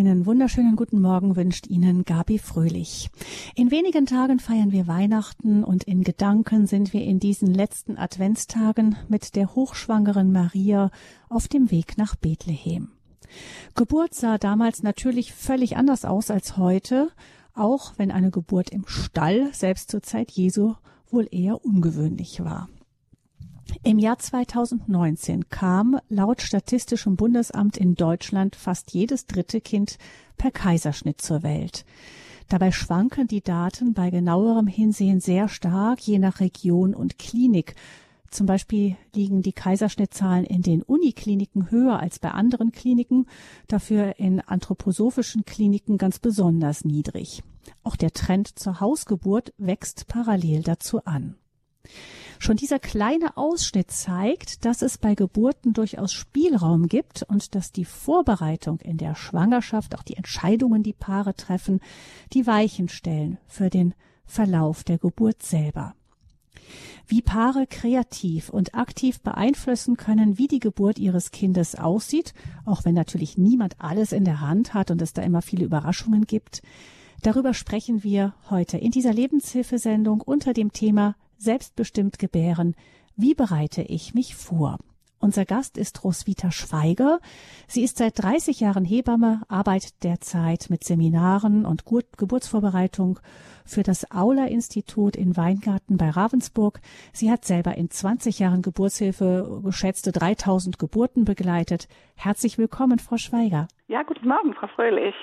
Einen 0.00 0.24
wunderschönen 0.24 0.76
guten 0.76 1.02
Morgen 1.02 1.36
wünscht 1.36 1.66
Ihnen 1.66 2.06
Gabi 2.06 2.38
Fröhlich. 2.38 3.10
In 3.54 3.70
wenigen 3.70 4.06
Tagen 4.06 4.38
feiern 4.38 4.72
wir 4.72 4.86
Weihnachten 4.86 5.62
und 5.62 5.84
in 5.84 6.04
Gedanken 6.04 6.66
sind 6.66 6.94
wir 6.94 7.04
in 7.04 7.20
diesen 7.20 7.52
letzten 7.52 7.98
Adventstagen 7.98 8.96
mit 9.08 9.36
der 9.36 9.54
hochschwangeren 9.54 10.32
Maria 10.32 10.90
auf 11.28 11.48
dem 11.48 11.70
Weg 11.70 11.98
nach 11.98 12.16
Bethlehem. 12.16 12.92
Geburt 13.74 14.14
sah 14.14 14.38
damals 14.38 14.82
natürlich 14.82 15.34
völlig 15.34 15.76
anders 15.76 16.06
aus 16.06 16.30
als 16.30 16.56
heute, 16.56 17.10
auch 17.52 17.92
wenn 17.98 18.10
eine 18.10 18.30
Geburt 18.30 18.70
im 18.70 18.86
Stall 18.86 19.52
selbst 19.52 19.90
zur 19.90 20.02
Zeit 20.02 20.30
Jesu 20.30 20.76
wohl 21.10 21.28
eher 21.30 21.62
ungewöhnlich 21.62 22.42
war. 22.42 22.70
Im 23.82 23.98
Jahr 23.98 24.18
2019 24.18 25.48
kam 25.48 25.98
laut 26.08 26.42
Statistischem 26.42 27.16
Bundesamt 27.16 27.76
in 27.76 27.94
Deutschland 27.94 28.56
fast 28.56 28.92
jedes 28.92 29.26
dritte 29.26 29.60
Kind 29.60 29.96
per 30.36 30.50
Kaiserschnitt 30.50 31.20
zur 31.20 31.42
Welt. 31.42 31.84
Dabei 32.48 32.72
schwanken 32.72 33.28
die 33.28 33.42
Daten 33.42 33.94
bei 33.94 34.10
genauerem 34.10 34.66
Hinsehen 34.66 35.20
sehr 35.20 35.48
stark, 35.48 36.00
je 36.00 36.18
nach 36.18 36.40
Region 36.40 36.94
und 36.94 37.18
Klinik. 37.18 37.74
Zum 38.30 38.46
Beispiel 38.46 38.96
liegen 39.14 39.42
die 39.42 39.52
Kaiserschnittzahlen 39.52 40.44
in 40.44 40.62
den 40.62 40.82
Unikliniken 40.82 41.70
höher 41.70 41.98
als 41.98 42.18
bei 42.18 42.30
anderen 42.30 42.72
Kliniken, 42.72 43.26
dafür 43.68 44.18
in 44.18 44.40
anthroposophischen 44.40 45.44
Kliniken 45.44 45.96
ganz 45.96 46.18
besonders 46.18 46.84
niedrig. 46.84 47.42
Auch 47.82 47.96
der 47.96 48.12
Trend 48.12 48.58
zur 48.58 48.80
Hausgeburt 48.80 49.52
wächst 49.58 50.06
parallel 50.06 50.62
dazu 50.62 51.04
an. 51.04 51.36
Schon 52.42 52.56
dieser 52.56 52.78
kleine 52.78 53.36
Ausschnitt 53.36 53.90
zeigt, 53.90 54.64
dass 54.64 54.80
es 54.80 54.96
bei 54.96 55.14
Geburten 55.14 55.74
durchaus 55.74 56.10
Spielraum 56.10 56.88
gibt 56.88 57.22
und 57.22 57.54
dass 57.54 57.70
die 57.70 57.84
Vorbereitung 57.84 58.80
in 58.80 58.96
der 58.96 59.14
Schwangerschaft, 59.14 59.94
auch 59.94 60.02
die 60.02 60.16
Entscheidungen, 60.16 60.82
die 60.82 60.94
Paare 60.94 61.36
treffen, 61.36 61.80
die 62.32 62.46
Weichen 62.46 62.88
stellen 62.88 63.36
für 63.46 63.68
den 63.68 63.94
Verlauf 64.24 64.84
der 64.84 64.96
Geburt 64.96 65.42
selber. 65.42 65.94
Wie 67.06 67.20
Paare 67.20 67.66
kreativ 67.66 68.48
und 68.48 68.74
aktiv 68.74 69.20
beeinflussen 69.20 69.98
können, 69.98 70.38
wie 70.38 70.48
die 70.48 70.60
Geburt 70.60 70.98
ihres 70.98 71.32
Kindes 71.32 71.74
aussieht, 71.74 72.32
auch 72.64 72.86
wenn 72.86 72.94
natürlich 72.94 73.36
niemand 73.36 73.74
alles 73.80 74.12
in 74.12 74.24
der 74.24 74.40
Hand 74.40 74.72
hat 74.72 74.90
und 74.90 75.02
es 75.02 75.12
da 75.12 75.20
immer 75.20 75.42
viele 75.42 75.66
Überraschungen 75.66 76.24
gibt, 76.26 76.62
Darüber 77.22 77.52
sprechen 77.52 78.02
wir 78.02 78.32
heute 78.48 78.78
in 78.78 78.92
dieser 78.92 79.12
Lebenshilfesendung 79.12 80.22
unter 80.22 80.54
dem 80.54 80.72
Thema 80.72 81.16
Selbstbestimmt 81.40 82.18
gebären. 82.18 82.76
Wie 83.16 83.34
bereite 83.34 83.80
ich 83.80 84.12
mich 84.12 84.34
vor? 84.34 84.76
Unser 85.20 85.46
Gast 85.46 85.78
ist 85.78 86.04
Roswitha 86.04 86.50
Schweiger. 86.50 87.18
Sie 87.66 87.82
ist 87.82 87.96
seit 87.96 88.22
30 88.22 88.60
Jahren 88.60 88.84
Hebamme, 88.84 89.40
arbeitet 89.48 90.02
derzeit 90.02 90.66
mit 90.68 90.84
Seminaren 90.84 91.64
und 91.64 91.84
Geburtsvorbereitung 91.86 93.20
für 93.64 93.82
das 93.82 94.10
Aula-Institut 94.10 95.16
in 95.16 95.34
Weingarten 95.38 95.96
bei 95.96 96.10
Ravensburg. 96.10 96.80
Sie 97.14 97.30
hat 97.30 97.46
selber 97.46 97.74
in 97.74 97.90
20 97.90 98.38
Jahren 98.38 98.60
Geburtshilfe 98.60 99.62
geschätzte 99.64 100.12
3000 100.12 100.78
Geburten 100.78 101.24
begleitet. 101.24 101.88
Herzlich 102.16 102.58
willkommen, 102.58 102.98
Frau 102.98 103.16
Schweiger. 103.16 103.68
Ja, 103.88 104.02
guten 104.02 104.28
Morgen, 104.28 104.52
Frau 104.52 104.68
Fröhlich. 104.68 105.14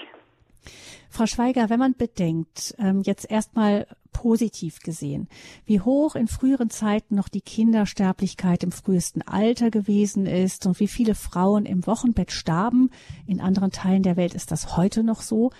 Frau 1.10 1.26
Schweiger, 1.26 1.70
wenn 1.70 1.80
man 1.80 1.96
bedenkt, 1.96 2.76
ähm, 2.80 3.02
jetzt 3.04 3.30
erstmal 3.30 3.88
positiv 4.22 4.80
gesehen, 4.80 5.28
wie 5.66 5.80
hoch 5.80 6.16
in 6.16 6.28
früheren 6.28 6.72
Zeiten 6.72 7.16
noch 7.16 7.30
die 7.30 7.42
Kindersterblichkeit 7.42 8.64
im 8.64 8.72
frühesten 8.72 9.22
Alter 9.22 9.70
gewesen 9.70 10.26
ist 10.26 10.66
und 10.66 10.80
wie 10.80 10.88
viele 10.88 11.14
Frauen 11.14 11.66
im 11.66 11.86
Wochenbett 11.86 12.32
starben, 12.32 12.90
in 13.28 13.40
anderen 13.40 13.72
Teilen 13.72 14.02
der 14.02 14.18
Welt 14.18 14.34
ist 14.34 14.52
das 14.52 14.76
heute 14.76 15.04
noch 15.04 15.22
so, 15.22 15.52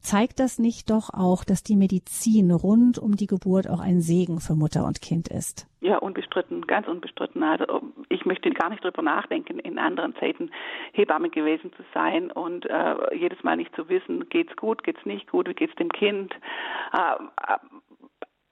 zeigt 0.00 0.38
das 0.38 0.58
nicht 0.58 0.90
doch 0.90 1.10
auch, 1.12 1.44
dass 1.44 1.62
die 1.62 1.76
Medizin 1.76 2.50
rund 2.50 2.98
um 2.98 3.16
die 3.16 3.26
Geburt 3.26 3.68
auch 3.68 3.80
ein 3.80 4.00
Segen 4.00 4.40
für 4.40 4.54
Mutter 4.54 4.86
und 4.86 5.02
Kind 5.02 5.28
ist? 5.28 5.66
Ja, 5.80 5.98
unbestritten, 5.98 6.66
ganz 6.66 6.88
unbestritten. 6.88 7.42
Also 7.42 7.82
ich 8.08 8.24
möchte 8.24 8.50
gar 8.50 8.70
nicht 8.70 8.82
drüber 8.82 9.02
nachdenken, 9.02 9.58
in 9.58 9.78
anderen 9.78 10.14
Zeiten 10.16 10.50
Hebamme 10.92 11.30
gewesen 11.30 11.72
zu 11.76 11.82
sein 11.94 12.30
und 12.30 12.66
äh, 12.66 13.14
jedes 13.14 13.42
Mal 13.44 13.56
nicht 13.56 13.74
zu 13.76 13.88
wissen, 13.88 14.28
geht's 14.28 14.56
gut, 14.56 14.82
geht's 14.82 15.04
nicht 15.04 15.30
gut, 15.30 15.48
wie 15.48 15.54
geht's 15.54 15.74
dem 15.76 15.90
Kind. 15.90 16.32
Äh, 16.92 17.54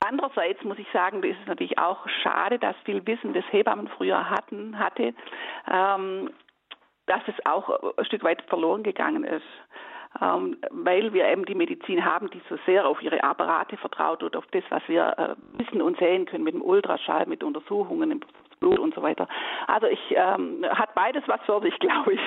Andererseits 0.09 0.63
muss 0.63 0.79
ich 0.79 0.87
sagen, 0.93 1.23
ist 1.25 1.39
es 1.41 1.49
natürlich 1.49 1.79
auch 1.79 2.07
schade, 2.23 2.59
dass 2.59 2.77
viel 2.85 3.05
Wissen, 3.07 3.35
das 3.35 3.45
Hebammen 3.51 3.89
früher 3.89 4.31
hatten, 4.31 4.79
hatte, 4.79 5.15
ähm, 5.69 6.31
dass 7.07 7.23
es 7.27 7.35
auch 7.45 7.97
ein 7.97 8.05
Stück 8.05 8.23
weit 8.23 8.43
verloren 8.43 8.85
gegangen 8.85 9.25
ist. 9.25 9.47
Ähm, 10.23 10.59
weil 10.71 11.13
wir 11.13 11.27
eben 11.27 11.45
die 11.45 11.57
Medizin 11.57 12.05
haben, 12.05 12.31
die 12.31 12.41
so 12.49 12.57
sehr 12.67 12.87
auf 12.87 13.03
ihre 13.03 13.23
Apparate 13.23 13.77
vertraut 13.77 14.23
und 14.23 14.37
auf 14.37 14.47
das, 14.53 14.63
was 14.71 14.83
wir 14.87 15.15
äh, 15.19 15.59
wissen 15.59 15.83
und 15.83 15.99
sehen 15.99 16.25
können 16.25 16.45
mit 16.45 16.55
dem 16.55 16.63
Ultraschall, 16.63 17.27
mit 17.27 17.43
Untersuchungen 17.43 18.13
im 18.13 18.21
Blut 18.61 18.79
und 18.79 18.95
so 18.95 19.03
weiter. 19.03 19.29
Also 19.67 19.87
ich 19.87 20.01
ähm, 20.11 20.65
hat 20.69 20.95
beides 20.95 21.23
was 21.27 21.41
für 21.47 21.61
sich, 21.61 21.79
glaube 21.79 22.15
ich. 22.15 22.21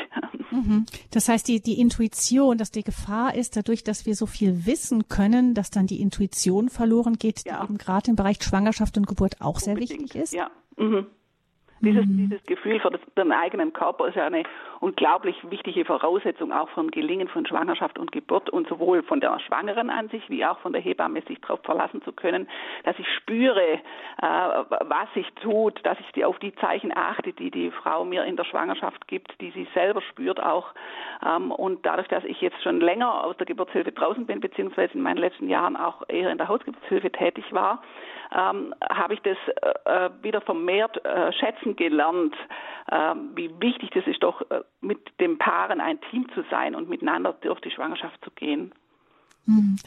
Mhm. 0.52 0.86
Das 1.12 1.30
heißt, 1.30 1.48
die, 1.48 1.62
die 1.62 1.80
Intuition, 1.80 2.58
dass 2.58 2.72
die 2.72 2.84
Gefahr 2.84 3.36
ist, 3.36 3.56
dadurch, 3.56 3.84
dass 3.84 4.06
wir 4.06 4.16
so 4.16 4.26
viel 4.26 4.66
wissen 4.66 5.08
können, 5.08 5.54
dass 5.54 5.72
dann 5.72 5.88
die 5.88 6.02
Intuition 6.02 6.70
verloren 6.70 7.16
geht, 7.16 7.46
ja. 7.46 7.58
die 7.58 7.64
eben 7.64 7.78
gerade 7.78 8.10
im 8.10 8.16
Bereich 8.16 8.42
Schwangerschaft 8.42 8.98
und 8.98 9.08
Geburt 9.08 9.42
auch 9.42 9.62
Unbedingt. 9.62 9.90
sehr 9.90 10.00
wichtig 10.00 10.16
ist. 10.16 10.34
Ja. 10.34 10.50
Mhm. 10.78 11.08
Dieses, 11.82 12.06
mhm. 12.06 12.30
dieses 12.30 12.46
Gefühl 12.46 12.80
für 12.80 12.90
das, 12.90 13.02
den 13.18 13.32
eigenen 13.32 13.74
Körper 13.74 14.08
ist 14.08 14.16
ja 14.16 14.26
eine 14.26 14.44
unglaublich 14.80 15.36
wichtige 15.50 15.86
Voraussetzung 15.86 16.52
auch 16.52 16.70
ein 16.78 16.92
Gelingen 16.92 17.28
von 17.28 17.46
Schwangerschaft 17.46 18.00
und 18.00 18.12
Geburt 18.12 18.50
und 18.50 18.68
sowohl 18.68 19.04
von 19.04 19.20
der 19.20 19.38
Schwangeren 19.40 19.90
an 19.90 20.10
sich 20.10 20.30
wie 20.30 20.46
auch 20.46 20.60
von 20.60 20.74
der 20.74 20.82
Hebamme 20.82 21.22
sich 21.28 21.40
darauf 21.42 21.60
verlassen 21.64 22.02
zu 22.04 22.12
können, 22.12 22.48
dass 22.84 22.98
ich 22.98 23.08
spüre, 23.18 23.74
äh, 23.74 23.80
was 24.22 25.14
sich 25.14 25.28
tut, 25.42 25.80
dass 25.86 26.00
ich 26.00 26.12
die, 26.14 26.26
auf 26.26 26.40
die 26.40 26.56
Zeichen 26.56 26.96
achte, 26.96 27.34
die 27.34 27.52
die 27.52 27.72
Frau 27.72 28.06
mir 28.06 28.24
in 28.26 28.36
der 28.36 28.46
Schwangerschaft 28.46 29.08
gibt, 29.08 29.40
die 29.42 29.52
sie 29.52 29.68
selber 29.74 30.02
spürt 30.02 30.42
auch. 30.42 30.68
Ähm, 31.26 31.52
und 31.52 31.86
dadurch, 31.86 32.08
dass 32.08 32.24
ich 32.24 32.40
jetzt 32.42 32.62
schon 32.64 32.80
länger 32.80 33.24
aus 33.24 33.38
der 33.38 33.46
Geburtshilfe 33.46 33.92
draußen 33.92 34.26
bin, 34.26 34.40
beziehungsweise 34.40 34.94
in 34.94 35.02
meinen 35.02 35.18
letzten 35.18 35.50
Jahren 35.50 35.76
auch 35.76 36.04
eher 36.08 36.32
in 36.32 36.38
der 36.38 36.48
Hausgeburtshilfe 36.48 37.12
tätig 37.12 37.46
war, 37.52 37.82
ähm, 38.32 38.74
habe 38.90 39.16
ich 39.16 39.22
das 39.22 39.38
äh, 39.62 40.06
äh, 40.06 40.10
wieder 40.22 40.42
vermehrt 40.42 41.04
äh, 41.04 41.34
schätzen 41.34 41.69
gelernt, 41.76 42.36
äh, 42.88 43.16
wie 43.36 43.50
wichtig 43.60 43.92
das 43.94 44.06
ist, 44.08 44.24
doch 44.24 44.42
äh, 44.50 44.62
mit 44.82 45.00
den 45.20 45.38
Paaren 45.38 45.82
ein 45.82 46.00
Team 46.10 46.28
zu 46.34 46.44
sein 46.50 46.76
und 46.76 46.90
miteinander 46.90 47.34
durch 47.34 47.60
die 47.62 47.72
Schwangerschaft 47.72 48.24
zu 48.24 48.32
gehen. 48.32 48.74
Hm. 49.46 49.78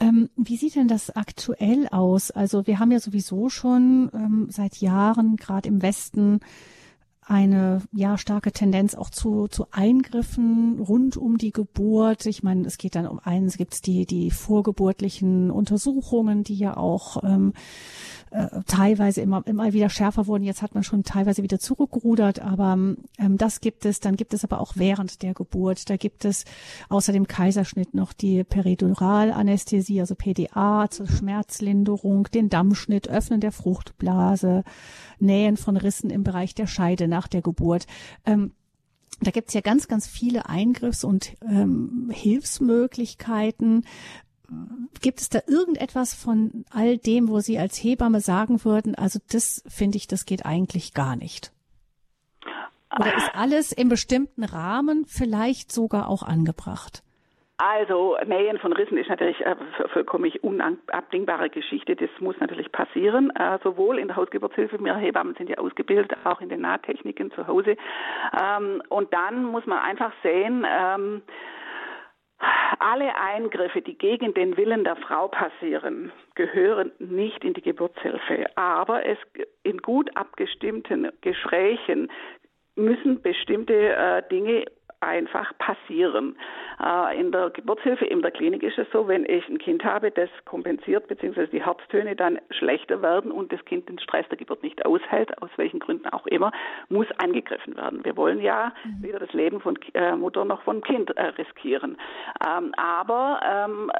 Ähm, 0.00 0.30
wie 0.36 0.56
sieht 0.56 0.76
denn 0.76 0.88
das 0.88 1.14
aktuell 1.14 1.88
aus? 1.90 2.30
Also 2.30 2.66
wir 2.66 2.78
haben 2.78 2.90
ja 2.90 3.00
sowieso 3.00 3.48
schon 3.50 4.10
ähm, 4.14 4.46
seit 4.48 4.76
Jahren 4.76 5.36
gerade 5.36 5.68
im 5.68 5.82
Westen 5.82 6.40
eine 7.26 7.82
ja 7.92 8.18
starke 8.18 8.52
Tendenz 8.52 8.94
auch 8.94 9.08
zu, 9.08 9.48
zu 9.48 9.66
Eingriffen 9.70 10.78
rund 10.78 11.16
um 11.16 11.38
die 11.38 11.52
Geburt. 11.52 12.26
Ich 12.26 12.42
meine, 12.42 12.66
es 12.66 12.76
geht 12.76 12.94
dann 12.94 13.06
um 13.06 13.18
eins, 13.18 13.56
gibt 13.56 13.74
es 13.74 13.80
die, 13.80 14.04
die 14.04 14.30
vorgeburtlichen 14.30 15.50
Untersuchungen, 15.50 16.44
die 16.44 16.56
ja 16.56 16.76
auch 16.76 17.22
ähm, 17.24 17.54
äh, 18.34 18.48
teilweise 18.66 19.20
immer, 19.20 19.46
immer 19.46 19.72
wieder 19.72 19.88
schärfer 19.88 20.26
wurden. 20.26 20.42
Jetzt 20.42 20.60
hat 20.60 20.74
man 20.74 20.82
schon 20.82 21.04
teilweise 21.04 21.44
wieder 21.44 21.60
zurückgerudert, 21.60 22.40
aber 22.40 22.72
ähm, 22.72 23.38
das 23.38 23.60
gibt 23.60 23.86
es. 23.86 24.00
Dann 24.00 24.16
gibt 24.16 24.34
es 24.34 24.42
aber 24.42 24.60
auch 24.60 24.72
während 24.74 25.22
der 25.22 25.34
Geburt. 25.34 25.88
Da 25.88 25.96
gibt 25.96 26.24
es 26.24 26.44
außer 26.88 27.12
dem 27.12 27.28
Kaiserschnitt 27.28 27.94
noch 27.94 28.12
die 28.12 28.42
Periduralanästhesie, 28.42 30.00
also 30.00 30.16
PDA 30.16 30.88
zur 30.90 31.06
Schmerzlinderung, 31.06 32.24
den 32.34 32.48
Dammschnitt, 32.48 33.08
Öffnen 33.08 33.40
der 33.40 33.52
Fruchtblase, 33.52 34.64
Nähen 35.20 35.56
von 35.56 35.76
Rissen 35.76 36.10
im 36.10 36.24
Bereich 36.24 36.56
der 36.56 36.66
Scheide 36.66 37.06
nach 37.06 37.28
der 37.28 37.40
Geburt. 37.40 37.86
Ähm, 38.26 38.50
da 39.20 39.30
gibt's 39.30 39.54
ja 39.54 39.60
ganz, 39.60 39.86
ganz 39.86 40.06
viele 40.06 40.48
Eingriffs- 40.48 41.04
und 41.04 41.36
ähm, 41.42 42.10
Hilfsmöglichkeiten. 42.12 43.84
Gibt 45.00 45.20
es 45.20 45.28
da 45.28 45.40
irgendetwas 45.46 46.14
von 46.14 46.64
all 46.70 46.98
dem, 46.98 47.28
wo 47.28 47.40
Sie 47.40 47.58
als 47.58 47.76
Hebamme 47.82 48.20
sagen 48.20 48.64
würden, 48.64 48.94
also 48.94 49.18
das 49.30 49.64
finde 49.68 49.96
ich, 49.96 50.06
das 50.06 50.26
geht 50.26 50.44
eigentlich 50.44 50.94
gar 50.94 51.16
nicht? 51.16 51.52
Oder 52.98 53.16
ist 53.16 53.34
alles 53.34 53.72
im 53.72 53.88
bestimmten 53.88 54.44
Rahmen 54.44 55.04
vielleicht 55.06 55.72
sogar 55.72 56.08
auch 56.08 56.22
angebracht? 56.22 57.02
Also 57.56 58.16
Nähen 58.26 58.58
von 58.58 58.72
Rissen 58.72 58.98
ist 58.98 59.08
natürlich 59.08 59.46
eine 59.46 59.56
vollkommen 59.92 60.30
unabdingbare 60.42 61.50
Geschichte. 61.50 61.94
Das 61.94 62.10
muss 62.18 62.34
natürlich 62.40 62.72
passieren. 62.72 63.30
Äh, 63.36 63.58
sowohl 63.62 63.98
in 64.00 64.08
der 64.08 64.16
Hausgeburtshilfe, 64.16 64.82
wir 64.82 64.96
Hebammen 64.96 65.36
sind 65.36 65.48
ja 65.48 65.58
ausgebildet, 65.58 66.16
auch 66.24 66.40
in 66.40 66.48
den 66.48 66.62
Nahtechniken 66.62 67.30
zu 67.30 67.46
Hause. 67.46 67.76
Ähm, 68.36 68.82
und 68.88 69.12
dann 69.14 69.44
muss 69.44 69.66
man 69.66 69.78
einfach 69.78 70.12
sehen, 70.24 70.66
ähm, 70.68 71.22
alle 72.78 73.14
Eingriffe, 73.16 73.82
die 73.82 73.96
gegen 73.96 74.34
den 74.34 74.56
Willen 74.56 74.84
der 74.84 74.96
Frau 74.96 75.28
passieren, 75.28 76.12
gehören 76.34 76.92
nicht 76.98 77.44
in 77.44 77.54
die 77.54 77.62
Geburtshilfe. 77.62 78.46
Aber 78.56 79.04
es 79.06 79.18
in 79.62 79.78
gut 79.78 80.14
abgestimmten 80.16 81.10
Gesprächen 81.20 82.10
müssen 82.76 83.22
bestimmte 83.22 83.94
äh, 83.94 84.22
Dinge 84.30 84.64
einfach 85.04 85.56
passieren. 85.58 86.36
Äh, 86.82 87.20
in 87.20 87.32
der 87.32 87.50
Geburtshilfe, 87.50 88.04
in 88.04 88.22
der 88.22 88.30
Klinik 88.30 88.62
ist 88.62 88.78
es 88.78 88.86
so, 88.92 89.08
wenn 89.08 89.24
ich 89.24 89.48
ein 89.48 89.58
Kind 89.58 89.84
habe, 89.84 90.10
das 90.10 90.28
kompensiert 90.44 91.06
bzw. 91.08 91.46
die 91.48 91.64
Herztöne 91.64 92.16
dann 92.16 92.38
schlechter 92.50 93.02
werden 93.02 93.30
und 93.30 93.52
das 93.52 93.64
Kind 93.64 93.88
den 93.88 93.98
Stress 93.98 94.28
der 94.28 94.38
Geburt 94.38 94.62
nicht 94.62 94.84
aushält, 94.84 95.40
aus 95.42 95.50
welchen 95.56 95.80
Gründen 95.80 96.08
auch 96.08 96.26
immer, 96.26 96.52
muss 96.88 97.06
eingegriffen 97.18 97.76
werden. 97.76 98.04
Wir 98.04 98.16
wollen 98.16 98.40
ja 98.40 98.72
mhm. 98.84 99.02
weder 99.02 99.18
das 99.18 99.32
Leben 99.32 99.60
von 99.60 99.78
äh, 99.94 100.16
Mutter 100.16 100.44
noch 100.44 100.62
von 100.62 100.82
Kind 100.82 101.16
äh, 101.16 101.26
riskieren. 101.26 101.96
Ähm, 102.46 102.72
aber 102.76 103.40
ähm, 103.44 103.90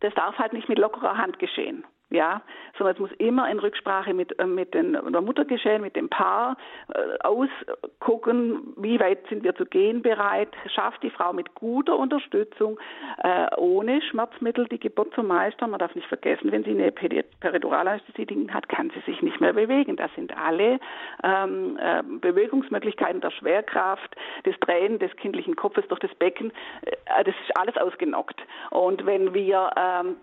das 0.00 0.14
darf 0.14 0.38
halt 0.38 0.52
nicht 0.52 0.68
mit 0.68 0.78
lockerer 0.78 1.16
Hand 1.16 1.38
geschehen 1.38 1.84
ja, 2.12 2.42
sondern 2.78 2.94
es 2.94 3.00
muss 3.00 3.12
immer 3.18 3.50
in 3.50 3.58
Rücksprache 3.58 4.14
mit, 4.14 4.38
äh, 4.38 4.46
mit 4.46 4.74
den, 4.74 4.92
der 4.92 5.20
Mutter 5.20 5.44
geschehen, 5.44 5.82
mit 5.82 5.96
dem 5.96 6.08
Paar, 6.08 6.56
äh, 6.94 7.18
ausgucken, 7.22 8.74
wie 8.76 8.98
weit 9.00 9.26
sind 9.28 9.44
wir 9.44 9.54
zu 9.54 9.64
gehen 9.66 10.02
bereit, 10.02 10.50
schafft 10.74 11.02
die 11.02 11.10
Frau 11.10 11.32
mit 11.32 11.54
guter 11.54 11.98
Unterstützung, 11.98 12.78
äh, 13.22 13.46
ohne 13.56 14.02
Schmerzmittel 14.02 14.66
die 14.68 14.78
Geburt 14.78 15.14
zu 15.14 15.22
meistern. 15.22 15.70
Man 15.70 15.80
darf 15.80 15.94
nicht 15.94 16.08
vergessen, 16.08 16.52
wenn 16.52 16.64
sie 16.64 16.70
eine 16.70 16.92
Periduralanästhesie 16.92 18.48
hat, 18.52 18.68
kann 18.68 18.90
sie 18.90 19.00
sich 19.10 19.22
nicht 19.22 19.40
mehr 19.40 19.52
bewegen. 19.52 19.96
Das 19.96 20.10
sind 20.14 20.36
alle 20.36 20.78
ähm, 21.22 21.78
äh, 21.80 22.02
Bewegungsmöglichkeiten 22.02 23.20
der 23.20 23.30
Schwerkraft, 23.30 24.16
des 24.46 24.58
Drehen 24.60 24.98
des 24.98 25.14
kindlichen 25.16 25.56
Kopfes 25.56 25.86
durch 25.88 26.00
das 26.00 26.14
Becken, 26.14 26.52
äh, 26.82 27.24
das 27.24 27.34
ist 27.46 27.56
alles 27.56 27.76
ausgenockt. 27.76 28.40
Und 28.70 29.04
wenn 29.06 29.34
wir, 29.34 29.70
ähm, 29.76 30.16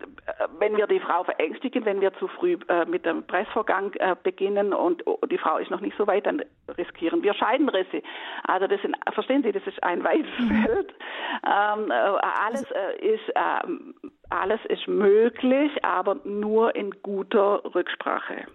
wenn 0.60 0.78
wir 0.78 0.88
die 0.88 1.00
Frau 1.00 1.24
verängstigen, 1.24 1.79
Risiken, 1.80 1.86
wenn 1.86 2.02
wir 2.02 2.14
zu 2.14 2.28
früh 2.28 2.58
äh, 2.68 2.86
mit 2.86 3.06
dem 3.06 3.24
Pressvorgang 3.24 3.94
äh, 3.96 4.16
beginnen 4.22 4.74
und 4.74 5.06
oh, 5.08 5.20
die 5.30 5.38
Frau 5.38 5.58
ist 5.58 5.72
noch 5.72 5.82
nicht 5.82 5.96
so 5.98 6.08
weit, 6.08 6.26
dann 6.26 6.42
riskieren 6.78 7.24
wir 7.24 7.34
Scheidenrisse. 7.34 8.02
Also 8.44 8.68
das 8.68 8.82
sind, 8.82 8.96
verstehen 9.14 9.44
Sie, 9.44 9.52
das 9.52 9.66
ist 9.66 9.82
ein 9.84 10.04
weites 10.04 10.32
mhm. 10.40 10.64
Feld. 10.64 10.94
Ähm, 11.46 11.92
äh, 11.92 11.94
alles 11.94 12.66
äh, 12.72 13.14
ist 13.14 13.24
ähm, 13.36 13.96
alles 14.30 14.60
ist 14.66 14.88
möglich, 14.88 15.72
aber 15.84 16.18
nur 16.24 16.76
in 16.76 16.92
guter 17.02 17.64
Rücksprache. 17.74 18.46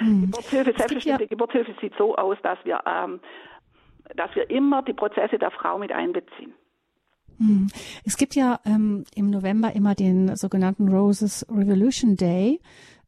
Mhm. 0.00 0.26
Geburtshilfe, 0.26 0.72
selbstverständliche 0.76 1.10
ja 1.10 1.26
Geburtshilfe 1.26 1.74
sieht 1.80 1.94
so 1.96 2.16
aus, 2.16 2.36
dass 2.42 2.58
wir 2.64 2.80
ähm, 2.86 3.20
dass 4.16 4.34
wir 4.34 4.48
immer 4.50 4.82
die 4.82 4.92
Prozesse 4.92 5.38
der 5.38 5.50
Frau 5.50 5.78
mit 5.78 5.90
einbeziehen. 5.90 6.52
Hm. 7.38 7.68
Es 8.04 8.16
gibt 8.16 8.34
ja 8.34 8.60
ähm, 8.64 9.04
im 9.14 9.30
November 9.30 9.74
immer 9.74 9.94
den 9.94 10.36
sogenannten 10.36 10.88
Roses 10.88 11.46
Revolution 11.48 12.16
Day 12.16 12.60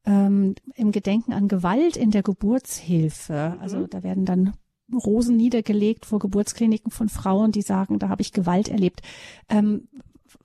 ähm, 0.04 0.54
im 0.74 0.92
Gedenken 0.92 1.32
an 1.32 1.48
Gewalt 1.48 1.96
in 1.96 2.10
der 2.10 2.22
Geburtshilfe. 2.22 3.54
Mhm. 3.56 3.60
Also 3.60 3.86
da 3.86 4.02
werden 4.02 4.24
dann 4.24 4.54
Rosen 4.92 5.36
niedergelegt 5.36 6.06
vor 6.06 6.20
Geburtskliniken 6.20 6.92
von 6.92 7.08
Frauen, 7.08 7.50
die 7.50 7.62
sagen, 7.62 7.98
da 7.98 8.08
habe 8.08 8.22
ich 8.22 8.32
Gewalt 8.32 8.68
erlebt. 8.68 9.00
Ähm, 9.48 9.88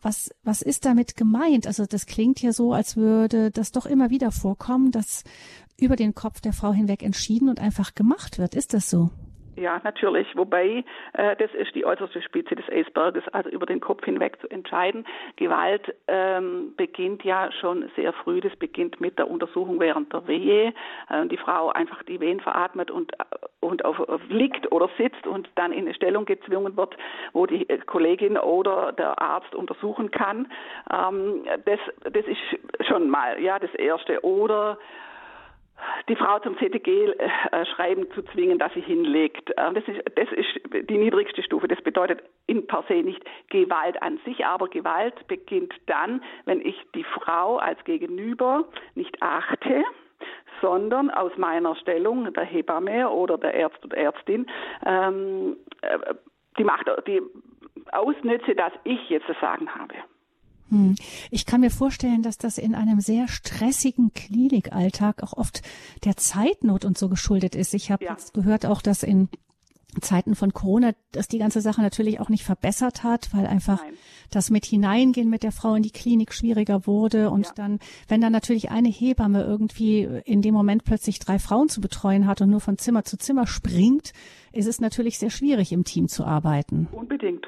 was, 0.02 0.32
was 0.44 0.64
ist 0.64 0.86
damit 0.86 1.16
gemeint? 1.16 1.68
Also 1.68 1.86
das 1.86 2.08
klingt 2.08 2.42
ja 2.42 2.54
so, 2.54 2.74
als 2.74 2.98
würde 2.98 3.52
das 3.52 3.72
doch 3.72 3.86
immer 3.86 4.10
wieder 4.10 4.32
vorkommen, 4.32 4.92
dass 4.92 5.24
über 5.80 5.96
den 5.96 6.16
Kopf 6.16 6.42
der 6.42 6.54
Frau 6.54 6.74
hinweg 6.74 7.04
entschieden 7.04 7.50
und 7.50 7.60
einfach 7.60 7.94
gemacht 7.94 8.40
wird. 8.40 8.56
Ist 8.56 8.74
das 8.74 8.90
so? 8.90 9.12
Ja, 9.56 9.82
natürlich. 9.84 10.28
Wobei, 10.36 10.84
äh, 11.14 11.36
das 11.36 11.54
ist 11.54 11.76
die 11.76 11.86
äußerste 11.86 12.22
Spitze 12.22 12.56
des 12.56 12.68
Eisberges, 12.70 13.28
also 13.34 13.50
über 13.50 13.66
den 13.66 13.82
Kopf 13.82 14.06
hinweg 14.06 14.40
zu 14.40 14.50
entscheiden. 14.50 15.06
Gewalt 15.36 15.94
ähm, 16.08 16.74
beginnt 16.78 17.24
ja 17.24 17.52
schon 17.52 17.90
sehr 17.96 18.14
früh. 18.14 18.40
Das 18.40 18.56
beginnt 18.56 19.02
mit 19.02 19.20
der 19.20 19.30
Untersuchung 19.30 19.80
während 19.80 20.14
der 20.14 20.26
Wehe. 20.28 20.74
Äh, 21.10 21.26
die 21.28 21.38
Frau 21.38 21.70
einfach 21.70 22.02
die 22.04 22.20
Wehen 22.20 22.40
veratmet 22.40 22.92
und, 22.92 23.14
äh, 23.14 23.26
und 23.60 23.84
auf, 23.84 24.00
auf 24.00 24.22
liegt 24.30 24.72
oder 24.72 24.90
sitzt 24.98 25.28
und 25.28 25.50
dann 25.56 25.74
in 25.74 25.86
eine 25.86 25.94
Stellung 25.94 26.26
gezwungen 26.26 26.78
wird, 26.78 26.96
wo 27.34 27.46
die 27.46 27.66
Kollegin 27.86 28.38
oder 28.38 28.94
der 28.94 29.22
Arzt 29.22 29.54
untersuchen 29.54 30.12
kann. 30.12 30.48
Ähm, 30.92 31.44
das, 31.66 31.80
das 32.04 32.26
ist 32.26 32.88
schon 32.88 33.10
mal 33.10 33.42
ja 33.42 33.60
das 33.60 33.74
Erste. 33.76 34.24
Oder 34.24 34.78
die 36.10 36.16
Frau 36.16 36.40
zum 36.40 36.56
CTG-Schreiben 36.58 38.04
äh, 38.04 38.10
zu 38.14 38.22
zwingen, 38.34 38.60
dass 38.60 38.74
sie 38.74 38.82
hinlegt. 38.82 39.50
Äh, 39.52 39.74
das 39.74 39.84
ist, 39.88 40.02
das 40.16 40.32
ist 40.32 40.90
die 40.90 40.98
niedrigste 40.98 41.44
Stufe. 41.44 41.68
Das 41.68 41.82
bedeutet 41.82 42.24
in 42.48 42.68
per 42.68 42.84
se 42.88 42.96
nicht 42.96 43.24
Gewalt 43.50 44.02
an 44.02 44.20
sich, 44.26 44.46
aber 44.46 44.68
Gewalt 44.68 45.28
beginnt 45.28 45.74
dann, 45.88 46.24
wenn 46.46 46.62
ich 46.62 46.76
die 46.96 47.04
Frau 47.04 47.58
als 47.58 47.84
Gegenüber 47.84 48.66
nicht 48.96 49.22
achte, 49.22 49.84
sondern 50.62 51.10
aus 51.10 51.32
meiner 51.38 51.76
Stellung 51.76 52.32
der 52.34 52.44
Hebamme 52.44 53.10
oder 53.10 53.38
der 53.38 53.66
Arzt 53.66 53.84
oder 53.84 53.98
Ärztin 53.98 54.46
ähm, 54.86 55.58
äh, 55.82 55.98
die 56.58 56.64
Macht, 56.64 56.90
die 57.08 57.22
ausnütze, 57.92 58.56
dass 58.56 58.74
ich 58.84 59.10
jetzt 59.10 59.28
das 59.28 59.40
Sagen 59.40 59.74
habe. 59.74 59.96
Hm. 60.72 60.96
Ich 61.30 61.46
kann 61.46 61.62
mir 61.62 61.70
vorstellen, 61.70 62.24
dass 62.24 62.38
das 62.38 62.58
in 62.58 62.76
einem 62.76 63.02
sehr 63.02 63.28
stressigen 63.28 64.14
Klinikalltag 64.14 65.22
auch 65.22 65.34
oft 65.34 65.62
der 66.06 66.18
Zeitnot 66.18 66.86
und 66.86 66.98
so 66.98 67.10
geschuldet 67.10 67.56
ist. 67.56 67.74
Ich 67.74 67.92
habe 67.92 68.06
ja. 68.06 68.12
jetzt 68.12 68.34
gehört 68.34 68.66
auch, 68.66 68.82
dass 68.82 69.04
in 69.04 69.30
Zeiten 70.00 70.36
von 70.36 70.54
Corona, 70.54 70.94
dass 71.12 71.28
die 71.28 71.40
ganze 71.40 71.60
Sache 71.60 71.82
natürlich 71.82 72.22
auch 72.22 72.30
nicht 72.30 72.46
verbessert 72.46 73.04
hat, 73.04 73.34
weil 73.34 73.46
einfach 73.46 73.84
Nein. 73.84 73.94
das 74.30 74.50
mit 74.50 74.66
hineingehen 74.66 75.30
mit 75.30 75.44
der 75.44 75.52
Frau 75.52 75.76
in 75.76 75.84
die 75.84 75.92
Klinik 75.92 76.34
schwieriger 76.34 76.88
wurde 76.88 77.30
und 77.30 77.48
ja. 77.48 77.52
dann, 77.56 77.80
wenn 78.08 78.22
dann 78.22 78.32
natürlich 78.32 78.72
eine 78.72 78.88
Hebamme 78.88 79.44
irgendwie 79.44 80.04
in 80.24 80.42
dem 80.42 80.54
Moment 80.54 80.86
plötzlich 80.86 81.20
drei 81.20 81.40
Frauen 81.40 81.68
zu 81.68 81.82
betreuen 81.82 82.26
hat 82.26 82.40
und 82.40 82.50
nur 82.50 82.62
von 82.62 82.78
Zimmer 82.78 83.04
zu 83.04 83.18
Zimmer 83.18 83.48
springt, 83.48 84.14
ist 84.54 84.68
es 84.68 84.80
natürlich 84.80 85.20
sehr 85.20 85.30
schwierig 85.30 85.74
im 85.74 85.84
Team 85.84 86.08
zu 86.08 86.24
arbeiten. 86.24 86.88
Unbedingt. 86.94 87.48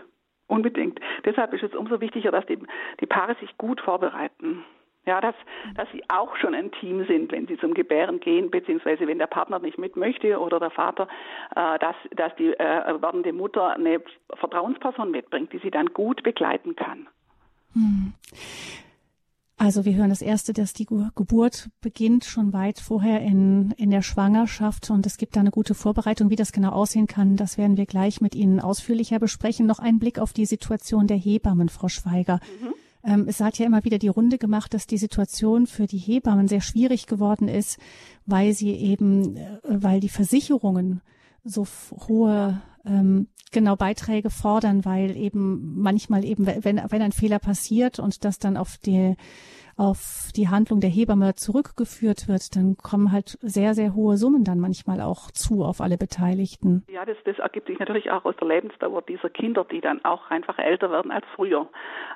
Unbedingt. 0.53 0.99
Deshalb 1.25 1.53
ist 1.53 1.63
es 1.63 1.75
umso 1.75 1.99
wichtiger, 1.99 2.31
dass 2.31 2.45
die, 2.45 2.59
die 2.99 3.05
Paare 3.05 3.35
sich 3.39 3.57
gut 3.57 3.81
vorbereiten. 3.81 4.63
Ja, 5.05 5.19
dass, 5.19 5.35
dass 5.75 5.91
sie 5.91 6.01
auch 6.07 6.37
schon 6.37 6.55
ein 6.55 6.71
Team 6.71 7.05
sind, 7.05 7.33
wenn 7.33 7.45
sie 7.45 7.57
zum 7.57 7.73
Gebären 7.73 8.21
gehen, 8.21 8.49
beziehungsweise 8.49 9.05
wenn 9.05 9.17
der 9.17 9.27
Partner 9.27 9.59
nicht 9.59 9.77
mit 9.77 9.97
möchte 9.97 10.39
oder 10.39 10.61
der 10.61 10.69
Vater, 10.69 11.09
äh, 11.55 11.77
dass, 11.79 11.95
dass 12.11 12.33
die 12.37 12.53
äh, 12.53 13.01
werdende 13.01 13.33
Mutter 13.33 13.73
eine 13.73 14.01
Vertrauensperson 14.33 15.11
mitbringt, 15.11 15.51
die 15.51 15.57
sie 15.57 15.71
dann 15.71 15.87
gut 15.87 16.23
begleiten 16.23 16.77
kann. 16.77 17.09
Hm. 17.73 18.13
Also 19.63 19.85
wir 19.85 19.95
hören 19.95 20.09
das 20.09 20.21
erste, 20.21 20.51
dass 20.51 20.73
die 20.73 20.85
Geburt 20.85 21.69
beginnt 21.79 22.25
schon 22.25 22.51
weit 22.51 22.81
vorher 22.81 23.21
in, 23.21 23.71
in 23.77 23.91
der 23.91 24.01
Schwangerschaft 24.01 24.89
und 24.89 25.05
es 25.05 25.15
gibt 25.15 25.37
da 25.37 25.39
eine 25.39 25.51
gute 25.51 25.73
Vorbereitung. 25.73 26.29
Wie 26.29 26.35
das 26.35 26.51
genau 26.51 26.71
aussehen 26.71 27.07
kann, 27.07 27.37
das 27.37 27.57
werden 27.57 27.77
wir 27.77 27.85
gleich 27.85 28.19
mit 28.19 28.35
Ihnen 28.35 28.59
ausführlicher 28.59 29.19
besprechen. 29.19 29.65
Noch 29.65 29.79
ein 29.79 29.99
Blick 29.99 30.19
auf 30.19 30.33
die 30.33 30.45
Situation 30.45 31.07
der 31.07 31.15
Hebammen, 31.15 31.69
Frau 31.69 31.87
Schweiger. 31.87 32.41
Mhm. 32.61 32.73
Ähm, 33.09 33.25
es 33.29 33.39
hat 33.39 33.57
ja 33.57 33.65
immer 33.65 33.85
wieder 33.85 33.99
die 33.99 34.09
Runde 34.09 34.37
gemacht, 34.37 34.73
dass 34.73 34.85
die 34.85 34.97
Situation 34.97 35.65
für 35.65 35.87
die 35.87 35.97
Hebammen 35.97 36.49
sehr 36.49 36.61
schwierig 36.61 37.07
geworden 37.07 37.47
ist, 37.47 37.79
weil 38.25 38.53
sie 38.53 38.71
eben, 38.71 39.37
äh, 39.37 39.59
weil 39.63 40.01
die 40.01 40.09
Versicherungen 40.09 40.99
so 41.45 41.65
hohe 42.09 42.61
ähm, 42.85 43.27
genau 43.51 43.75
Beiträge 43.75 44.29
fordern, 44.29 44.85
weil 44.85 45.15
eben 45.15 45.79
manchmal 45.81 46.25
eben, 46.25 46.45
wenn, 46.45 46.63
wenn 46.63 47.01
ein 47.01 47.11
Fehler 47.11 47.39
passiert 47.39 47.99
und 47.99 48.25
das 48.25 48.39
dann 48.39 48.57
auf 48.57 48.77
die 48.77 49.15
auf 49.77 50.29
die 50.35 50.49
Handlung 50.49 50.79
der 50.79 50.89
Hebamme 50.89 51.35
zurückgeführt 51.35 52.27
wird, 52.27 52.55
dann 52.55 52.77
kommen 52.77 53.11
halt 53.11 53.37
sehr, 53.41 53.73
sehr 53.73 53.93
hohe 53.95 54.17
Summen 54.17 54.43
dann 54.43 54.59
manchmal 54.59 55.01
auch 55.01 55.31
zu 55.31 55.63
auf 55.63 55.81
alle 55.81 55.97
Beteiligten. 55.97 56.83
Ja, 56.91 57.05
das, 57.05 57.17
das 57.25 57.39
ergibt 57.39 57.67
sich 57.67 57.79
natürlich 57.79 58.11
auch 58.11 58.25
aus 58.25 58.35
der 58.37 58.47
Lebensdauer 58.47 59.01
dieser 59.01 59.29
Kinder, 59.29 59.65
die 59.69 59.81
dann 59.81 60.03
auch 60.05 60.29
einfach 60.29 60.59
älter 60.59 60.91
werden 60.91 61.11
als 61.11 61.25
früher. 61.35 61.67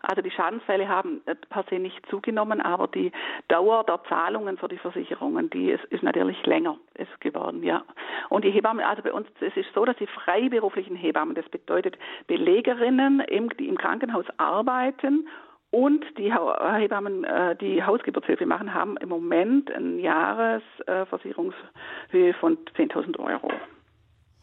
Also 0.04 0.22
die 0.22 0.32
Schadensfälle 0.32 0.88
haben 0.88 1.22
äh, 1.26 1.36
per 1.36 1.66
se 1.70 1.80
nicht 1.80 2.06
zugenommen, 2.10 2.62
aber 2.62 2.88
die 2.88 3.12
Dauer 3.48 3.84
der 3.84 4.02
Zahlungen 4.08 4.58
für 4.58 4.68
die 4.68 4.78
Versicherungen, 4.78 5.50
die 5.50 5.72
ist, 5.72 5.84
ist 5.86 6.04
natürlich 6.04 6.46
länger 6.46 6.78
ist 6.98 7.22
geworden, 7.22 7.64
ja. 7.64 7.84
Und 8.30 8.44
die 8.44 8.52
Hebammen, 8.52 8.84
also 8.84 9.04
bei 9.04 9.14
uns, 9.14 9.28
es 9.40 9.56
ist 9.56 9.72
so, 9.74 9.86
dass 9.86 9.96
die 9.98 10.08
freiberuflichen 10.08 10.96
Hebammen, 10.96 11.36
das 11.36 11.48
bedeutet 11.50 11.98
Belegerinnen, 12.28 13.24
die 13.60 13.68
im 13.68 13.78
Krankenhaus 13.78 14.26
arbeiten 14.38 15.28
und 15.72 16.06
die 16.18 16.34
Hebammen, 16.34 17.24
äh, 17.24 17.56
die 17.56 17.84
Hausgeburtshilfe 17.84 18.46
machen, 18.46 18.74
haben 18.74 18.98
im 18.98 19.08
Moment 19.10 19.72
eine 19.72 20.00
Jahresversicherungshöhe 20.00 22.34
von 22.40 22.58
10.000 22.76 23.18
Euro. 23.20 23.52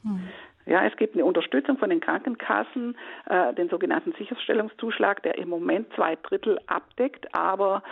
Hm. 0.02 0.28
Ja, 0.66 0.84
es 0.84 0.96
gibt 0.96 1.14
eine 1.14 1.24
Unterstützung 1.24 1.76
von 1.76 1.90
den 1.90 2.00
Krankenkassen, 2.00 2.96
äh, 3.28 3.52
den 3.54 3.68
sogenannten 3.68 4.12
Sicherstellungszuschlag, 4.12 5.22
der 5.22 5.36
im 5.38 5.48
Moment 5.48 5.92
zwei 5.94 6.16
Drittel 6.16 6.58
abdeckt. 6.66 7.34
Aber 7.34 7.82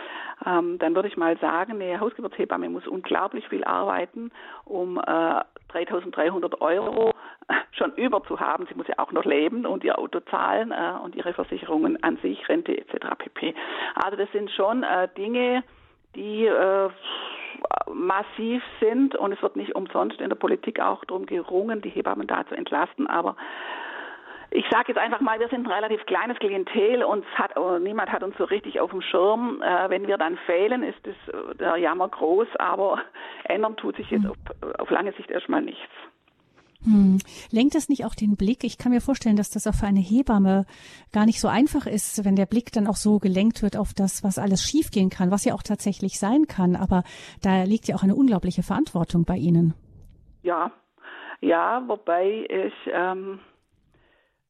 ähm, 0.45 0.79
dann 0.79 0.95
würde 0.95 1.07
ich 1.07 1.17
mal 1.17 1.37
sagen, 1.37 1.73
eine 1.73 1.99
Hausgeburtshebamme 1.99 2.69
muss 2.69 2.87
unglaublich 2.87 3.47
viel 3.47 3.63
arbeiten, 3.63 4.31
um 4.65 4.97
äh, 4.97 5.01
3.300 5.01 6.61
Euro 6.61 7.13
schon 7.71 7.93
über 7.95 8.23
zu 8.23 8.39
haben. 8.39 8.65
Sie 8.67 8.75
muss 8.75 8.87
ja 8.87 8.97
auch 8.97 9.11
noch 9.11 9.25
leben 9.25 9.65
und 9.65 9.83
ihr 9.83 9.99
Auto 9.99 10.19
zahlen 10.21 10.71
äh, 10.71 11.03
und 11.03 11.15
ihre 11.15 11.33
Versicherungen 11.33 12.01
an 12.03 12.17
sich, 12.17 12.47
Rente 12.49 12.75
etc. 12.75 13.07
pp. 13.17 13.53
Also 13.95 14.17
das 14.17 14.31
sind 14.31 14.49
schon 14.51 14.83
äh, 14.83 15.07
Dinge, 15.15 15.63
die 16.15 16.45
äh, 16.45 16.89
massiv 17.91 18.63
sind 18.79 19.15
und 19.15 19.31
es 19.31 19.41
wird 19.41 19.55
nicht 19.55 19.75
umsonst 19.75 20.19
in 20.19 20.29
der 20.29 20.35
Politik 20.35 20.79
auch 20.79 21.03
darum 21.05 21.25
gerungen, 21.25 21.81
die 21.81 21.89
Hebammen 21.89 22.27
da 22.27 22.45
zu 22.47 22.55
entlasten. 22.55 23.07
Aber 23.07 23.35
ich 24.51 24.65
sage 24.69 24.89
jetzt 24.89 24.99
einfach 24.99 25.19
mal, 25.19 25.39
wir 25.39 25.47
sind 25.47 25.65
ein 25.65 25.71
relativ 25.71 26.05
kleines 26.05 26.37
Klientel 26.37 27.03
und 27.03 27.25
hat, 27.37 27.57
oh, 27.57 27.79
niemand 27.79 28.11
hat 28.11 28.23
uns 28.23 28.37
so 28.37 28.43
richtig 28.43 28.79
auf 28.79 28.91
dem 28.91 29.01
Schirm. 29.01 29.61
Äh, 29.61 29.89
wenn 29.89 30.07
wir 30.07 30.17
dann 30.17 30.37
fehlen, 30.45 30.83
ist 30.83 30.99
das, 31.03 31.15
äh, 31.33 31.55
der 31.55 31.77
Jammer 31.77 32.07
groß, 32.07 32.47
aber 32.59 33.01
ändern 33.45 33.75
tut 33.77 33.95
sich 33.95 34.09
jetzt 34.11 34.23
hm. 34.23 34.31
auf, 34.31 34.79
auf 34.79 34.89
lange 34.89 35.11
Sicht 35.13 35.31
erstmal 35.31 35.61
nichts. 35.61 35.91
Hm. 36.85 37.19
Lenkt 37.51 37.75
das 37.75 37.89
nicht 37.89 38.05
auch 38.05 38.15
den 38.15 38.35
Blick? 38.35 38.63
Ich 38.63 38.77
kann 38.77 38.91
mir 38.91 39.01
vorstellen, 39.01 39.35
dass 39.35 39.49
das 39.49 39.67
auch 39.67 39.75
für 39.75 39.87
eine 39.87 39.99
Hebamme 39.99 40.65
gar 41.11 41.25
nicht 41.25 41.39
so 41.39 41.47
einfach 41.47 41.85
ist, 41.85 42.25
wenn 42.25 42.35
der 42.35 42.45
Blick 42.45 42.71
dann 42.71 42.87
auch 42.87 42.95
so 42.95 43.19
gelenkt 43.19 43.61
wird 43.61 43.77
auf 43.77 43.93
das, 43.93 44.23
was 44.23 44.37
alles 44.37 44.63
schiefgehen 44.63 45.09
kann, 45.09 45.31
was 45.31 45.45
ja 45.45 45.53
auch 45.53 45.63
tatsächlich 45.63 46.19
sein 46.19 46.47
kann. 46.47 46.75
Aber 46.75 47.03
da 47.41 47.63
liegt 47.63 47.87
ja 47.87 47.95
auch 47.95 48.03
eine 48.03 48.15
unglaubliche 48.15 48.63
Verantwortung 48.63 49.23
bei 49.23 49.37
Ihnen. 49.37 49.73
Ja, 50.41 50.71
ja, 51.41 51.83
wobei 51.87 52.45
ich, 52.49 52.73
ähm, 52.91 53.39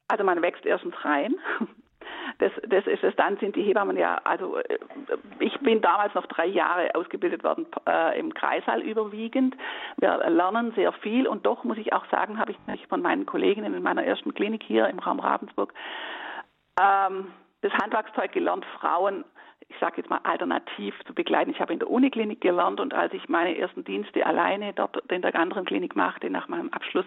also 0.07 0.23
man 0.23 0.41
wächst 0.41 0.65
erstens 0.65 0.93
rein 1.03 1.35
das, 2.39 2.51
das 2.67 2.87
ist 2.87 3.03
es. 3.03 3.15
Dann 3.15 3.37
sind 3.37 3.55
die 3.55 3.63
Hebammen 3.63 3.97
ja, 3.97 4.19
also 4.23 4.57
äh, 4.57 4.77
ich 5.39 5.57
bin 5.59 5.81
damals 5.81 6.13
noch 6.13 6.25
drei 6.27 6.45
Jahre 6.45 6.93
ausgebildet 6.95 7.43
worden 7.43 7.65
äh, 7.87 8.19
im 8.19 8.33
Kreissaal 8.33 8.81
überwiegend. 8.81 9.55
Wir 9.97 10.17
lernen 10.29 10.73
sehr 10.75 10.91
viel 10.93 11.27
und 11.27 11.45
doch 11.45 11.63
muss 11.63 11.77
ich 11.77 11.93
auch 11.93 12.05
sagen, 12.11 12.39
habe 12.39 12.51
ich 12.51 12.87
von 12.87 13.01
meinen 13.01 13.25
Kolleginnen 13.25 13.73
in 13.73 13.83
meiner 13.83 14.03
ersten 14.03 14.33
Klinik 14.33 14.63
hier 14.63 14.87
im 14.87 14.99
Raum 14.99 15.19
Ravensburg 15.19 15.73
ähm, 16.79 17.27
das 17.61 17.71
Handwerkszeug 17.73 18.31
gelernt, 18.31 18.65
Frauen 18.79 19.23
ich 19.69 19.75
sage 19.79 19.95
jetzt 19.97 20.09
mal, 20.09 20.19
alternativ 20.23 20.95
zu 21.05 21.13
begleiten. 21.13 21.51
Ich 21.51 21.59
habe 21.59 21.73
in 21.73 21.79
der 21.79 21.89
Uniklinik 21.89 22.41
gelernt 22.41 22.79
und 22.79 22.93
als 22.93 23.13
ich 23.13 23.27
meine 23.29 23.57
ersten 23.57 23.83
Dienste 23.83 24.25
alleine 24.25 24.73
dort 24.73 24.97
in 25.11 25.21
der 25.21 25.35
anderen 25.35 25.65
Klinik 25.65 25.95
machte, 25.95 26.29
nach 26.29 26.47
meinem 26.47 26.69
Abschluss, 26.69 27.05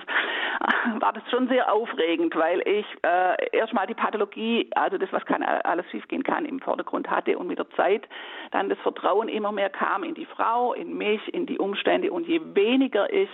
war 1.00 1.12
das 1.12 1.22
schon 1.30 1.48
sehr 1.48 1.72
aufregend, 1.72 2.34
weil 2.36 2.60
ich 2.66 2.86
äh, 3.02 3.56
erstmal 3.56 3.86
die 3.86 3.94
Pathologie, 3.94 4.68
also 4.74 4.98
das, 4.98 5.12
was 5.12 5.24
kann, 5.24 5.42
alles 5.42 5.86
schiefgehen 5.90 6.22
kann, 6.22 6.44
im 6.44 6.60
Vordergrund 6.60 7.10
hatte 7.10 7.38
und 7.38 7.46
mit 7.46 7.58
der 7.58 7.70
Zeit 7.70 8.08
dann 8.50 8.68
das 8.68 8.78
Vertrauen 8.80 9.28
immer 9.28 9.52
mehr 9.52 9.70
kam 9.70 10.04
in 10.04 10.14
die 10.14 10.26
Frau, 10.26 10.72
in 10.72 10.96
mich, 10.96 11.32
in 11.32 11.46
die 11.46 11.58
Umstände 11.58 12.10
und 12.10 12.26
je 12.26 12.40
weniger 12.54 13.12
ich 13.12 13.30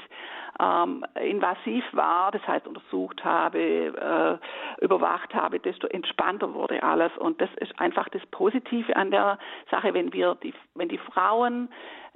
ähm, 0.61 1.05
invasiv 1.21 1.85
war, 1.93 2.31
das 2.31 2.47
heißt 2.47 2.67
untersucht 2.67 3.25
habe, 3.25 3.59
äh, 3.59 4.85
überwacht 4.85 5.35
habe, 5.35 5.59
desto 5.59 5.87
entspannter 5.87 6.53
wurde 6.55 6.83
alles. 6.83 7.13
Und 7.19 7.41
das 7.41 7.51
ist 7.57 7.79
einfach 7.81 8.09
das 8.11 8.25
Positive 8.31 8.95
an 8.97 9.11
der 9.11 9.39
Sache, 9.71 9.95
wenn 9.95 10.13
wir 10.13 10.37
die, 10.43 10.55
wenn 10.75 10.89
die 10.89 10.99
Frauen 10.99 11.69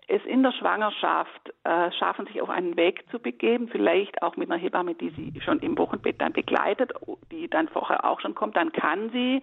es 0.09 0.25
in 0.25 0.43
der 0.43 0.53
Schwangerschaft 0.53 1.53
äh, 1.65 1.91
schaffen, 1.93 2.27
sich 2.27 2.41
auf 2.41 2.49
einen 2.49 2.77
Weg 2.77 3.05
zu 3.11 3.19
begeben, 3.19 3.69
vielleicht 3.69 4.23
auch 4.23 4.37
mit 4.37 4.51
einer 4.51 4.61
Hebamme, 4.61 4.95
die 4.95 5.11
sie 5.11 5.41
schon 5.41 5.59
im 5.61 5.77
Wochenbett 5.79 6.21
dann 6.21 6.33
begleitet, 6.33 6.93
die 7.33 7.49
dann 7.49 7.69
vorher 7.69 8.05
auch 8.05 8.21
schon 8.21 8.35
kommt, 8.35 8.57
dann 8.57 8.71
kann 8.73 9.11
sie 9.11 9.43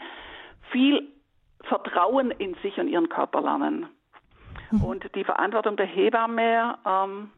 viel 0.72 1.10
Vertrauen 1.64 2.32
in 2.32 2.56
sich 2.62 2.78
und 2.78 2.88
ihren 2.88 3.10
Körper 3.10 3.42
lernen. 3.42 3.88
Mhm. 4.72 4.84
Und 4.84 5.16
die 5.16 5.24
Verantwortung 5.24 5.76
der 5.76 5.86
Hebamme 5.86 6.78
ähm, 6.86 7.32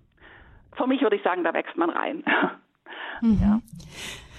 für 0.77 0.87
mich 0.87 1.01
würde 1.01 1.15
ich 1.15 1.23
sagen, 1.23 1.43
da 1.43 1.53
wächst 1.53 1.77
man 1.77 1.89
rein. 1.89 2.23
Mhm. 3.21 3.39
Ja, 3.41 3.61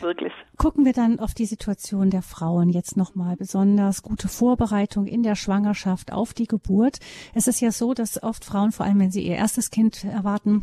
wirklich. 0.01 0.33
Gucken 0.57 0.85
wir 0.85 0.93
dann 0.93 1.19
auf 1.19 1.35
die 1.35 1.47
Situation 1.47 2.11
der 2.11 2.23
Frauen 2.23 2.69
jetzt 2.69 2.97
nochmal, 2.97 3.37
besonders 3.37 4.03
gute 4.03 4.29
Vorbereitung 4.29 5.07
in 5.07 5.23
der 5.23 5.35
Schwangerschaft 5.35 6.13
auf 6.13 6.35
die 6.35 6.47
Geburt. 6.47 6.99
Es 7.35 7.47
ist 7.47 7.61
ja 7.61 7.73
so, 7.73 7.95
dass 7.95 8.23
oft 8.23 8.45
Frauen, 8.45 8.73
vor 8.73 8.85
allem 8.87 9.01
wenn 9.01 9.11
sie 9.11 9.27
ihr 9.27 9.37
erstes 9.37 9.71
Kind 9.71 10.05
erwarten, 10.05 10.63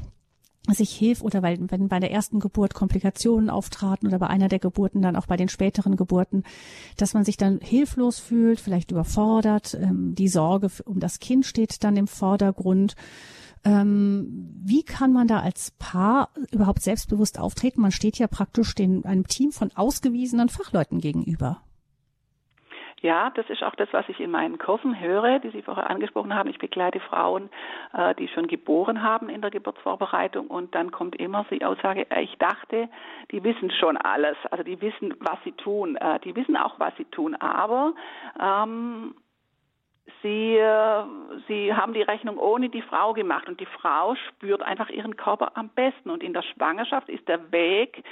sich 0.71 0.95
hilft 0.95 1.23
oder 1.23 1.41
weil, 1.41 1.59
wenn 1.71 1.89
bei 1.89 1.99
der 1.99 2.11
ersten 2.11 2.39
Geburt 2.39 2.73
Komplikationen 2.73 3.49
auftraten 3.49 4.07
oder 4.07 4.19
bei 4.19 4.27
einer 4.27 4.47
der 4.47 4.59
Geburten 4.59 5.01
dann 5.01 5.17
auch 5.17 5.27
bei 5.27 5.35
den 5.35 5.49
späteren 5.49 5.97
Geburten, 5.97 6.43
dass 6.95 7.13
man 7.13 7.25
sich 7.25 7.35
dann 7.35 7.59
hilflos 7.59 8.19
fühlt, 8.19 8.61
vielleicht 8.61 8.91
überfordert. 8.91 9.73
Ähm, 9.73 10.15
die 10.15 10.29
Sorge 10.29 10.69
um 10.85 11.01
das 11.01 11.19
Kind 11.19 11.45
steht 11.45 11.83
dann 11.83 11.97
im 11.97 12.07
Vordergrund. 12.07 12.95
Ähm, 13.65 14.49
wie 14.65 14.83
kann 14.83 15.13
man 15.13 15.27
da 15.27 15.39
als 15.39 15.71
Paar 15.79 16.29
überhaupt 16.51 16.81
selbstbewusst 16.81 17.39
auftreten? 17.39 17.81
Man 17.81 17.91
steht 17.91 18.17
ja 18.17 18.27
praktisch 18.27 18.75
den, 18.75 19.05
einem 19.05 19.27
Team 19.27 19.51
von 19.51 19.71
ausgewiesenen 19.75 20.49
Fachleuten 20.49 20.99
gegenüber. 20.99 21.61
Ja, 23.03 23.31
das 23.31 23.49
ist 23.49 23.61
auch 23.63 23.75
das, 23.75 23.89
was 23.91 24.07
ich 24.07 24.21
in 24.21 24.31
meinen 24.31 24.57
Kursen 24.57 24.97
höre, 24.97 25.39
die 25.39 25.49
Sie 25.49 25.61
vorher 25.61 25.89
angesprochen 25.89 26.33
haben. 26.33 26.49
Ich 26.49 26.57
begleite 26.57 27.01
Frauen, 27.01 27.49
äh, 27.91 28.15
die 28.15 28.29
schon 28.29 28.47
geboren 28.47 29.03
haben 29.03 29.27
in 29.27 29.41
der 29.41 29.51
Geburtsvorbereitung 29.51 30.47
und 30.47 30.73
dann 30.73 30.89
kommt 30.91 31.17
immer 31.17 31.45
die 31.51 31.65
Aussage, 31.65 32.09
äh, 32.09 32.21
ich 32.21 32.37
dachte, 32.37 32.87
die 33.31 33.43
wissen 33.43 33.71
schon 33.71 33.97
alles, 33.97 34.37
also 34.51 34.63
die 34.63 34.79
wissen, 34.79 35.13
was 35.19 35.37
sie 35.43 35.51
tun, 35.51 35.97
äh, 35.97 36.21
die 36.21 36.33
wissen 36.33 36.55
auch, 36.55 36.79
was 36.79 36.95
sie 36.95 37.03
tun, 37.03 37.35
aber 37.35 37.93
ähm, 38.39 39.13
Sie, 40.21 40.57
äh, 40.57 41.03
sie 41.47 41.73
haben 41.73 41.93
die 41.93 42.01
Rechnung 42.01 42.37
ohne 42.37 42.69
die 42.69 42.81
Frau 42.81 43.13
gemacht 43.13 43.47
und 43.47 43.59
die 43.59 43.65
Frau 43.65 44.15
spürt 44.15 44.61
einfach 44.61 44.89
ihren 44.89 45.15
Körper 45.15 45.55
am 45.55 45.69
besten. 45.69 46.09
Und 46.09 46.23
in 46.23 46.33
der 46.33 46.43
Schwangerschaft 46.43 47.09
ist 47.09 47.27
der 47.27 47.51
Weg 47.51 48.03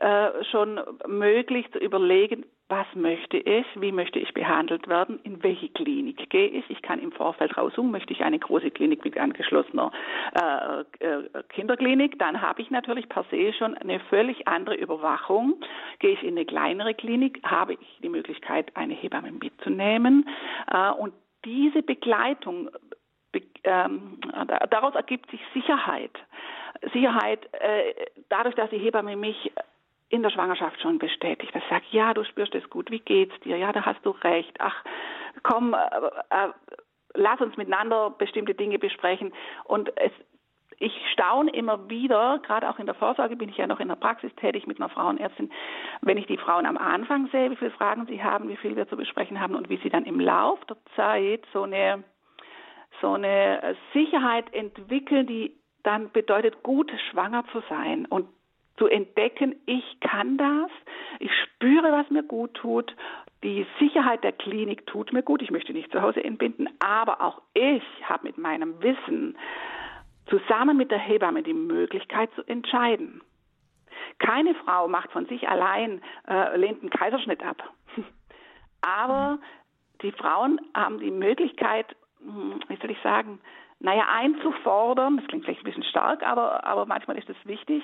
äh, 0.00 0.44
schon 0.50 0.80
möglich 1.06 1.70
zu 1.72 1.78
überlegen, 1.78 2.44
was 2.70 2.86
möchte 2.94 3.36
ich, 3.36 3.66
wie 3.74 3.90
möchte 3.90 4.20
ich 4.20 4.32
behandelt 4.32 4.88
werden, 4.88 5.18
in 5.24 5.42
welche 5.42 5.68
Klinik 5.70 6.30
gehe 6.30 6.46
ich. 6.46 6.64
Ich 6.70 6.80
kann 6.82 7.00
im 7.00 7.10
Vorfeld 7.10 7.56
raussuchen, 7.56 7.90
möchte 7.90 8.12
ich 8.12 8.22
eine 8.22 8.38
große 8.38 8.70
Klinik 8.70 9.04
mit 9.04 9.18
angeschlossener 9.18 9.90
äh, 10.40 11.04
äh, 11.04 11.42
Kinderklinik, 11.48 12.18
dann 12.20 12.40
habe 12.40 12.62
ich 12.62 12.70
natürlich 12.70 13.08
per 13.08 13.24
se 13.30 13.52
schon 13.52 13.74
eine 13.74 13.98
völlig 14.08 14.46
andere 14.46 14.76
Überwachung. 14.76 15.60
Gehe 15.98 16.12
ich 16.12 16.22
in 16.22 16.36
eine 16.36 16.46
kleinere 16.46 16.94
Klinik, 16.94 17.40
habe 17.44 17.74
ich 17.74 17.98
die 18.02 18.08
Möglichkeit, 18.08 18.74
eine 18.76 18.94
Hebamme 18.94 19.32
mitzunehmen 19.32 20.28
äh, 20.72 20.90
und 20.92 21.12
diese 21.44 21.82
Begleitung, 21.82 22.70
ähm, 23.64 24.18
daraus 24.70 24.94
ergibt 24.94 25.30
sich 25.30 25.40
Sicherheit. 25.54 26.12
Sicherheit 26.92 27.48
äh, 27.52 27.94
dadurch, 28.28 28.54
dass 28.54 28.70
die 28.70 28.78
Hebamme 28.78 29.16
mich 29.16 29.52
in 30.08 30.22
der 30.22 30.30
Schwangerschaft 30.30 30.80
schon 30.80 30.98
bestätigt. 30.98 31.54
Das 31.54 31.62
sagt, 31.70 31.86
ja, 31.92 32.12
du 32.14 32.24
spürst 32.24 32.54
es 32.54 32.68
gut, 32.68 32.90
wie 32.90 32.98
geht's 32.98 33.38
dir? 33.40 33.56
Ja, 33.56 33.72
da 33.72 33.84
hast 33.84 34.04
du 34.04 34.10
recht. 34.10 34.54
Ach, 34.58 34.84
komm, 35.42 35.74
äh, 35.74 35.76
äh, 36.30 36.52
lass 37.14 37.40
uns 37.40 37.56
miteinander 37.56 38.10
bestimmte 38.10 38.54
Dinge 38.54 38.78
besprechen. 38.78 39.32
Und 39.64 39.96
es 39.96 40.12
ich 40.80 40.92
staune 41.12 41.50
immer 41.52 41.90
wieder, 41.90 42.40
gerade 42.42 42.68
auch 42.68 42.78
in 42.78 42.86
der 42.86 42.94
Vorsorge 42.94 43.36
bin 43.36 43.50
ich 43.50 43.58
ja 43.58 43.66
noch 43.66 43.80
in 43.80 43.88
der 43.88 43.96
Praxis 43.96 44.34
tätig 44.36 44.66
mit 44.66 44.80
einer 44.80 44.88
Frauenärztin, 44.88 45.52
wenn 46.00 46.16
ich 46.16 46.26
die 46.26 46.38
Frauen 46.38 46.64
am 46.64 46.78
Anfang 46.78 47.28
sehe, 47.28 47.50
wie 47.50 47.56
viele 47.56 47.70
Fragen 47.70 48.06
sie 48.06 48.22
haben, 48.22 48.48
wie 48.48 48.56
viel 48.56 48.74
wir 48.76 48.88
zu 48.88 48.96
besprechen 48.96 49.40
haben 49.40 49.54
und 49.54 49.68
wie 49.68 49.76
sie 49.76 49.90
dann 49.90 50.06
im 50.06 50.18
Lauf 50.18 50.58
der 50.64 50.78
Zeit 50.96 51.44
so 51.52 51.64
eine, 51.64 52.02
so 53.02 53.12
eine 53.12 53.76
Sicherheit 53.92 54.52
entwickeln, 54.54 55.26
die 55.26 55.54
dann 55.82 56.10
bedeutet, 56.12 56.62
gut 56.62 56.90
schwanger 57.10 57.44
zu 57.52 57.62
sein 57.68 58.06
und 58.06 58.26
zu 58.78 58.86
entdecken, 58.86 59.56
ich 59.66 60.00
kann 60.00 60.38
das, 60.38 60.70
ich 61.18 61.30
spüre, 61.42 61.92
was 61.92 62.08
mir 62.08 62.22
gut 62.22 62.54
tut, 62.54 62.96
die 63.44 63.66
Sicherheit 63.78 64.24
der 64.24 64.32
Klinik 64.32 64.86
tut 64.86 65.12
mir 65.12 65.22
gut, 65.22 65.42
ich 65.42 65.50
möchte 65.50 65.74
nicht 65.74 65.92
zu 65.92 66.00
Hause 66.00 66.24
entbinden, 66.24 66.70
aber 66.78 67.20
auch 67.20 67.42
ich 67.52 67.82
habe 68.08 68.26
mit 68.26 68.38
meinem 68.38 68.82
Wissen 68.82 69.36
zusammen 70.30 70.76
mit 70.76 70.90
der 70.90 70.98
Hebamme 70.98 71.42
die 71.42 71.52
Möglichkeit 71.52 72.30
zu 72.34 72.42
entscheiden. 72.46 73.20
Keine 74.18 74.54
Frau 74.54 74.88
macht 74.88 75.10
von 75.12 75.26
sich 75.26 75.48
allein, 75.48 76.00
äh, 76.28 76.56
lehnt 76.56 76.80
einen 76.80 76.90
Kaiserschnitt 76.90 77.44
ab. 77.44 77.62
Aber 78.80 79.38
die 80.02 80.12
Frauen 80.12 80.60
haben 80.74 80.98
die 81.00 81.10
Möglichkeit, 81.10 81.94
hm, 82.20 82.60
wie 82.68 82.76
soll 82.76 82.90
ich 82.90 83.00
sagen, 83.02 83.40
naja, 83.80 84.04
einzufordern, 84.10 85.16
das 85.16 85.26
klingt 85.26 85.44
vielleicht 85.44 85.62
ein 85.62 85.64
bisschen 85.64 85.84
stark, 85.84 86.22
aber, 86.22 86.64
aber 86.64 86.84
manchmal 86.84 87.16
ist 87.16 87.30
es 87.30 87.36
wichtig, 87.44 87.82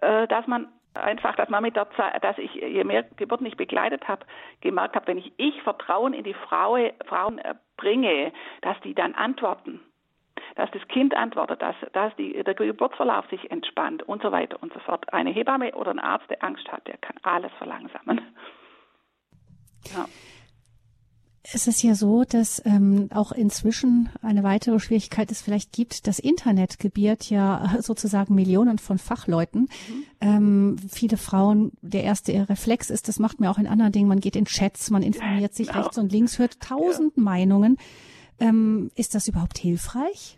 äh, 0.00 0.26
dass 0.28 0.46
man 0.46 0.68
einfach, 0.94 1.36
dass 1.36 1.50
man 1.50 1.62
mit 1.62 1.76
der 1.76 1.90
Zeit, 1.90 2.24
dass 2.24 2.38
ich, 2.38 2.54
je 2.54 2.84
mehr 2.84 3.02
Geburten 3.16 3.44
ich 3.44 3.58
begleitet 3.58 4.08
habe, 4.08 4.24
gemerkt 4.62 4.96
habe, 4.96 5.06
wenn 5.08 5.18
ich, 5.18 5.32
ich 5.36 5.62
Vertrauen 5.62 6.14
in 6.14 6.24
die 6.24 6.32
Frau, 6.32 6.78
Frauen 7.04 7.38
äh, 7.38 7.54
bringe, 7.76 8.32
dass 8.62 8.80
die 8.80 8.94
dann 8.94 9.14
antworten 9.14 9.80
dass 10.58 10.70
das 10.72 10.86
Kind 10.88 11.14
antwortet, 11.14 11.62
dass, 11.62 11.76
dass 11.92 12.14
die, 12.16 12.32
der 12.42 12.54
Geburtsverlauf 12.54 13.24
sich 13.30 13.48
entspannt 13.48 14.02
und 14.02 14.22
so 14.22 14.32
weiter 14.32 14.60
und 14.60 14.72
so 14.72 14.80
fort. 14.80 15.10
Eine 15.12 15.30
Hebamme 15.30 15.72
oder 15.76 15.92
ein 15.92 16.00
Arzt, 16.00 16.28
der 16.30 16.42
Angst 16.42 16.66
hat, 16.72 16.84
der 16.88 16.96
kann 16.96 17.16
alles 17.22 17.52
verlangsamen. 17.58 18.20
Ja. 19.94 20.06
Es 21.44 21.68
ist 21.68 21.82
ja 21.84 21.94
so, 21.94 22.24
dass 22.24 22.60
ähm, 22.66 23.08
auch 23.14 23.30
inzwischen 23.30 24.10
eine 24.20 24.42
weitere 24.42 24.80
Schwierigkeit 24.80 25.30
es 25.30 25.40
vielleicht 25.40 25.70
gibt. 25.72 26.08
Das 26.08 26.18
Internet 26.18 26.80
gebiert 26.80 27.30
ja 27.30 27.76
sozusagen 27.78 28.34
Millionen 28.34 28.78
von 28.78 28.98
Fachleuten. 28.98 29.68
Mhm. 29.88 30.04
Ähm, 30.20 30.76
viele 30.90 31.18
Frauen, 31.18 31.70
der 31.82 32.02
erste 32.02 32.48
Reflex 32.48 32.90
ist, 32.90 33.06
das 33.06 33.20
macht 33.20 33.38
mir 33.38 33.48
auch 33.48 33.58
in 33.58 33.68
anderen 33.68 33.92
Dingen, 33.92 34.08
man 34.08 34.18
geht 34.18 34.34
in 34.34 34.46
Chats, 34.46 34.90
man 34.90 35.04
informiert 35.04 35.54
sich 35.54 35.68
genau. 35.68 35.82
rechts 35.82 35.98
und 35.98 36.10
links, 36.10 36.40
hört 36.40 36.58
tausend 36.58 37.16
ja. 37.16 37.22
Meinungen. 37.22 37.76
Ähm, 38.40 38.90
ist 38.96 39.14
das 39.14 39.28
überhaupt 39.28 39.58
hilfreich? 39.58 40.37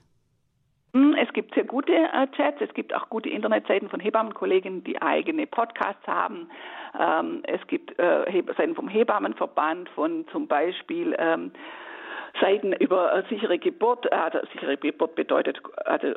Hm, 0.93 1.15
es 1.15 1.33
gibt 1.33 1.55
sehr 1.55 1.65
gute 1.65 1.93
äh, 1.93 2.27
Chats, 2.37 2.61
es 2.61 2.75
gibt 2.75 2.93
auch 2.95 3.09
gute 3.09 3.29
Internetseiten 3.29 3.89
von 3.89 4.01
Hebammenkolleginnen, 4.01 4.83
die 4.83 5.01
eigene 5.01 5.47
Podcasts 5.47 6.05
haben. 6.07 6.51
Ähm, 6.99 7.43
es 7.45 7.65
gibt 7.69 7.97
äh, 7.99 8.43
Seiten 8.57 8.75
vom 8.75 8.89
Hebammenverband, 8.89 9.89
von 9.91 10.27
zum 10.33 10.49
Beispiel 10.49 11.15
ähm, 11.19 11.53
Seiten 12.41 12.73
über 12.73 13.15
äh, 13.15 13.23
sichere 13.29 13.59
Geburt. 13.59 14.13
Also 14.13 14.41
sichere 14.53 14.77
Geburt 14.77 15.15
bedeutet 15.15 15.61
also 15.85 16.15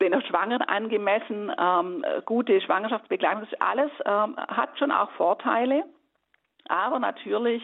den 0.00 0.20
Schwangeren 0.22 0.62
angemessen, 0.62 1.52
ähm, 1.56 2.04
gute 2.24 2.60
Schwangerschaftsbegleitung. 2.60 3.46
Das 3.48 3.60
alles 3.60 3.92
hat 4.04 4.76
schon 4.76 4.90
auch 4.90 5.10
Vorteile, 5.12 5.84
aber 6.68 6.98
natürlich 6.98 7.62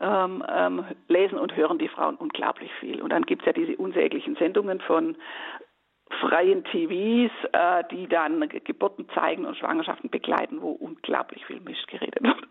ähm, 0.00 0.42
ähm, 0.48 0.84
lesen 1.08 1.38
und 1.38 1.56
hören 1.56 1.78
die 1.78 1.88
Frauen 1.88 2.16
unglaublich 2.16 2.70
viel. 2.80 3.02
Und 3.02 3.10
dann 3.10 3.22
gibt 3.22 3.42
es 3.42 3.46
ja 3.46 3.52
diese 3.52 3.76
unsäglichen 3.76 4.36
Sendungen 4.36 4.80
von 4.80 5.16
freien 6.20 6.64
TVs, 6.64 7.30
äh, 7.52 7.84
die 7.90 8.08
dann 8.08 8.48
Geburten 8.64 9.06
zeigen 9.14 9.44
und 9.44 9.56
Schwangerschaften 9.56 10.10
begleiten, 10.10 10.60
wo 10.60 10.70
unglaublich 10.72 11.44
viel 11.46 11.60
Mist 11.60 11.86
geredet 11.88 12.22
wird. 12.22 12.48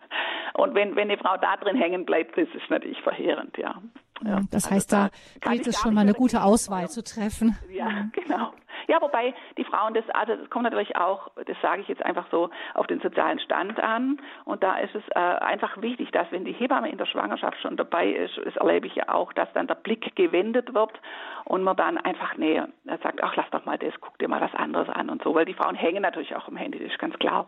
Und 0.53 0.75
wenn, 0.75 0.95
wenn 0.95 1.09
eine 1.09 1.17
Frau 1.17 1.35
da 1.37 1.57
drin 1.57 1.75
hängen 1.75 2.05
bleibt, 2.05 2.37
das 2.37 2.47
ist 2.53 2.69
natürlich 2.69 3.01
verheerend, 3.01 3.57
ja. 3.57 3.81
ja 4.25 4.41
das 4.51 4.65
also 4.65 4.75
heißt, 4.75 4.93
da, 4.93 5.09
da 5.41 5.51
gilt 5.51 5.67
es 5.67 5.79
schon 5.79 5.93
mal 5.93 6.01
eine 6.01 6.13
gute 6.13 6.41
Auswahl 6.41 6.89
zu 6.89 7.03
treffen. 7.03 7.57
Ja, 7.71 8.09
genau. 8.13 8.53
Ja, 8.89 8.99
wobei 9.01 9.35
die 9.55 9.63
Frauen 9.63 9.93
das, 9.93 10.03
also 10.15 10.35
das 10.35 10.49
kommt 10.49 10.63
natürlich 10.63 10.95
auch, 10.95 11.29
das 11.45 11.55
sage 11.61 11.83
ich 11.83 11.87
jetzt 11.87 12.03
einfach 12.03 12.25
so, 12.31 12.49
auf 12.73 12.87
den 12.87 12.99
sozialen 13.01 13.39
Stand 13.39 13.79
an. 13.79 14.19
Und 14.45 14.63
da 14.63 14.79
ist 14.79 14.95
es 14.95 15.03
äh, 15.09 15.19
einfach 15.19 15.79
wichtig, 15.79 16.09
dass 16.09 16.31
wenn 16.31 16.43
die 16.43 16.53
Hebamme 16.53 16.89
in 16.89 16.97
der 16.97 17.05
Schwangerschaft 17.05 17.61
schon 17.61 17.77
dabei 17.77 18.09
ist, 18.09 18.39
das 18.43 18.55
erlebe 18.55 18.87
ich 18.87 18.95
ja 18.95 19.09
auch, 19.09 19.31
dass 19.33 19.47
dann 19.53 19.67
der 19.67 19.75
Blick 19.75 20.15
gewendet 20.15 20.73
wird 20.73 20.99
und 21.45 21.61
man 21.61 21.77
dann 21.77 21.99
einfach 21.99 22.35
näher 22.37 22.67
sagt, 23.03 23.21
ach 23.21 23.35
lass 23.35 23.47
doch 23.51 23.63
mal 23.63 23.77
das, 23.77 23.93
guck 24.01 24.17
dir 24.17 24.27
mal 24.27 24.41
was 24.41 24.55
anderes 24.55 24.89
an 24.89 25.11
und 25.11 25.21
so, 25.21 25.35
weil 25.35 25.45
die 25.45 25.53
Frauen 25.53 25.75
hängen 25.75 26.01
natürlich 26.01 26.35
auch 26.35 26.47
am 26.47 26.57
Handy, 26.57 26.79
das 26.79 26.91
ist 26.91 26.97
ganz 26.97 27.15
klar. 27.19 27.45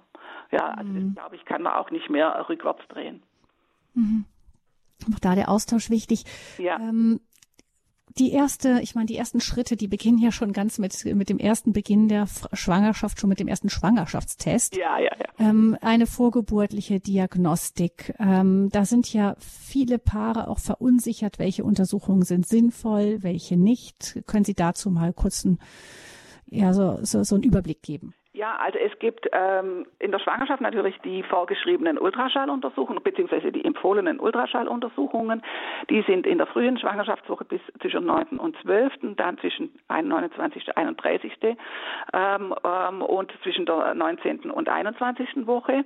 Ja, 0.51 0.75
also 0.77 0.91
mhm. 0.91 1.07
das 1.07 1.15
glaube 1.23 1.35
ich, 1.37 1.45
kann 1.45 1.63
man 1.63 1.73
auch 1.73 1.89
nicht 1.89 2.11
mehr 2.11 2.45
rückwärts 2.49 2.87
drehen. 2.89 3.23
Mhm. 3.95 4.25
Auch 5.11 5.19
da 5.19 5.33
der 5.33 5.49
Austausch 5.49 5.89
wichtig. 5.89 6.23
Ja. 6.59 6.75
Ähm, 6.77 7.19
die 8.17 8.31
erste, 8.31 8.79
ich 8.81 8.95
meine, 8.95 9.05
die 9.05 9.15
ersten 9.15 9.41
Schritte, 9.41 9.75
die 9.75 9.87
beginnen 9.87 10.17
ja 10.17 10.31
schon 10.31 10.53
ganz 10.53 10.77
mit, 10.77 11.05
mit 11.05 11.29
dem 11.29 11.39
ersten 11.39 11.73
Beginn 11.73 12.07
der 12.07 12.27
Schwangerschaft, 12.53 13.19
schon 13.19 13.29
mit 13.29 13.39
dem 13.39 13.47
ersten 13.47 13.69
Schwangerschaftstest. 13.69 14.75
Ja, 14.75 14.99
ja, 14.99 15.11
ja. 15.17 15.49
Ähm, 15.49 15.77
eine 15.81 16.07
vorgeburtliche 16.07 16.99
Diagnostik. 16.99 18.13
Ähm, 18.19 18.69
da 18.71 18.85
sind 18.85 19.11
ja 19.13 19.35
viele 19.39 19.99
Paare 19.99 20.47
auch 20.47 20.59
verunsichert, 20.59 21.39
welche 21.39 21.63
Untersuchungen 21.63 22.23
sind 22.23 22.47
sinnvoll, 22.47 23.23
welche 23.23 23.57
nicht. 23.57 24.21
Können 24.25 24.45
Sie 24.45 24.55
dazu 24.55 24.89
mal 24.89 25.13
kurz 25.13 25.45
ein, 25.45 25.59
ja, 26.47 26.73
so, 26.73 26.99
so, 27.01 27.23
so 27.23 27.35
einen 27.35 27.43
Überblick 27.43 27.81
geben? 27.81 28.13
Ja, 28.33 28.55
also 28.55 28.79
es 28.79 28.97
gibt 28.99 29.27
ähm, 29.33 29.85
in 29.99 30.11
der 30.11 30.19
Schwangerschaft 30.19 30.61
natürlich 30.61 30.97
die 30.99 31.21
vorgeschriebenen 31.21 31.97
Ultraschalluntersuchungen 31.97 33.03
beziehungsweise 33.03 33.51
die 33.51 33.65
empfohlenen 33.65 34.21
Ultraschalluntersuchungen. 34.21 35.41
Die 35.89 36.01
sind 36.03 36.25
in 36.25 36.37
der 36.37 36.47
frühen 36.47 36.77
Schwangerschaftswoche 36.77 37.43
bis 37.43 37.59
zwischen 37.81 38.05
9. 38.05 38.39
und 38.39 38.55
12., 38.61 38.93
dann 39.17 39.37
zwischen 39.39 39.77
29. 39.89 40.65
und 40.65 40.77
31. 40.77 41.33
Ähm, 41.41 42.55
ähm, 42.63 43.01
und 43.01 43.33
zwischen 43.43 43.65
der 43.65 43.93
19. 43.95 44.49
und 44.49 44.69
21. 44.69 45.45
Woche. 45.45 45.83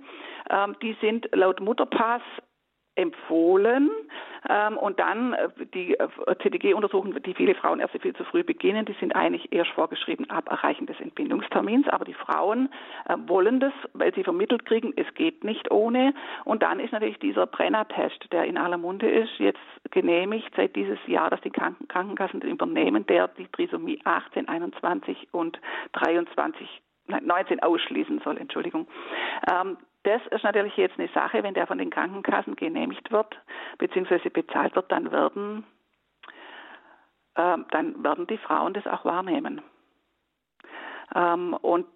Ähm, 0.51 0.75
die 0.83 0.95
sind 1.01 1.27
laut 1.33 1.59
Mutterpass 1.61 2.21
empfohlen. 2.95 3.89
Ähm, 4.47 4.77
und 4.77 4.99
dann 4.99 5.33
äh, 5.33 5.49
die 5.73 5.97
äh, 5.97 6.07
CTG-Untersuchungen, 6.41 7.21
die 7.23 7.33
viele 7.33 7.55
Frauen 7.55 7.79
erst 7.79 7.99
viel 8.01 8.15
zu 8.15 8.23
früh 8.25 8.43
beginnen, 8.43 8.85
die 8.85 8.95
sind 8.99 9.15
eigentlich 9.15 9.51
erst 9.51 9.71
vorgeschrieben 9.71 10.29
ab 10.29 10.49
Erreichen 10.49 10.85
des 10.85 10.99
Entbindungstermins. 10.99 11.87
Aber 11.89 12.05
die 12.05 12.13
Frauen 12.13 12.69
äh, 13.07 13.15
wollen 13.27 13.59
das, 13.59 13.73
weil 13.93 14.13
sie 14.13 14.23
vermittelt 14.23 14.65
kriegen, 14.65 14.93
es 14.95 15.11
geht 15.15 15.43
nicht 15.43 15.71
ohne. 15.71 16.13
Und 16.43 16.61
dann 16.61 16.79
ist 16.79 16.91
natürlich 16.91 17.19
dieser 17.19 17.47
Brenner-Test, 17.47 18.31
der 18.31 18.45
in 18.45 18.57
aller 18.57 18.77
Munde 18.77 19.09
ist, 19.09 19.31
jetzt 19.39 19.59
genehmigt 19.91 20.51
seit 20.55 20.75
dieses 20.75 20.99
Jahr, 21.07 21.29
dass 21.29 21.41
die 21.41 21.51
Kranken 21.51 21.87
Krankenkassen 21.87 22.41
übernehmen, 22.41 23.05
der 23.07 23.27
die 23.29 23.47
Trisomie 23.47 23.99
18, 24.03 24.47
21 24.47 25.29
und 25.31 25.59
23 25.93 26.67
19 27.07 27.61
ausschließen 27.61 28.19
soll, 28.23 28.37
Entschuldigung. 28.37 28.87
Ähm, 29.47 29.77
das 30.05 30.21
ist 30.29 30.43
natürlich 30.43 30.77
jetzt 30.77 30.99
eine 30.99 31.09
Sache, 31.09 31.41
wenn 31.41 31.55
der 31.55 31.65
von 31.67 31.79
den 31.79 31.89
Krankenkassen 31.89 32.55
genehmigt 32.55 33.11
wird 33.11 33.35
bzw. 33.79 34.29
bezahlt 34.29 34.75
wird, 34.75 34.91
dann 34.91 35.11
werden, 35.11 35.65
äh, 37.33 37.57
dann 37.71 38.03
werden 38.03 38.27
die 38.27 38.37
Frauen 38.37 38.73
das 38.73 38.85
auch 38.85 39.03
wahrnehmen. 39.03 39.61
Ähm, 41.15 41.53
und 41.55 41.87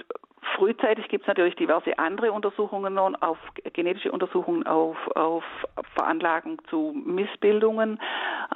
frühzeitig 0.56 1.08
gibt 1.08 1.24
es 1.24 1.28
natürlich 1.28 1.56
diverse 1.56 2.00
andere 2.00 2.32
Untersuchungen 2.32 2.98
auf 2.98 3.38
genetische 3.74 4.12
Untersuchungen 4.12 4.66
auf, 4.66 4.98
auf 5.16 5.44
Veranlagung 5.94 6.60
zu 6.70 6.94
Missbildungen. 7.06 8.00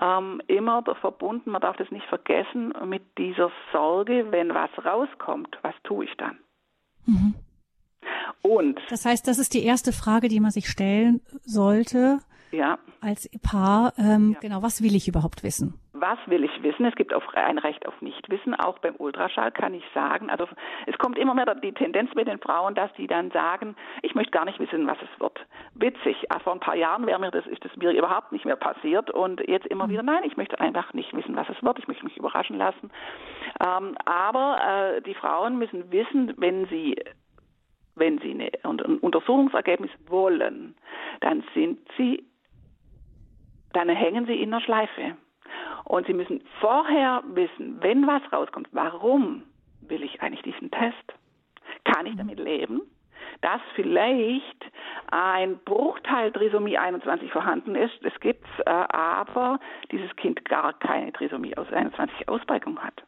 Ähm, 0.02 0.42
immer 0.48 0.84
verbunden, 1.00 1.52
man 1.52 1.62
darf 1.62 1.78
das 1.78 1.92
nicht 1.92 2.08
vergessen, 2.08 2.74
mit 2.86 3.04
dieser 3.20 3.52
Sorge, 3.72 4.32
wenn 4.32 4.54
was 4.56 4.72
rauskommt, 4.84 5.60
was 5.62 5.76
tue 5.84 6.06
ich 6.06 6.18
dann? 6.18 6.40
Mhm. 7.06 7.36
Und 8.42 8.80
das 8.90 9.06
heißt, 9.06 9.28
das 9.28 9.40
ist 9.40 9.54
die 9.54 9.64
erste 9.64 9.94
Frage, 9.94 10.28
die 10.28 10.40
man 10.40 10.52
sich 10.52 10.68
stellen 10.68 11.22
sollte. 11.44 12.20
Ja. 12.54 12.78
Als 13.02 13.30
Paar, 13.42 13.94
ähm, 13.98 14.34
ja. 14.34 14.40
genau, 14.40 14.62
was 14.62 14.84
will 14.84 14.96
ich 14.96 15.08
überhaupt 15.08 15.44
wissen? 15.44 15.74
Was 15.94 16.20
will 16.28 16.44
ich 16.44 16.64
wissen? 16.64 16.86
Es 16.86 16.96
gibt 16.96 17.14
auch 17.14 17.34
ein 17.34 17.58
Recht 17.58 17.88
auf 17.88 18.00
Nichtwissen. 18.02 18.54
Auch 18.54 18.78
beim 18.80 18.96
Ultraschall 18.98 19.52
kann 19.52 19.74
ich 19.74 19.84
sagen, 19.94 20.30
also 20.30 20.48
es 20.86 20.98
kommt 21.00 21.18
immer 21.18 21.34
mehr 21.34 21.56
die 21.56 21.72
Tendenz 21.72 22.14
mit 22.14 22.28
den 22.28 22.40
Frauen, 22.40 22.76
dass 22.76 22.94
die 22.94 23.08
dann 23.08 23.32
sagen, 23.32 23.76
ich 24.04 24.14
möchte 24.14 24.32
gar 24.32 24.46
nicht 24.46 24.60
wissen, 24.60 24.86
was 24.86 24.98
es 25.02 25.20
wird. 25.20 25.40
Witzig. 25.74 26.28
Vor 26.44 26.54
ein 26.54 26.60
paar 26.60 26.76
Jahren 26.76 27.08
wäre 27.08 27.20
mir 27.20 27.32
das, 27.32 27.48
ist 27.48 27.66
das 27.66 27.76
mir 27.78 27.92
überhaupt 27.92 28.32
nicht 28.32 28.46
mehr 28.46 28.56
passiert 28.56 29.10
und 29.10 29.42
jetzt 29.48 29.66
immer 29.68 29.88
mhm. 29.88 29.92
wieder, 29.92 30.04
nein, 30.04 30.24
ich 30.26 30.38
möchte 30.38 30.60
einfach 30.60 30.94
nicht 30.94 31.12
wissen, 31.16 31.36
was 31.36 31.50
es 31.50 31.64
wird. 31.64 31.80
Ich 31.80 31.88
möchte 31.88 32.06
mich 32.06 32.18
überraschen 32.18 32.58
lassen. 32.58 32.92
Ähm, 33.66 33.98
aber 34.06 34.58
äh, 34.98 35.02
die 35.02 35.16
Frauen 35.16 35.58
müssen 35.58 35.92
wissen, 35.92 36.34
wenn 36.38 36.68
sie 36.68 36.98
wenn 37.96 38.20
Sie 38.20 38.32
ein 38.64 38.98
Untersuchungsergebnis 39.00 39.92
wollen, 40.08 40.76
dann 41.22 41.44
sind 41.54 41.80
Sie, 41.98 42.24
dann 43.74 43.90
hängen 43.90 44.26
Sie 44.26 44.42
in 44.42 44.52
der 44.52 44.62
Schleife. 44.62 45.18
Und 45.86 46.08
Sie 46.08 46.14
müssen 46.14 46.44
vorher 46.60 47.24
wissen, 47.28 47.78
wenn 47.82 48.08
was 48.08 48.22
rauskommt, 48.32 48.68
warum 48.72 49.44
will 49.82 50.04
ich 50.04 50.22
eigentlich 50.22 50.44
diesen 50.44 50.72
Test? 50.72 51.14
Kann 51.84 52.06
ich 52.06 52.16
damit 52.16 52.40
leben? 52.40 52.82
dass 53.42 53.62
vielleicht 53.76 54.72
ein 55.12 55.58
Bruchteil 55.66 56.32
Trisomie 56.32 56.78
21 56.78 57.32
vorhanden 57.32 57.76
ist. 57.76 57.94
Es 58.04 58.18
gibt 58.20 58.46
äh, 58.66 58.70
aber 58.70 59.60
dieses 59.92 60.16
Kind 60.16 60.46
gar 60.46 60.74
keine 60.74 61.12
Trisomie 61.12 61.56
aus 61.58 61.72
21 61.72 62.30
Ausprägung 62.30 62.80
hat. 62.80 63.04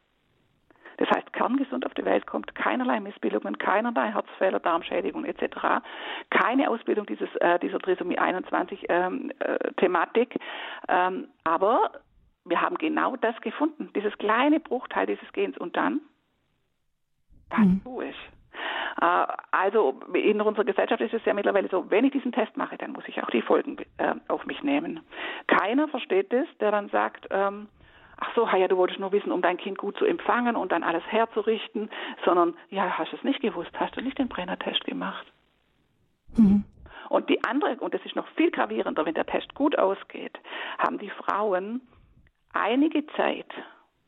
Das 0.98 1.10
heißt, 1.10 1.34
kerngesund 1.34 1.86
auf 1.86 1.94
die 1.94 2.06
Welt 2.06 2.26
kommt, 2.26 2.56
keinerlei 2.56 3.00
Missbildungen, 3.00 3.58
keinerlei 3.58 4.12
Herzfehler, 4.12 4.60
Darmschädigung 4.60 5.26
etc., 5.26 5.84
keine 6.30 6.70
Ausbildung 6.70 7.06
dieses, 7.06 7.34
äh, 7.38 7.60
dieser 7.60 7.80
Trisomie 7.80 8.18
21 8.18 8.86
ähm, 8.90 9.32
äh, 9.40 9.58
Thematik, 9.78 10.40
ähm, 10.88 11.28
aber 11.44 11.92
wir 12.46 12.62
haben 12.62 12.78
genau 12.78 13.16
das 13.16 13.40
gefunden, 13.42 13.90
dieses 13.96 14.18
kleine 14.18 14.60
Bruchteil 14.60 15.08
dieses 15.08 15.32
Gens 15.34 15.58
und 15.58 15.76
dann, 15.76 16.02
was 17.50 17.60
mhm. 17.60 17.82
tue 17.84 18.06
ich? 18.06 18.30
Äh, 19.02 19.26
also 19.52 20.00
in 20.14 20.42
unserer 20.42 20.66
Gesellschaft 20.66 21.02
ist 21.02 21.14
es 21.14 21.26
ja 21.26 21.34
mittlerweile 21.34 21.68
so, 21.70 21.90
wenn 21.90 22.06
ich 22.06 22.12
diesen 22.12 22.32
Test 22.32 22.56
mache, 22.56 22.78
dann 22.78 22.92
muss 22.92 23.08
ich 23.08 23.22
auch 23.22 23.30
die 23.30 23.42
Folgen 23.42 23.78
äh, 23.98 24.16
auf 24.28 24.46
mich 24.46 24.64
nehmen. 24.64 25.02
Keiner 25.48 25.88
versteht 25.88 26.32
das, 26.32 26.48
der 26.60 26.72
dann 26.72 26.90
sagt, 26.90 27.28
ähm, 27.32 27.68
ach 28.18 28.34
so, 28.36 28.48
ja, 28.48 28.68
du 28.68 28.78
wolltest 28.78 29.00
nur 29.00 29.12
wissen, 29.12 29.32
um 29.32 29.42
dein 29.42 29.58
Kind 29.58 29.78
gut 29.78 29.98
zu 29.98 30.06
empfangen 30.06 30.56
und 30.56 30.72
dann 30.72 30.84
alles 30.84 31.04
herzurichten, 31.08 31.90
sondern, 32.24 32.56
ja, 32.70 32.98
hast 32.98 33.12
du 33.12 33.18
es 33.18 33.24
nicht 33.24 33.42
gewusst, 33.42 33.72
hast 33.76 33.96
du 33.96 34.02
nicht 34.02 34.18
den 34.18 34.28
Brenner-Test 34.28 34.84
gemacht. 34.86 35.26
Mhm. 36.38 36.64
Und 37.10 37.30
die 37.30 37.44
andere, 37.44 37.76
und 37.78 37.94
das 37.94 38.04
ist 38.06 38.16
noch 38.16 38.28
viel 38.30 38.52
gravierender, 38.52 39.06
wenn 39.06 39.14
der 39.14 39.26
Test 39.26 39.54
gut 39.54 39.78
ausgeht, 39.78 40.38
haben 40.78 40.98
die 40.98 41.10
Frauen 41.10 41.82
einige 42.54 43.06
Zeit, 43.16 43.52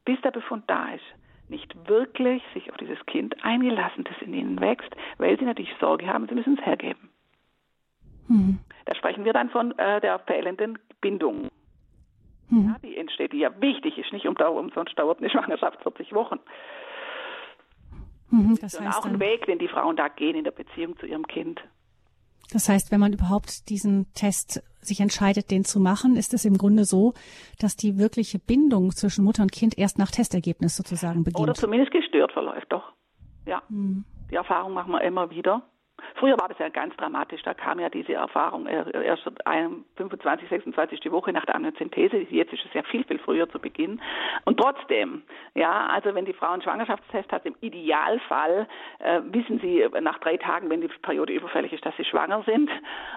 bis 0.05 0.19
der 0.21 0.31
Befund 0.31 0.63
da 0.67 0.93
ist, 0.93 1.03
nicht 1.49 1.87
wirklich 1.87 2.43
sich 2.53 2.69
auf 2.71 2.77
dieses 2.77 3.03
Kind 3.05 3.43
eingelassen, 3.43 4.03
das 4.03 4.15
in 4.21 4.33
ihnen 4.33 4.59
wächst, 4.59 4.95
weil 5.17 5.37
sie 5.37 5.45
natürlich 5.45 5.73
Sorge 5.79 6.07
haben, 6.07 6.27
sie 6.27 6.35
müssen 6.35 6.57
es 6.57 6.65
hergeben. 6.65 7.09
Mhm. 8.27 8.59
Da 8.85 8.95
sprechen 8.95 9.25
wir 9.25 9.33
dann 9.33 9.49
von 9.49 9.77
äh, 9.77 10.01
der 10.01 10.19
fehlenden 10.19 10.79
Bindung. 11.01 11.49
Mhm. 12.49 12.65
Ja, 12.69 12.75
die 12.83 12.97
entsteht, 12.97 13.33
die 13.33 13.39
ja 13.39 13.61
wichtig 13.61 13.97
ist, 13.97 14.11
nicht 14.13 14.27
um 14.27 14.35
umsonst 14.35 14.97
dauert 14.97 15.19
eine 15.19 15.29
Schwangerschaft 15.29 15.81
40 15.83 16.13
Wochen. 16.13 16.39
Mhm, 18.29 18.57
das 18.61 18.73
ist 18.73 18.81
auch 18.81 19.05
ein 19.05 19.19
Weg, 19.19 19.45
den 19.45 19.59
die 19.59 19.67
Frauen 19.67 19.95
da 19.95 20.07
gehen 20.07 20.35
in 20.35 20.43
der 20.43 20.51
Beziehung 20.51 20.97
zu 20.97 21.05
ihrem 21.05 21.27
Kind. 21.27 21.61
Das 22.51 22.69
heißt, 22.69 22.91
wenn 22.91 22.99
man 22.99 23.13
überhaupt 23.13 23.69
diesen 23.69 24.11
Test 24.13 24.63
sich 24.79 25.01
entscheidet, 25.01 25.51
den 25.51 25.65
zu 25.65 25.79
machen, 25.79 26.15
ist 26.15 26.33
es 26.33 26.45
im 26.45 26.57
Grunde 26.57 26.85
so, 26.85 27.13
dass 27.59 27.75
die 27.75 27.97
wirkliche 27.97 28.39
Bindung 28.39 28.91
zwischen 28.91 29.25
Mutter 29.25 29.43
und 29.43 29.51
Kind 29.51 29.77
erst 29.77 29.99
nach 29.99 30.11
Testergebnis 30.11 30.77
sozusagen 30.77 31.23
beginnt. 31.23 31.43
Oder 31.43 31.53
zumindest 31.53 31.91
gestört 31.91 32.31
verläuft, 32.31 32.71
doch. 32.71 32.93
Ja. 33.45 33.61
Hm. 33.69 34.05
Die 34.31 34.35
Erfahrung 34.35 34.73
machen 34.73 34.91
wir 34.91 35.01
immer 35.01 35.29
wieder. 35.29 35.63
Früher 36.15 36.37
war 36.39 36.47
das 36.47 36.57
ja 36.59 36.69
ganz 36.69 36.95
dramatisch. 36.97 37.41
Da 37.43 37.53
kam 37.53 37.79
ja 37.79 37.89
diese 37.89 38.13
Erfahrung 38.13 38.67
erst 38.67 39.23
25, 39.95 40.49
26. 40.49 41.11
Woche 41.11 41.31
nach 41.31 41.45
der 41.45 41.55
Amniozentese. 41.55 42.17
Jetzt 42.29 42.53
ist 42.53 42.65
es 42.65 42.73
ja 42.73 42.83
viel, 42.83 43.03
viel 43.03 43.19
früher 43.19 43.49
zu 43.49 43.59
Beginn. 43.59 44.01
Und 44.45 44.59
trotzdem, 44.59 45.23
ja, 45.53 45.87
also 45.87 46.13
wenn 46.15 46.25
die 46.25 46.33
Frau 46.33 46.51
einen 46.51 46.61
Schwangerschaftstest 46.61 47.31
hat, 47.31 47.45
im 47.45 47.55
Idealfall 47.61 48.67
äh, 48.99 49.21
wissen 49.25 49.59
sie 49.59 49.85
nach 50.01 50.19
drei 50.19 50.37
Tagen, 50.37 50.69
wenn 50.69 50.81
die 50.81 50.87
Periode 50.87 51.33
überfällig 51.33 51.73
ist, 51.73 51.85
dass 51.85 51.95
sie 51.97 52.05
schwanger 52.05 52.43
sind. 52.43 52.69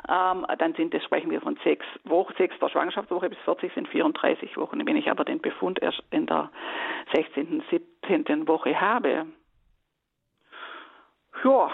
Ähm, 0.08 0.46
dann 0.58 0.74
sind 0.74 0.94
das, 0.94 1.02
sprechen 1.04 1.30
wir 1.30 1.40
von 1.40 1.58
sechs 1.64 1.86
Wochen, 2.04 2.34
sechster 2.36 2.68
Schwangerschaftswoche 2.68 3.30
bis 3.30 3.38
40 3.40 3.72
sind 3.74 3.88
34 3.88 4.56
Wochen. 4.56 4.86
Wenn 4.86 4.96
ich 4.96 5.10
aber 5.10 5.24
den 5.24 5.40
Befund 5.40 5.80
erst 5.82 6.02
in 6.10 6.26
der 6.26 6.50
16., 7.14 7.62
17. 7.70 8.48
Woche 8.48 8.78
habe, 8.80 9.26
ja, 11.44 11.70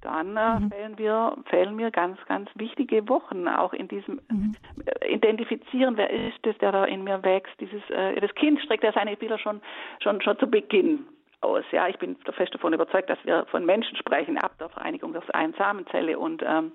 dann 0.00 0.36
äh, 0.36 0.60
mhm. 0.60 0.70
fehlen 0.70 0.98
wir 0.98 1.36
fehlen 1.46 1.76
mir 1.76 1.90
ganz 1.90 2.18
ganz 2.26 2.48
wichtige 2.54 3.08
Wochen 3.08 3.48
auch 3.48 3.72
in 3.72 3.88
diesem 3.88 4.20
mhm. 4.30 4.54
Äh, 4.84 5.14
identifizieren 5.14 5.96
wer 5.96 6.10
ist 6.10 6.46
es 6.46 6.56
der 6.58 6.72
da 6.72 6.84
in 6.84 7.04
mir 7.04 7.22
wächst 7.22 7.58
dieses 7.60 7.82
äh, 7.90 8.20
das 8.20 8.34
Kind 8.34 8.60
streckt 8.60 8.84
ja 8.84 8.92
seine 8.92 9.16
Bilder 9.16 9.38
schon 9.38 9.60
schon 10.02 10.20
schon 10.22 10.38
zu 10.38 10.46
Beginn 10.46 11.06
aus. 11.42 11.64
Ja, 11.72 11.88
ich 11.88 11.98
bin 11.98 12.16
fest 12.36 12.54
davon 12.54 12.72
überzeugt, 12.72 13.08
dass 13.08 13.18
wir 13.24 13.46
von 13.46 13.64
Menschen 13.64 13.96
sprechen, 13.96 14.38
ab 14.38 14.52
der 14.58 14.68
Vereinigung 14.68 15.12
der 15.12 15.22
Einsamenzelle 15.34 16.18
und 16.18 16.42
ähm, 16.46 16.72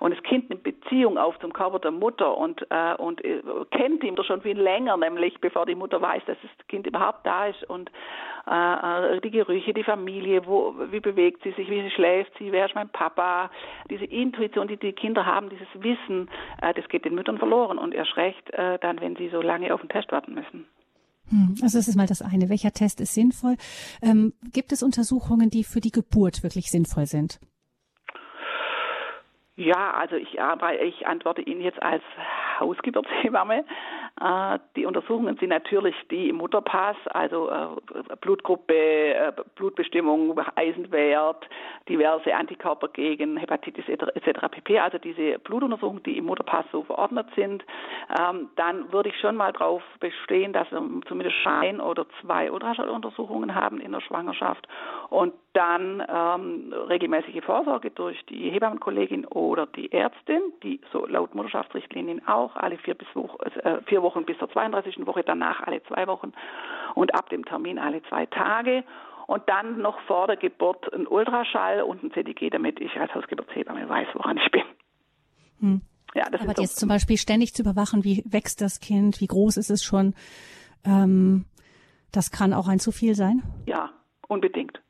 und 0.00 0.14
das 0.14 0.22
Kind 0.22 0.50
eine 0.50 0.58
Beziehung 0.58 1.18
auf 1.18 1.38
zum 1.40 1.52
Körper 1.52 1.78
der 1.78 1.90
Mutter 1.90 2.36
und 2.36 2.66
äh, 2.70 2.94
und 2.96 3.24
äh, 3.24 3.42
kennt 3.70 4.02
ihn 4.04 4.16
schon 4.24 4.42
viel 4.42 4.58
länger, 4.58 4.96
nämlich 4.96 5.40
bevor 5.40 5.66
die 5.66 5.74
Mutter 5.74 6.00
weiß, 6.00 6.22
dass 6.26 6.36
das 6.40 6.66
Kind 6.68 6.86
überhaupt 6.86 7.26
da 7.26 7.46
ist 7.46 7.62
und 7.68 7.90
äh, 8.46 9.20
die 9.20 9.30
Gerüche, 9.30 9.74
die 9.74 9.84
Familie, 9.84 10.46
wo 10.46 10.74
wie 10.90 11.00
bewegt 11.00 11.42
sie 11.42 11.52
sich, 11.52 11.68
wie 11.68 11.82
sie 11.82 11.90
schläft 11.90 12.32
sie, 12.38 12.52
wer 12.52 12.66
ist 12.66 12.74
mein 12.74 12.88
Papa, 12.88 13.50
diese 13.90 14.04
Intuition, 14.04 14.68
die 14.68 14.76
die 14.76 14.92
Kinder 14.92 15.26
haben, 15.26 15.50
dieses 15.50 15.68
Wissen, 15.74 16.30
äh, 16.62 16.72
das 16.74 16.88
geht 16.88 17.04
den 17.04 17.14
Müttern 17.14 17.38
verloren 17.38 17.78
und 17.78 17.94
erst 17.94 18.16
recht 18.16 18.50
äh, 18.50 18.78
dann, 18.78 19.00
wenn 19.00 19.16
sie 19.16 19.28
so 19.28 19.42
lange 19.42 19.72
auf 19.74 19.80
den 19.80 19.90
Test 19.90 20.10
warten 20.12 20.34
müssen. 20.34 20.66
Hm, 21.30 21.56
also 21.62 21.78
das 21.78 21.88
ist 21.88 21.96
mal 21.96 22.06
das 22.06 22.22
eine. 22.22 22.48
Welcher 22.48 22.72
Test 22.72 23.00
ist 23.00 23.14
sinnvoll? 23.14 23.56
Ähm, 24.02 24.32
gibt 24.52 24.72
es 24.72 24.82
Untersuchungen, 24.82 25.50
die 25.50 25.64
für 25.64 25.80
die 25.80 25.90
Geburt 25.90 26.42
wirklich 26.42 26.70
sinnvoll 26.70 27.06
sind? 27.06 27.40
Ja, 29.56 29.92
also 29.92 30.16
ich, 30.16 30.36
ich 30.82 31.06
antworte 31.06 31.40
Ihnen 31.40 31.62
jetzt 31.62 31.82
als 31.82 32.02
Hausgeburtshebamme. 32.60 33.64
Äh, 34.20 34.58
die 34.76 34.86
Untersuchungen 34.86 35.36
sind 35.36 35.50
natürlich 35.50 35.94
die 36.10 36.30
im 36.30 36.36
Mutterpass, 36.36 36.96
also 37.06 37.50
äh, 37.50 38.16
Blutgruppe, 38.20 38.74
äh, 38.74 39.32
Blutbestimmung, 39.56 40.38
Eisenwert, 40.54 41.46
diverse 41.88 42.34
Antikörper 42.34 42.88
gegen 42.88 43.36
Hepatitis 43.36 43.84
etc. 43.88 44.48
pp. 44.50 44.78
Also 44.78 44.98
diese 44.98 45.38
Blutuntersuchungen, 45.40 46.02
die 46.02 46.16
im 46.16 46.24
Mutterpass 46.24 46.64
so 46.72 46.82
verordnet 46.82 47.26
sind. 47.36 47.64
Ähm, 48.18 48.48
dann 48.56 48.90
würde 48.92 49.10
ich 49.10 49.20
schon 49.20 49.36
mal 49.36 49.52
darauf 49.52 49.82
bestehen, 50.00 50.52
dass 50.52 50.70
wir 50.70 50.82
zumindest 51.06 51.36
ein 51.44 51.80
oder 51.80 52.06
zwei 52.22 52.50
Ultraschalluntersuchungen 52.50 53.54
haben 53.54 53.80
in 53.80 53.92
der 53.92 54.00
Schwangerschaft 54.00 54.66
und 55.10 55.34
dann 55.52 56.02
ähm, 56.06 56.72
regelmäßige 56.88 57.42
Vorsorge 57.42 57.90
durch 57.90 58.22
die 58.26 58.50
Hebammenkollegin 58.50 59.24
oder 59.26 59.66
die 59.66 59.90
Ärztin, 59.90 60.42
die 60.62 60.80
so 60.92 61.06
laut 61.06 61.34
Mutterschaftsrichtlinien 61.34 62.26
auch 62.28 62.56
alle 62.56 62.76
vier 62.76 62.94
bis 62.94 63.08
Woche, 63.14 63.38
äh, 63.64 63.80
vier 63.86 64.02
Wochen 64.06 64.24
bis 64.24 64.38
zur 64.38 64.48
32. 64.50 65.04
Woche, 65.06 65.24
danach 65.24 65.60
alle 65.66 65.82
zwei 65.82 66.06
Wochen 66.06 66.32
und 66.94 67.14
ab 67.14 67.28
dem 67.30 67.44
Termin 67.44 67.78
alle 67.78 68.02
zwei 68.04 68.26
Tage. 68.26 68.84
Und 69.26 69.42
dann 69.48 69.82
noch 69.82 69.98
vor 70.02 70.28
der 70.28 70.36
Geburt 70.36 70.92
ein 70.94 71.06
Ultraschall 71.08 71.82
und 71.82 72.02
ein 72.04 72.12
CDG, 72.12 72.48
damit 72.48 72.80
ich 72.80 72.94
als 72.96 73.12
Hausgeburtshebamme 73.12 73.88
weiß, 73.88 74.06
woran 74.14 74.36
ich 74.38 74.50
bin. 74.52 74.62
Hm. 75.60 75.80
Ja, 76.14 76.24
Aber 76.26 76.54
jetzt 76.60 76.78
zum 76.78 76.88
Beispiel 76.88 77.18
ständig 77.18 77.52
zu 77.52 77.62
überwachen, 77.62 78.04
wie 78.04 78.22
wächst 78.24 78.60
das 78.60 78.78
Kind, 78.78 79.20
wie 79.20 79.26
groß 79.26 79.56
ist 79.56 79.70
es 79.70 79.82
schon, 79.82 80.14
ähm, 80.84 81.44
das 82.12 82.30
kann 82.30 82.54
auch 82.54 82.68
ein 82.68 82.78
zu 82.78 82.92
viel 82.92 83.14
sein? 83.16 83.42
Ja, 83.66 83.90
unbedingt. 84.28 84.80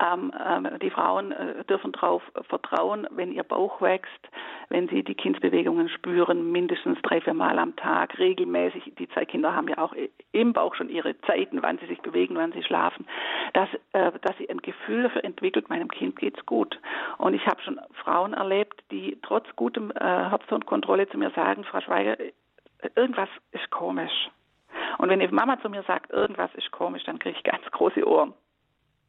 Ähm, 0.00 0.32
ähm, 0.46 0.68
die 0.80 0.90
Frauen 0.90 1.32
äh, 1.32 1.64
dürfen 1.64 1.92
darauf 1.92 2.22
vertrauen, 2.48 3.06
wenn 3.10 3.32
ihr 3.32 3.42
Bauch 3.42 3.80
wächst, 3.82 4.28
wenn 4.68 4.88
sie 4.88 5.02
die 5.02 5.14
Kindsbewegungen 5.14 5.88
spüren, 5.88 6.50
mindestens 6.52 7.00
drei, 7.02 7.20
vier 7.20 7.34
Mal 7.34 7.58
am 7.58 7.76
Tag, 7.76 8.18
regelmäßig. 8.18 8.94
Die 8.98 9.08
zwei 9.08 9.24
Kinder 9.24 9.54
haben 9.54 9.68
ja 9.68 9.78
auch 9.78 9.94
im 10.32 10.52
Bauch 10.52 10.74
schon 10.74 10.88
ihre 10.88 11.20
Zeiten, 11.22 11.62
wann 11.62 11.78
sie 11.78 11.86
sich 11.86 12.00
bewegen, 12.00 12.36
wann 12.36 12.52
sie 12.52 12.62
schlafen, 12.62 13.06
dass, 13.52 13.68
äh, 13.92 14.12
dass 14.22 14.36
sie 14.38 14.48
ein 14.48 14.62
Gefühl 14.62 15.02
dafür 15.02 15.24
entwickelt, 15.24 15.68
meinem 15.68 15.88
Kind 15.88 16.16
geht's 16.16 16.44
gut. 16.46 16.78
Und 17.18 17.34
ich 17.34 17.46
habe 17.46 17.60
schon 17.62 17.80
Frauen 18.02 18.32
erlebt, 18.32 18.82
die 18.90 19.18
trotz 19.22 19.44
gutem 19.56 19.90
äh, 19.90 20.00
Herztonkontrolle 20.00 21.08
zu 21.08 21.18
mir 21.18 21.30
sagen, 21.30 21.64
Frau 21.64 21.80
Schweiger, 21.80 22.16
irgendwas 22.94 23.28
ist 23.52 23.70
komisch. 23.70 24.30
Und 24.98 25.10
wenn 25.10 25.20
die 25.20 25.28
Mama 25.28 25.60
zu 25.60 25.68
mir 25.68 25.82
sagt, 25.82 26.10
irgendwas 26.10 26.54
ist 26.54 26.70
komisch, 26.70 27.04
dann 27.04 27.18
kriege 27.18 27.36
ich 27.36 27.44
ganz 27.44 27.64
große 27.70 28.06
Ohren 28.06 28.32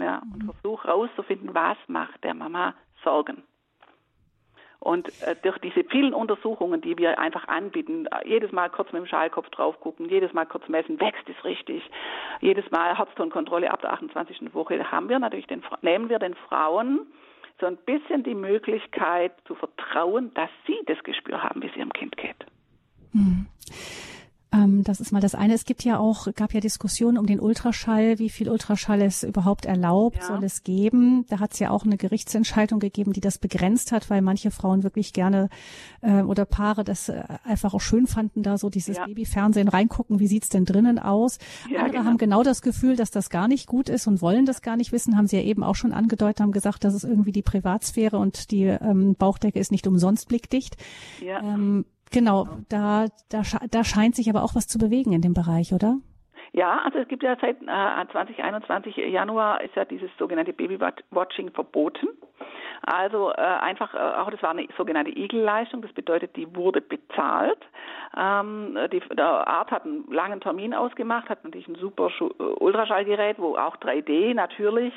ja, 0.02 0.22
und 0.34 0.44
versuche 0.46 0.88
herauszufinden, 0.88 1.54
was 1.54 1.78
macht 1.88 2.24
der 2.24 2.34
Mama 2.34 2.74
Sorgen. 3.04 3.44
Und 4.80 5.10
äh, 5.22 5.36
durch 5.44 5.60
diese 5.60 5.84
vielen 5.84 6.14
Untersuchungen, 6.14 6.82
die 6.82 6.98
wir 6.98 7.20
einfach 7.20 7.48
anbieten, 7.48 8.08
jedes 8.26 8.52
Mal 8.52 8.70
kurz 8.72 8.92
mit 8.92 9.04
dem 9.04 9.06
Schallkopf 9.06 9.50
drauf 9.52 9.80
gucken, 9.80 10.10
jedes 10.10 10.34
Mal 10.34 10.46
kurz 10.46 10.68
messen, 10.70 11.00
wächst 11.00 11.30
es 11.30 11.46
richtig, 11.46 11.84
jedes 12.40 12.70
Mal 12.72 12.98
Herztonkontrolle 12.98 13.70
ab 13.72 13.82
der 13.82 13.94
28. 13.94 14.56
Woche, 14.56 14.92
haben 14.92 15.08
wir 15.08 15.20
natürlich 15.20 15.46
den, 15.46 15.62
nehmen 15.84 16.10
wir 16.10 16.18
den 16.18 16.34
Frauen 16.34 17.02
so 17.60 17.68
ein 17.68 17.78
bisschen 17.78 18.24
die 18.24 18.34
Möglichkeit 18.34 19.34
zu 19.46 19.54
vertrauen, 19.54 20.34
dass 20.34 20.50
sie 20.66 20.80
das 20.88 20.98
Gespür 21.04 21.44
haben, 21.44 21.62
wie 21.62 21.68
es 21.68 21.76
ihrem 21.76 21.94
Kind 21.94 22.18
geht. 22.18 22.46
Mhm. 23.14 23.46
Ähm, 24.54 24.84
das 24.84 25.00
ist 25.00 25.12
mal 25.12 25.22
das 25.22 25.34
eine. 25.34 25.54
Es 25.54 25.64
gibt 25.64 25.84
ja 25.84 25.98
auch, 25.98 26.28
gab 26.36 26.54
ja 26.54 26.60
Diskussionen 26.60 27.18
um 27.18 27.26
den 27.26 27.40
Ultraschall, 27.40 28.20
wie 28.20 28.30
viel 28.30 28.50
Ultraschall 28.50 29.02
es 29.02 29.24
überhaupt 29.24 29.66
erlaubt, 29.66 30.18
ja. 30.18 30.28
soll 30.28 30.44
es 30.44 30.64
geben. 30.64 31.26
Da 31.30 31.40
hat 31.40 31.54
es 31.54 31.60
ja 31.60 31.70
auch 31.70 31.86
eine 31.86 31.96
Gerichtsentscheidung 31.96 32.80
gegeben, 32.80 33.14
die 33.14 33.22
das 33.22 33.38
begrenzt 33.38 33.92
hat, 33.94 34.10
weil 34.10 34.22
manche 34.22 34.52
Frauen 34.52 34.84
wirklich 34.84 35.14
gerne 35.14 35.50
äh, 36.02 36.22
oder 36.22 36.46
Paare 36.46 36.84
das 36.84 37.08
äh, 37.08 37.24
einfach 37.46 37.74
auch 37.74 37.82
schön 37.82 38.08
fanden, 38.08 38.44
da 38.44 38.58
so 38.58 38.70
dieses 38.70 38.98
ja. 38.98 39.06
Babyfernsehen 39.06 39.70
reingucken, 39.70 40.20
wie 40.20 40.28
sieht's 40.28 40.50
denn 40.50 40.66
drinnen 40.66 41.00
aus. 41.00 41.38
Ja, 41.70 41.80
Andere 41.80 41.92
genau. 41.92 42.06
haben 42.06 42.18
genau 42.18 42.44
das 42.44 42.62
Gefühl, 42.62 42.98
dass 42.98 43.12
das 43.12 43.30
gar 43.30 43.48
nicht 43.48 43.68
gut 43.68 43.88
ist 43.88 44.08
und 44.08 44.22
wollen 44.22 44.46
das 44.46 44.62
gar 44.62 44.76
nicht 44.76 44.92
wissen, 44.92 45.16
haben 45.16 45.28
sie 45.28 45.38
ja 45.38 45.44
eben 45.44 45.64
auch 45.64 45.76
schon 45.76 45.94
angedeutet, 45.94 46.42
haben 46.42 46.52
gesagt, 46.52 46.84
das 46.84 46.94
ist 46.94 47.06
irgendwie 47.06 47.32
die 47.32 47.42
Privatsphäre 47.42 48.18
und 48.18 48.52
die 48.52 48.66
ähm, 48.66 49.16
Bauchdecke 49.16 49.60
ist 49.60 49.72
nicht 49.72 49.88
umsonst 49.88 50.28
blickdicht. 50.28 50.76
Ja. 51.22 51.42
Ähm, 51.42 51.86
Genau, 52.12 52.48
da, 52.70 53.06
da, 53.30 53.42
da 53.70 53.84
scheint 53.84 54.16
sich 54.16 54.30
aber 54.30 54.44
auch 54.44 54.56
was 54.56 54.68
zu 54.68 54.78
bewegen 54.78 55.14
in 55.14 55.22
dem 55.22 55.34
Bereich, 55.34 55.74
oder? 55.74 55.98
Ja, 56.54 56.82
also 56.84 57.00
es 57.00 57.08
gibt 57.08 57.24
ja 57.24 57.38
seit 57.40 57.62
äh, 57.62 58.12
2021 58.12 58.98
Januar 58.98 59.62
ist 59.62 59.76
ja 59.76 59.86
dieses 59.86 60.10
sogenannte 60.18 60.52
Babywatching 60.52 61.52
verboten. 61.52 62.10
Also 62.84 63.32
äh, 63.32 63.36
einfach, 63.36 63.94
äh, 63.94 63.98
auch 63.98 64.30
das 64.32 64.42
war 64.42 64.50
eine 64.50 64.68
sogenannte 64.76 65.12
Igelleistung, 65.12 65.82
das 65.82 65.94
bedeutet, 65.94 66.36
die 66.36 66.54
wurde 66.56 66.82
bezahlt. 66.82 67.60
Ähm, 68.18 68.78
die, 68.92 69.00
der 69.16 69.48
Arzt 69.48 69.72
hat 69.72 69.86
einen 69.86 70.12
langen 70.12 70.42
Termin 70.42 70.74
ausgemacht, 70.74 71.30
hat 71.30 71.44
natürlich 71.44 71.68
ein 71.68 71.76
super 71.76 72.10
äh, 72.20 72.44
Ultraschallgerät, 72.44 73.40
wo 73.40 73.56
auch 73.56 73.78
3D 73.78 74.34
natürlich, 74.34 74.94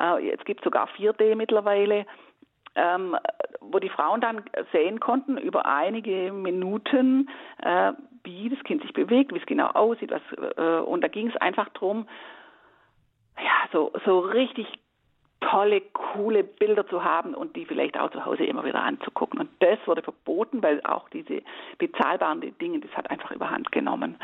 äh, 0.00 0.24
jetzt 0.24 0.44
gibt 0.44 0.62
sogar 0.62 0.88
4D 0.96 1.34
mittlerweile 1.34 2.06
ähm, 2.74 3.16
wo 3.60 3.78
die 3.78 3.88
Frauen 3.88 4.20
dann 4.20 4.42
sehen 4.72 5.00
konnten 5.00 5.38
über 5.38 5.66
einige 5.66 6.32
Minuten, 6.32 7.28
äh, 7.62 7.92
wie 8.24 8.48
das 8.48 8.62
Kind 8.64 8.82
sich 8.82 8.92
bewegt, 8.92 9.32
wie 9.32 9.38
es 9.38 9.46
genau 9.46 9.68
aussieht. 9.68 10.10
Was, 10.10 10.22
äh, 10.56 10.80
und 10.80 11.02
da 11.02 11.08
ging 11.08 11.28
es 11.28 11.36
einfach 11.36 11.68
darum, 11.70 12.06
ja, 13.38 13.68
so, 13.72 13.92
so 14.04 14.20
richtig 14.20 14.66
tolle, 15.40 15.80
coole 15.80 16.44
Bilder 16.44 16.86
zu 16.86 17.04
haben 17.04 17.34
und 17.34 17.56
die 17.56 17.66
vielleicht 17.66 17.98
auch 17.98 18.10
zu 18.10 18.24
Hause 18.24 18.44
immer 18.44 18.64
wieder 18.64 18.82
anzugucken. 18.82 19.40
Und 19.40 19.50
das 19.60 19.78
wurde 19.86 20.02
verboten, 20.02 20.62
weil 20.62 20.80
auch 20.84 21.08
diese 21.08 21.42
bezahlbaren 21.78 22.40
Dinge, 22.58 22.80
das 22.80 22.90
hat 22.92 23.10
einfach 23.10 23.32
überhand 23.32 23.72
genommen. 23.72 24.16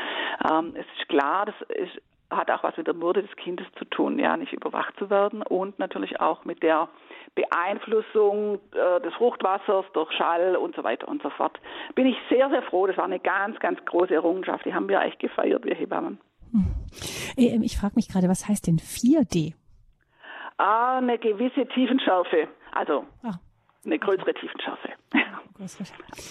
Ähm, 0.49 0.73
es 0.75 0.85
ist 0.97 1.09
klar, 1.09 1.45
das 1.45 1.55
ist, 1.69 2.01
hat 2.31 2.51
auch 2.51 2.63
was 2.63 2.77
mit 2.77 2.87
der 2.87 2.99
Würde 3.01 3.23
des 3.23 3.35
Kindes 3.37 3.65
zu 3.77 3.85
tun, 3.85 4.19
ja, 4.19 4.37
nicht 4.37 4.53
überwacht 4.53 4.95
zu 4.97 5.09
werden 5.09 5.41
und 5.41 5.79
natürlich 5.79 6.19
auch 6.19 6.45
mit 6.45 6.61
der 6.61 6.87
Beeinflussung 7.35 8.59
äh, 8.71 9.01
des 9.01 9.13
Fruchtwassers 9.15 9.85
durch 9.93 10.11
Schall 10.13 10.55
und 10.55 10.75
so 10.75 10.83
weiter 10.83 11.07
und 11.07 11.21
so 11.21 11.29
fort. 11.31 11.59
Bin 11.95 12.05
ich 12.05 12.15
sehr, 12.29 12.49
sehr 12.49 12.61
froh. 12.63 12.87
Das 12.87 12.97
war 12.97 13.05
eine 13.05 13.19
ganz, 13.19 13.59
ganz 13.59 13.83
große 13.85 14.13
Errungenschaft. 14.13 14.65
Die 14.65 14.73
haben 14.73 14.87
wir 14.87 15.01
echt 15.01 15.19
gefeiert, 15.19 15.65
wir 15.65 15.75
Hebammen. 15.75 16.19
Hm. 16.51 16.65
Äh, 17.37 17.59
ich 17.63 17.77
frage 17.77 17.93
mich 17.95 18.09
gerade, 18.09 18.29
was 18.29 18.47
heißt 18.47 18.67
denn 18.67 18.77
4D? 18.77 19.53
Ah, 20.57 20.97
eine 20.97 21.17
gewisse 21.17 21.65
Tiefenschärfe. 21.67 22.47
Also, 22.71 23.05
ah. 23.23 23.39
Eine 23.85 23.97
größere 23.97 24.33
Tiefenschärfe. 24.33 24.89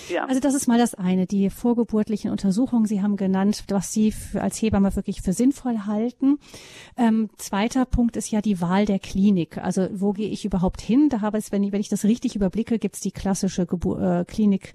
Ja. 0.08 0.26
Also 0.26 0.40
das 0.40 0.54
ist 0.54 0.68
mal 0.68 0.78
das 0.78 0.94
eine, 0.94 1.26
die 1.26 1.50
vorgeburtlichen 1.50 2.30
Untersuchungen. 2.30 2.87
Sie 2.87 3.02
haben 3.02 3.16
genannt, 3.16 3.64
was 3.68 3.92
Sie 3.92 4.12
für, 4.12 4.42
als 4.42 4.61
Hebamme 4.61 4.94
wirklich 4.96 5.22
für 5.22 5.32
sinnvoll 5.32 5.80
halten. 5.87 6.38
Ähm, 6.96 7.28
zweiter 7.37 7.84
Punkt 7.84 8.16
ist 8.16 8.30
ja 8.30 8.40
die 8.40 8.61
Wahl 8.61 8.87
der 8.87 8.98
Klinik. 8.98 9.58
Also 9.58 9.88
wo 9.92 10.12
gehe 10.12 10.28
ich 10.30 10.44
überhaupt 10.44 10.80
hin? 10.80 11.08
Da 11.08 11.20
habe 11.20 11.38
ich, 11.38 11.52
wenn 11.52 11.62
ich, 11.62 11.72
wenn 11.72 11.80
ich 11.80 11.88
das 11.88 12.04
richtig 12.04 12.37
überblicke, 12.37 12.78
gibt 12.78 12.94
es 12.94 13.00
die 13.00 13.12
klassische 13.12 13.66
Gebur 13.66 14.00
äh, 14.00 14.24
Klinik 14.24 14.74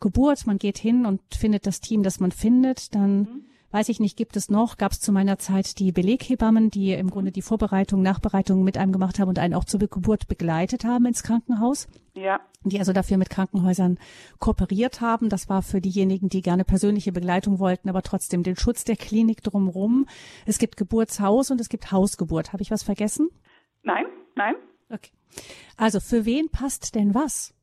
Geburt. 0.00 0.46
Man 0.46 0.58
geht 0.58 0.78
hin 0.78 1.06
und 1.06 1.20
findet 1.32 1.66
das 1.66 1.80
Team, 1.80 2.02
das 2.02 2.18
man 2.18 2.32
findet. 2.32 2.94
Dann 2.94 3.18
mhm 3.18 3.44
weiß 3.72 3.88
ich 3.88 4.00
nicht, 4.00 4.16
gibt 4.16 4.36
es 4.36 4.48
noch, 4.48 4.76
gab 4.76 4.92
es 4.92 5.00
zu 5.00 5.12
meiner 5.12 5.38
Zeit 5.38 5.78
die 5.78 5.92
Beleghebammen, 5.92 6.70
die 6.70 6.92
im 6.92 7.10
Grunde 7.10 7.32
die 7.32 7.42
Vorbereitung, 7.42 8.02
Nachbereitung 8.02 8.62
mit 8.62 8.78
einem 8.78 8.92
gemacht 8.92 9.18
haben 9.18 9.28
und 9.28 9.38
einen 9.38 9.54
auch 9.54 9.64
zur 9.64 9.80
Geburt 9.80 10.28
begleitet 10.28 10.84
haben 10.84 11.06
ins 11.06 11.22
Krankenhaus. 11.22 11.88
Ja. 12.14 12.40
Die 12.64 12.78
also 12.78 12.92
dafür 12.92 13.16
mit 13.16 13.30
Krankenhäusern 13.30 13.98
kooperiert 14.38 15.00
haben. 15.00 15.28
Das 15.28 15.48
war 15.48 15.62
für 15.62 15.80
diejenigen, 15.80 16.28
die 16.28 16.42
gerne 16.42 16.64
persönliche 16.64 17.10
Begleitung 17.10 17.58
wollten, 17.58 17.88
aber 17.88 18.02
trotzdem 18.02 18.42
den 18.42 18.56
Schutz 18.56 18.84
der 18.84 18.96
Klinik 18.96 19.42
drumherum. 19.42 20.06
Es 20.46 20.58
gibt 20.58 20.76
Geburtshaus 20.76 21.50
und 21.50 21.60
es 21.60 21.68
gibt 21.68 21.90
Hausgeburt. 21.90 22.52
Habe 22.52 22.62
ich 22.62 22.70
was 22.70 22.82
vergessen? 22.82 23.30
Nein, 23.82 24.04
nein. 24.36 24.54
Okay. 24.90 25.10
Also 25.76 26.00
für 26.00 26.24
wen 26.26 26.50
passt 26.50 26.94
denn 26.94 27.14
was? 27.14 27.54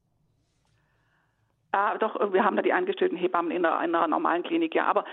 Ah, 1.71 1.97
doch, 1.99 2.33
wir 2.33 2.43
haben 2.43 2.55
da 2.55 2.63
die 2.63 2.73
angestellten 2.73 3.15
Hebammen 3.15 3.51
in 3.51 3.63
einer, 3.63 3.83
in 3.83 3.93
einer 3.93 4.07
normalen 4.07 4.41
Klinik, 4.41 4.73
ja. 4.73 4.85
Aber 4.87 5.05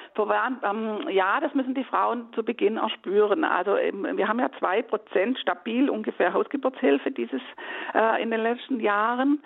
ähm, 0.64 1.06
ja, 1.10 1.38
das 1.38 1.52
müssen 1.54 1.74
die 1.74 1.84
Frauen 1.84 2.32
zu 2.34 2.42
Beginn 2.42 2.78
erspüren. 2.78 3.44
Also 3.44 3.76
ähm, 3.76 4.06
wir 4.16 4.26
haben 4.26 4.38
ja 4.38 4.48
zwei 4.58 4.80
Prozent 4.80 5.38
stabil 5.38 5.90
ungefähr 5.90 6.32
Hausgeburtshilfe 6.32 7.10
dieses 7.10 7.42
äh, 7.94 8.22
in 8.22 8.30
den 8.30 8.40
letzten 8.40 8.80
Jahren. 8.80 9.42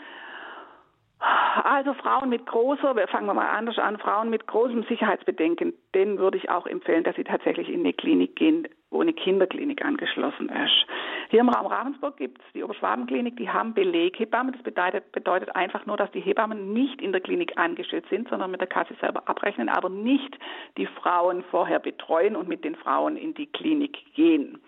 Also 1.21 1.93
Frauen 1.95 2.31
mit 2.31 2.47
großer, 2.47 2.95
fangen 3.09 3.27
wir 3.27 3.35
mal 3.35 3.51
anders 3.51 3.79
an, 3.79 3.99
Frauen 3.99 4.31
mit 4.31 4.47
großem 4.47 4.85
Sicherheitsbedenken, 4.85 5.75
denen 5.95 6.19
würde 6.19 6.39
ich 6.39 6.49
auch 6.49 6.67
empfehlen, 6.67 7.05
dass 7.05 7.17
sie 7.17 7.25
tatsächlich 7.25 7.69
in 7.69 7.81
eine 7.81 7.93
Klinik 7.93 8.37
gehen, 8.37 8.67
wo 8.91 9.03
eine 9.03 9.13
Kinderklinik 9.13 9.85
angeschlossen 9.85 10.49
ist. 10.49 10.87
Hier 11.29 11.41
im 11.41 11.51
Raum 11.51 11.67
Ravensburg 11.67 12.17
gibt 12.17 12.41
es 12.41 12.53
die 12.55 12.65
Oberschwabenklinik, 12.65 13.37
die 13.37 13.51
haben 13.51 13.75
Beleghebammen. 13.75 14.55
Das 14.55 14.63
bedeutet, 14.63 15.13
bedeutet 15.13 15.55
einfach 15.55 15.85
nur, 15.85 15.99
dass 15.99 16.11
die 16.13 16.21
Hebammen 16.21 16.73
nicht 16.73 17.03
in 17.03 17.13
der 17.13 17.21
Klinik 17.21 17.59
angestellt 17.59 18.07
sind, 18.09 18.29
sondern 18.29 18.51
mit 18.51 18.61
der 18.61 18.69
Kasse 18.69 18.95
selber 19.01 19.29
abrechnen, 19.29 19.69
aber 19.69 19.91
nicht 19.91 20.39
die 20.79 20.87
Frauen 20.87 21.45
vorher 21.51 21.81
betreuen 21.81 22.35
und 22.35 22.49
mit 22.49 22.65
den 22.65 22.77
Frauen 22.77 23.17
in 23.17 23.35
die 23.35 23.47
Klinik 23.47 23.99
gehen. 24.15 24.59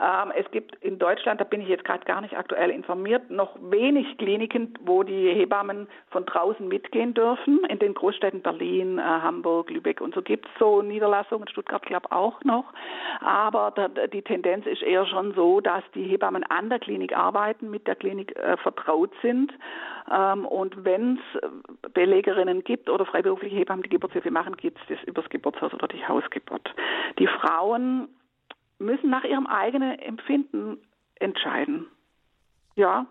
Ähm, 0.00 0.32
es 0.36 0.50
gibt 0.50 0.74
in 0.82 0.98
Deutschland, 0.98 1.40
da 1.40 1.44
bin 1.44 1.60
ich 1.60 1.68
jetzt 1.68 1.84
gerade 1.84 2.04
gar 2.04 2.20
nicht 2.20 2.36
aktuell 2.36 2.70
informiert, 2.70 3.30
noch 3.30 3.56
wenig 3.60 4.18
Kliniken, 4.18 4.74
wo 4.80 5.02
die 5.02 5.32
Hebammen 5.32 5.88
von 6.10 6.26
draußen 6.26 6.66
mitgehen 6.66 7.14
dürfen. 7.14 7.60
In 7.68 7.78
den 7.78 7.94
Großstädten 7.94 8.42
Berlin, 8.42 8.98
äh, 8.98 9.02
Hamburg, 9.02 9.70
Lübeck 9.70 10.00
und 10.00 10.14
so 10.14 10.22
gibt 10.22 10.46
es 10.46 10.52
so 10.58 10.82
Niederlassungen, 10.82 11.48
Stuttgart 11.48 11.82
glaube 11.82 12.10
auch 12.10 12.42
noch. 12.42 12.64
Aber 13.20 13.72
da, 13.74 13.88
die 13.88 14.22
Tendenz 14.22 14.66
ist 14.66 14.82
eher 14.82 15.06
schon 15.06 15.32
so, 15.34 15.60
dass 15.60 15.84
die 15.94 16.04
Hebammen 16.04 16.44
an 16.44 16.70
der 16.70 16.80
Klinik 16.80 17.16
arbeiten, 17.16 17.70
mit 17.70 17.86
der 17.86 17.94
Klinik 17.94 18.36
äh, 18.36 18.56
vertraut 18.56 19.12
sind. 19.22 19.52
Ähm, 20.10 20.44
und 20.44 20.84
wenn 20.84 21.18
es 21.18 21.92
Belegerinnen 21.92 22.64
gibt 22.64 22.90
oder 22.90 23.06
freiberufliche 23.06 23.56
Hebammen, 23.56 23.84
die 23.84 23.90
Geburtshilfe 23.90 24.30
machen, 24.30 24.56
gibt 24.56 24.78
es 24.80 24.96
das 24.96 25.06
übers 25.06 25.28
Geburtshaus 25.28 25.72
oder 25.72 25.86
die 25.86 26.06
Hausgeburt. 26.06 26.74
Die 27.18 27.28
Frauen 27.28 28.08
müssen 28.78 29.10
nach 29.10 29.24
ihrem 29.24 29.46
eigenen 29.46 29.98
Empfinden 29.98 30.78
entscheiden. 31.16 31.86
Ja, 32.76 33.06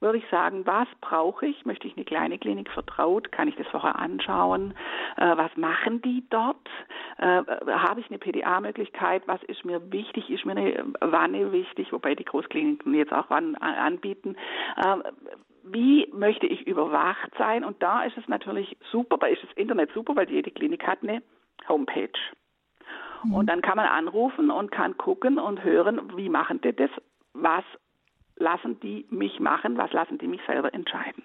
würde 0.00 0.18
ich 0.18 0.28
sagen, 0.30 0.64
was 0.64 0.86
brauche 1.00 1.46
ich? 1.46 1.64
Möchte 1.66 1.88
ich 1.88 1.96
eine 1.96 2.04
kleine 2.04 2.38
Klinik 2.38 2.70
vertraut? 2.70 3.32
Kann 3.32 3.48
ich 3.48 3.56
das 3.56 3.66
vorher 3.66 3.96
anschauen? 3.96 4.74
Äh, 5.16 5.36
was 5.36 5.56
machen 5.56 6.00
die 6.02 6.24
dort? 6.30 6.68
Äh, 7.16 7.42
habe 7.66 8.00
ich 8.00 8.08
eine 8.08 8.18
PDA-Möglichkeit? 8.18 9.24
Was 9.26 9.42
ist 9.44 9.64
mir 9.64 9.90
wichtig? 9.90 10.30
Ist 10.30 10.46
mir 10.46 10.52
eine 10.52 10.84
Wanne 11.00 11.50
wichtig? 11.50 11.92
Wobei 11.92 12.14
die 12.14 12.24
Großkliniken 12.24 12.94
jetzt 12.94 13.12
auch 13.12 13.28
Wannen 13.30 13.56
anbieten. 13.56 14.36
Äh, 14.76 14.98
wie 15.64 16.08
möchte 16.12 16.46
ich 16.46 16.66
überwacht 16.66 17.32
sein? 17.36 17.64
Und 17.64 17.82
da 17.82 18.04
ist 18.04 18.16
es 18.16 18.28
natürlich 18.28 18.76
super, 18.92 19.18
da 19.18 19.26
ist 19.26 19.42
das 19.42 19.52
Internet 19.56 19.90
super, 19.92 20.14
weil 20.14 20.30
jede 20.30 20.50
Klinik 20.50 20.86
hat 20.86 21.02
eine 21.02 21.22
Homepage. 21.68 22.08
Mhm. 23.24 23.34
Und 23.34 23.46
dann 23.46 23.62
kann 23.62 23.76
man 23.76 23.86
anrufen 23.86 24.50
und 24.50 24.70
kann 24.70 24.96
gucken 24.96 25.38
und 25.38 25.62
hören, 25.64 26.16
wie 26.16 26.28
machen 26.28 26.60
die 26.60 26.74
das, 26.74 26.90
was 27.32 27.64
lassen 28.36 28.78
die 28.80 29.06
mich 29.10 29.40
machen, 29.40 29.76
was 29.76 29.92
lassen 29.92 30.18
die 30.18 30.28
mich 30.28 30.40
selber 30.46 30.72
entscheiden. 30.72 31.22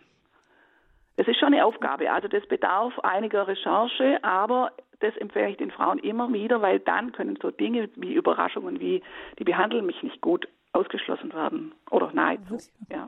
Das 1.18 1.28
ist 1.28 1.38
schon 1.38 1.54
eine 1.54 1.64
Aufgabe, 1.64 2.12
also 2.12 2.28
das 2.28 2.46
bedarf 2.48 2.98
einiger 3.00 3.48
Recherche, 3.48 4.24
aber 4.24 4.72
das 5.00 5.16
empfehle 5.18 5.52
ich 5.52 5.58
den 5.58 5.70
Frauen 5.70 6.00
immer 6.00 6.32
wieder, 6.34 6.62
weil 6.62 6.80
dann 6.80 7.12
können 7.12 7.38
so 7.40 7.52
Dinge 7.52 7.90
wie 7.96 8.14
Überraschungen 8.14 8.80
wie 8.80 9.04
die 9.38 9.44
behandeln 9.44 9.86
mich 9.86 10.02
nicht 10.02 10.22
gut 10.22 10.48
ausgeschlossen 10.72 11.32
werden. 11.34 11.76
Oder 11.92 12.12
nahezu. 12.14 12.58
Ja 12.90 13.08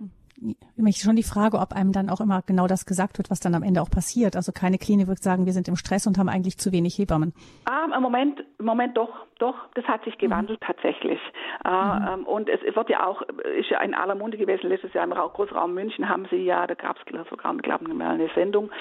mich 0.75 0.97
schon 0.97 1.15
die 1.15 1.23
Frage, 1.23 1.57
ob 1.57 1.73
einem 1.73 1.91
dann 1.91 2.09
auch 2.09 2.19
immer 2.19 2.41
genau 2.45 2.67
das 2.67 2.85
gesagt 2.85 3.17
wird, 3.17 3.29
was 3.29 3.39
dann 3.39 3.55
am 3.55 3.63
Ende 3.63 3.81
auch 3.81 3.89
passiert. 3.89 4.35
Also 4.35 4.51
keine 4.51 4.77
Klinik 4.77 5.07
wird 5.07 5.23
sagen, 5.23 5.45
wir 5.45 5.53
sind 5.53 5.67
im 5.67 5.75
Stress 5.75 6.07
und 6.07 6.17
haben 6.17 6.29
eigentlich 6.29 6.57
zu 6.57 6.71
wenig 6.71 6.97
Hebammen. 6.97 7.33
Ah, 7.65 7.85
im 7.95 8.01
Moment, 8.01 8.43
im 8.59 8.65
Moment 8.65 8.97
doch, 8.97 9.25
doch, 9.39 9.55
das 9.75 9.85
hat 9.85 10.03
sich 10.03 10.17
gewandelt 10.17 10.59
mhm. 10.61 10.65
tatsächlich. 10.65 11.19
Äh, 11.63 11.69
mhm. 11.69 12.07
Ähm, 12.07 12.25
und 12.25 12.49
es 12.49 12.75
wird 12.75 12.89
ja 12.89 13.05
auch, 13.05 13.21
ist 13.21 13.69
ja 13.69 13.81
in 13.81 13.93
aller 13.93 14.15
Munde 14.15 14.37
gewesen, 14.37 14.69
letztes 14.69 14.93
Jahr 14.93 15.05
im 15.05 15.11
Großraum 15.11 15.73
München 15.73 16.09
haben 16.09 16.27
sie 16.29 16.43
ja, 16.43 16.67
da 16.67 16.73
gab 16.73 16.97
es 16.97 17.29
sogar, 17.29 17.55
glaube 17.57 17.85
ich, 17.87 17.93
mal 17.93 18.15
eine 18.15 18.29
Sendung, 18.35 18.71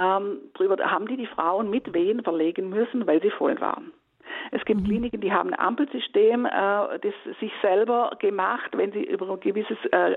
ähm, 0.00 0.38
drüber, 0.54 0.76
haben 0.84 1.06
die 1.06 1.16
die 1.16 1.26
Frauen 1.26 1.70
mit 1.70 1.92
Wehen 1.94 2.22
verlegen 2.22 2.70
müssen, 2.70 3.06
weil 3.06 3.20
sie 3.22 3.30
voll 3.30 3.60
waren. 3.60 3.92
Es 4.50 4.64
gibt 4.64 4.82
mhm. 4.82 4.84
Kliniken, 4.84 5.20
die 5.20 5.32
haben 5.32 5.52
ein 5.52 5.58
Ampelsystem, 5.58 6.46
äh, 6.46 6.50
das 6.50 7.14
sich 7.40 7.52
selber 7.62 8.12
gemacht, 8.18 8.70
wenn 8.76 8.92
sie 8.92 9.04
über 9.04 9.30
ein 9.30 9.40
gewisses 9.40 9.78
äh, 9.90 10.16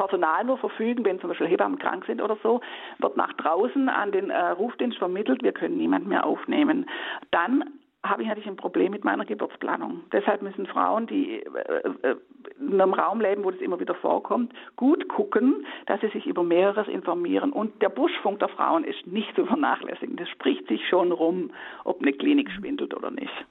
Personal 0.00 0.44
nur 0.44 0.56
verfügen, 0.56 1.04
wenn 1.04 1.20
zum 1.20 1.28
Beispiel 1.28 1.46
Hebammen 1.46 1.78
krank 1.78 2.06
sind 2.06 2.22
oder 2.22 2.38
so, 2.42 2.62
wird 3.00 3.18
nach 3.18 3.34
draußen 3.34 3.90
an 3.90 4.12
den 4.12 4.30
äh, 4.30 4.48
Rufdienst 4.52 4.96
vermittelt, 4.96 5.42
wir 5.42 5.52
können 5.52 5.76
niemand 5.76 6.06
mehr 6.06 6.24
aufnehmen. 6.24 6.86
Dann 7.32 7.64
habe 8.02 8.22
ich 8.22 8.28
natürlich 8.28 8.48
ein 8.48 8.56
Problem 8.56 8.92
mit 8.92 9.04
meiner 9.04 9.26
Geburtsplanung. 9.26 10.04
Deshalb 10.10 10.40
müssen 10.40 10.64
Frauen, 10.66 11.06
die 11.06 11.42
äh, 11.42 12.08
äh, 12.08 12.16
in 12.58 12.80
einem 12.80 12.94
Raum 12.94 13.20
leben, 13.20 13.44
wo 13.44 13.50
das 13.50 13.60
immer 13.60 13.78
wieder 13.78 13.94
vorkommt, 13.94 14.54
gut 14.76 15.06
gucken, 15.08 15.66
dass 15.84 16.00
sie 16.00 16.08
sich 16.08 16.26
über 16.26 16.42
mehreres 16.42 16.88
informieren. 16.88 17.52
Und 17.52 17.82
der 17.82 17.90
Buschfunk 17.90 18.38
der 18.38 18.48
Frauen 18.48 18.84
ist 18.84 19.06
nicht 19.06 19.34
zu 19.36 19.44
vernachlässigen. 19.44 20.16
Das 20.16 20.30
spricht 20.30 20.66
sich 20.68 20.80
schon 20.88 21.12
rum, 21.12 21.50
ob 21.84 22.00
eine 22.00 22.14
Klinik 22.14 22.50
schwindelt 22.52 22.94
oder 22.94 23.10
nicht. 23.10 23.44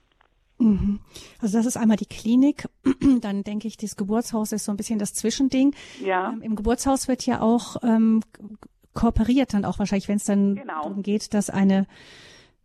Mhm. 0.59 0.99
Also 1.41 1.57
das 1.57 1.65
ist 1.65 1.77
einmal 1.77 1.97
die 1.97 2.05
Klinik. 2.05 2.67
Dann 3.21 3.43
denke 3.43 3.67
ich, 3.67 3.77
das 3.77 3.95
Geburtshaus 3.95 4.51
ist 4.51 4.65
so 4.65 4.71
ein 4.71 4.77
bisschen 4.77 4.99
das 4.99 5.13
Zwischending. 5.13 5.73
Ja. 6.03 6.31
Ähm, 6.31 6.41
Im 6.41 6.55
Geburtshaus 6.55 7.07
wird 7.07 7.25
ja 7.25 7.41
auch 7.41 7.77
ähm, 7.81 8.21
kooperiert 8.93 9.53
dann 9.53 9.65
auch 9.65 9.79
wahrscheinlich, 9.79 10.09
wenn 10.09 10.17
es 10.17 10.25
dann 10.25 10.55
genau. 10.55 10.81
darum 10.81 11.03
geht, 11.03 11.33
dass 11.33 11.49
eine 11.49 11.85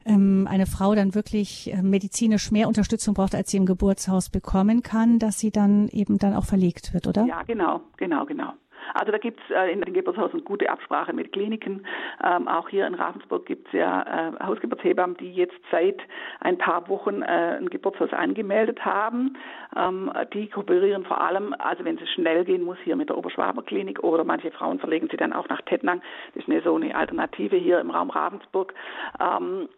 ähm, 0.07 0.47
eine 0.51 0.67
Frau 0.67 0.95
dann 0.95 1.15
wirklich 1.15 1.73
äh, 1.73 1.81
medizinisch 1.83 2.51
mehr 2.51 2.69
Unterstützung 2.69 3.15
braucht, 3.15 3.35
als 3.35 3.51
sie 3.51 3.57
im 3.57 3.67
Geburtshaus 3.67 4.29
bekommen 4.29 4.83
kann, 4.83 5.19
dass 5.19 5.39
sie 5.39 5.51
dann 5.51 5.89
eben 5.89 6.19
dann 6.19 6.35
auch 6.35 6.45
verlegt 6.45 6.93
wird, 6.93 7.07
oder? 7.07 7.25
Ja, 7.25 7.43
genau, 7.43 7.81
genau, 7.97 8.27
genau. 8.27 8.53
Also 8.93 9.13
da 9.13 9.19
gibt 9.19 9.41
es 9.41 9.57
äh, 9.57 9.73
in 9.73 9.81
den 9.81 9.95
Geburtshausen 9.95 10.45
gute 10.45 10.69
Absprache 10.69 11.13
mit 11.13 11.33
Kliniken. 11.33 11.87
Ähm, 12.23 12.49
auch 12.49 12.69
hier 12.69 12.87
in 12.87 12.95
Ravensburg 12.95 13.47
gibt 13.47 13.69
es 13.69 13.73
ja 13.73 14.03
äh, 14.03 14.45
Hausgeburtshebammen, 14.45 15.17
die 15.17 15.33
jetzt 15.33 15.59
seit 15.71 16.01
ein 16.41 16.59
paar 16.59 16.89
Wochen 16.89 17.23
äh, 17.23 17.57
ein 17.59 17.71
Geburtshaus 17.71 18.13
angemeldet 18.13 18.85
haben. 18.85 19.37
Ähm, 19.77 20.13
die 20.33 20.49
kooperieren 20.49 21.05
vor 21.05 21.21
allem, 21.21 21.55
also 21.59 21.85
wenn 21.85 21.99
es 21.99 22.09
schnell 22.11 22.45
gehen 22.45 22.63
muss, 22.63 22.79
hier 22.85 22.97
mit 22.97 23.09
der 23.09 23.17
Oberschwaber 23.17 23.63
Klinik 23.63 24.03
oder 24.03 24.25
manche 24.25 24.51
Frauen 24.51 24.79
verlegen 24.79 25.09
sie 25.11 25.17
dann 25.17 25.33
auch 25.33 25.49
nach 25.49 25.63
Tettnang. 25.63 26.03
Das 26.35 26.43
ist 26.45 26.51
eine, 26.51 26.61
so 26.63 26.75
eine 26.75 26.95
Alternative 26.95 27.57
hier 27.57 27.81
im 27.81 27.91
Raum 27.91 28.11
Ravensburg. 28.11 28.75
Ähm, 29.21 29.69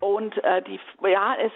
und 0.00 0.34
die, 0.34 0.80
ja, 1.08 1.36
es, 1.36 1.52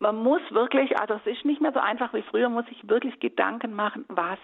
man 0.00 0.16
muss 0.16 0.40
wirklich, 0.50 0.98
also 0.98 1.14
es 1.14 1.26
ist 1.36 1.44
nicht 1.44 1.60
mehr 1.60 1.72
so 1.72 1.78
einfach 1.78 2.14
wie 2.14 2.22
früher, 2.22 2.48
muss 2.48 2.64
sich 2.66 2.88
wirklich 2.88 3.20
Gedanken 3.20 3.74
machen, 3.74 4.06
was 4.08 4.38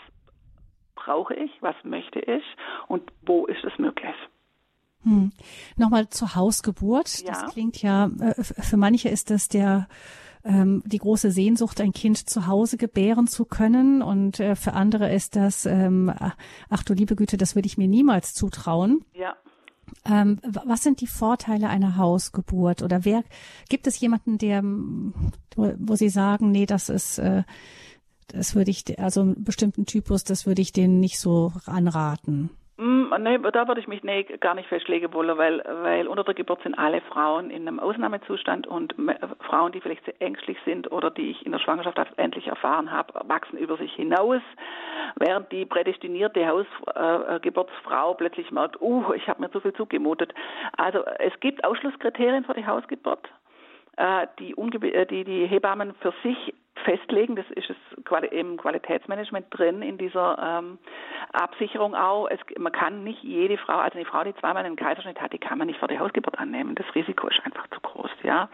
brauche 0.96 1.34
ich, 1.34 1.50
was 1.60 1.76
möchte 1.84 2.18
ich 2.18 2.42
und 2.88 3.12
wo 3.22 3.46
ist 3.46 3.64
es 3.64 3.78
möglich. 3.78 4.16
Hm. 5.04 5.30
Nochmal 5.76 6.08
zur 6.08 6.34
Hausgeburt. 6.34 7.20
Ja. 7.20 7.28
Das 7.28 7.52
klingt 7.52 7.80
ja, 7.80 8.10
äh, 8.20 8.42
für 8.42 8.76
manche 8.76 9.08
ist 9.08 9.30
das 9.30 9.48
der 9.48 9.86
ähm, 10.46 10.82
die 10.86 10.98
große 10.98 11.30
Sehnsucht, 11.30 11.80
ein 11.80 11.92
Kind 11.92 12.28
zu 12.28 12.46
Hause 12.46 12.76
gebären 12.76 13.26
zu 13.26 13.44
können. 13.44 14.00
Und 14.02 14.40
äh, 14.40 14.54
für 14.54 14.74
andere 14.74 15.12
ist 15.12 15.36
das, 15.36 15.66
ähm, 15.66 16.12
ach 16.70 16.82
du 16.84 16.94
liebe 16.94 17.16
Güte, 17.16 17.36
das 17.36 17.54
würde 17.54 17.66
ich 17.66 17.78
mir 17.78 17.88
niemals 17.88 18.32
zutrauen. 18.34 19.04
Ja. 19.12 19.34
Ähm, 20.04 20.40
was 20.42 20.82
sind 20.82 21.00
die 21.00 21.06
Vorteile 21.06 21.68
einer 21.68 21.96
Hausgeburt? 21.96 22.82
Oder 22.82 23.04
wer 23.04 23.22
gibt 23.68 23.86
es 23.86 23.98
jemanden, 23.98 24.38
der, 24.38 24.62
wo, 24.62 25.74
wo 25.78 25.94
Sie 25.96 26.08
sagen, 26.08 26.50
nee, 26.50 26.66
das 26.66 26.88
ist 26.88 27.18
äh, 27.18 27.42
das 28.28 28.54
würde 28.54 28.70
ich, 28.70 28.84
also 28.98 29.20
einen 29.20 29.44
bestimmten 29.44 29.86
Typus, 29.86 30.24
das 30.24 30.46
würde 30.46 30.62
ich 30.62 30.72
denen 30.72 31.00
nicht 31.00 31.18
so 31.18 31.52
anraten. 31.66 32.50
Mm, 32.78 33.14
nee, 33.20 33.38
da 33.38 33.68
würde 33.68 33.80
ich 33.80 33.88
mich 33.88 34.02
nee, 34.02 34.24
gar 34.24 34.54
nicht 34.54 34.68
festlegen 34.68 35.10
wollen, 35.14 35.38
weil, 35.38 35.62
weil 35.82 36.06
unter 36.06 36.24
der 36.24 36.34
Geburt 36.34 36.62
sind 36.62 36.74
alle 36.74 37.00
Frauen 37.00 37.48
in 37.50 37.66
einem 37.66 37.80
Ausnahmezustand 37.80 38.66
und 38.66 38.94
Frauen, 39.40 39.72
die 39.72 39.80
vielleicht 39.80 40.04
sehr 40.04 40.20
ängstlich 40.20 40.58
sind 40.66 40.92
oder 40.92 41.10
die 41.10 41.30
ich 41.30 41.46
in 41.46 41.52
der 41.52 41.58
Schwangerschaft 41.58 41.98
endlich 42.18 42.48
erfahren 42.48 42.92
habe, 42.92 43.14
wachsen 43.28 43.56
über 43.56 43.78
sich 43.78 43.94
hinaus, 43.94 44.42
während 45.18 45.50
die 45.52 45.64
prädestinierte 45.64 46.46
Hausgeburtsfrau 46.46 48.12
äh, 48.12 48.16
plötzlich 48.16 48.50
merkt, 48.50 48.78
uh, 48.82 49.14
ich 49.14 49.26
habe 49.26 49.40
mir 49.40 49.50
zu 49.50 49.60
viel 49.60 49.72
zugemutet. 49.72 50.34
Also 50.76 51.02
es 51.18 51.32
gibt 51.40 51.64
Ausschlusskriterien 51.64 52.44
für 52.44 52.54
die 52.54 52.66
Hausgeburt 52.66 53.26
äh, 53.96 54.26
die, 54.38 54.52
äh, 54.52 55.06
die 55.06 55.24
die 55.24 55.46
Hebammen 55.46 55.94
für 56.00 56.12
sich 56.22 56.54
festlegen. 56.84 57.36
Das 57.36 57.46
ist 57.50 57.70
es 57.70 57.76
im 58.30 58.56
Qualitätsmanagement 58.56 59.46
drin 59.50 59.82
in 59.82 59.98
dieser 59.98 60.38
ähm, 60.38 60.78
Absicherung 61.32 61.94
auch. 61.94 62.28
Es, 62.28 62.38
man 62.58 62.72
kann 62.72 63.04
nicht 63.04 63.22
jede 63.22 63.58
Frau, 63.58 63.78
also 63.78 63.98
eine 63.98 64.06
Frau, 64.06 64.24
die 64.24 64.34
zweimal 64.36 64.64
einen 64.64 64.76
Kaiserschnitt 64.76 65.20
hat, 65.20 65.32
die 65.32 65.38
kann 65.38 65.58
man 65.58 65.66
nicht 65.66 65.80
für 65.80 65.86
die 65.86 65.98
Hausgeburt 65.98 66.38
annehmen. 66.38 66.74
Das 66.74 66.86
Risiko 66.94 67.28
ist 67.28 67.40
einfach 67.44 67.66
zu 67.68 67.80
groß, 67.80 68.10
ja. 68.22 68.48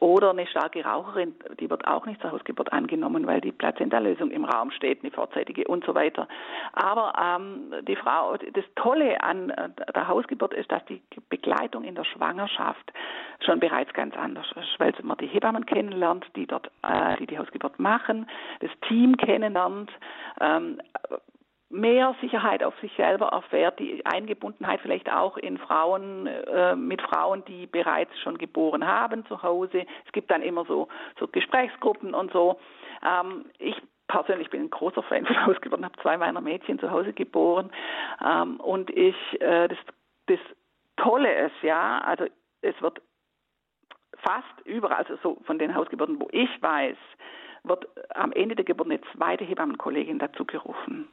Oder 0.00 0.30
eine 0.30 0.46
starke 0.46 0.84
Raucherin, 0.84 1.34
die 1.58 1.70
wird 1.70 1.86
auch 1.86 2.06
nicht 2.06 2.20
zur 2.20 2.32
Hausgeburt 2.32 2.72
angenommen, 2.72 3.26
weil 3.26 3.40
die 3.40 3.52
Plazenta-Lösung 3.52 4.30
im 4.30 4.44
Raum 4.44 4.70
steht, 4.70 5.02
eine 5.02 5.10
vorzeitige 5.10 5.64
und 5.64 5.84
so 5.84 5.94
weiter. 5.94 6.28
Aber 6.72 7.12
ähm, 7.18 7.72
die 7.86 7.96
Frau, 7.96 8.36
das 8.36 8.64
Tolle 8.76 9.22
an 9.22 9.50
äh, 9.50 9.68
der 9.94 10.08
Hausgeburt 10.08 10.54
ist, 10.54 10.70
dass 10.70 10.84
die 10.86 11.00
Begleitung 11.28 11.84
in 11.84 11.94
der 11.94 12.04
Schwangerschaft 12.04 12.92
schon 13.44 13.60
bereits 13.60 13.92
ganz 13.94 14.16
anders 14.16 14.46
ist, 14.56 14.78
weil 14.78 14.92
man 15.02 15.16
die 15.18 15.26
Hebammen 15.26 15.64
kennenlernt, 15.66 16.26
die 16.36 16.46
dort, 16.46 16.70
äh, 16.82 17.16
die 17.18 17.26
die 17.26 17.38
Hausgeburt 17.38 17.59
machen, 17.78 18.28
das 18.60 18.70
Team 18.88 19.16
kennenlernt, 19.16 19.90
ähm, 20.40 20.80
mehr 21.70 22.16
Sicherheit 22.20 22.64
auf 22.64 22.74
sich 22.80 22.92
selber 22.96 23.28
erfährt, 23.28 23.78
die 23.78 24.04
Eingebundenheit 24.04 24.80
vielleicht 24.80 25.10
auch 25.10 25.36
in 25.36 25.56
Frauen, 25.56 26.26
äh, 26.26 26.74
mit 26.74 27.00
Frauen, 27.00 27.44
die 27.44 27.66
bereits 27.66 28.18
schon 28.20 28.38
geboren 28.38 28.84
haben 28.86 29.24
zu 29.26 29.42
Hause. 29.42 29.86
Es 30.04 30.12
gibt 30.12 30.30
dann 30.32 30.42
immer 30.42 30.64
so, 30.64 30.88
so 31.18 31.28
Gesprächsgruppen 31.28 32.12
und 32.12 32.32
so. 32.32 32.58
Ähm, 33.06 33.44
ich 33.58 33.80
persönlich 34.08 34.50
bin 34.50 34.62
ein 34.62 34.70
großer 34.70 35.04
Fan 35.04 35.24
von 35.26 35.46
Hausgeburten, 35.46 35.84
habe 35.84 36.02
zwei 36.02 36.16
meiner 36.16 36.40
Mädchen 36.40 36.80
zu 36.80 36.90
Hause 36.90 37.12
geboren 37.12 37.70
ähm, 38.24 38.58
und 38.58 38.90
ich, 38.90 39.16
äh, 39.40 39.68
das, 39.68 39.78
das 40.26 40.40
Tolle 40.96 41.46
ist, 41.46 41.62
ja, 41.62 41.98
also 41.98 42.26
es 42.62 42.74
wird 42.82 43.00
fast 44.18 44.66
überall, 44.66 44.96
also 44.96 45.16
so 45.22 45.40
von 45.46 45.58
den 45.58 45.74
Hausgeburten, 45.74 46.20
wo 46.20 46.28
ich 46.32 46.50
weiß, 46.60 46.96
wird 47.64 47.86
am 48.14 48.32
Ende 48.32 48.56
der 48.56 48.64
Geburt 48.64 48.88
eine 48.88 49.00
zweite 49.12 49.44
Hebammenkollegin 49.44 50.18
dazu 50.18 50.44
gerufen. 50.44 51.08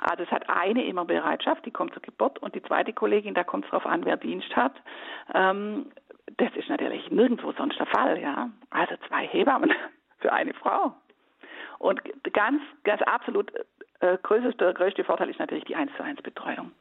Also 0.00 0.24
es 0.24 0.30
hat 0.30 0.48
eine 0.48 0.84
immer 0.84 1.04
Bereitschaft, 1.04 1.64
die 1.66 1.70
kommt 1.70 1.92
zur 1.92 2.02
Geburt 2.02 2.38
und 2.38 2.54
die 2.54 2.62
zweite 2.62 2.92
Kollegin, 2.92 3.34
da 3.34 3.44
kommt 3.44 3.64
es 3.66 3.70
darauf 3.70 3.86
an, 3.86 4.04
wer 4.04 4.16
Dienst 4.16 4.54
hat. 4.56 4.72
Ähm, 5.34 5.92
das 6.38 6.54
ist 6.56 6.68
natürlich 6.68 7.10
nirgendwo 7.10 7.52
sonst 7.52 7.78
der 7.78 7.86
Fall, 7.86 8.20
ja. 8.20 8.50
Also 8.70 8.94
zwei 9.08 9.26
Hebammen 9.26 9.72
für 10.18 10.32
eine 10.32 10.54
Frau. 10.54 10.94
Und 11.78 12.00
ganz, 12.32 12.62
ganz 12.84 13.02
absolut 13.02 13.52
äh, 14.00 14.16
größte, 14.22 14.74
größte 14.74 15.04
Vorteil 15.04 15.30
ist 15.30 15.38
natürlich 15.38 15.64
die 15.64 15.76
1 15.76 15.92
zu 15.96 16.02
1 16.02 16.22
Betreuung. 16.22 16.72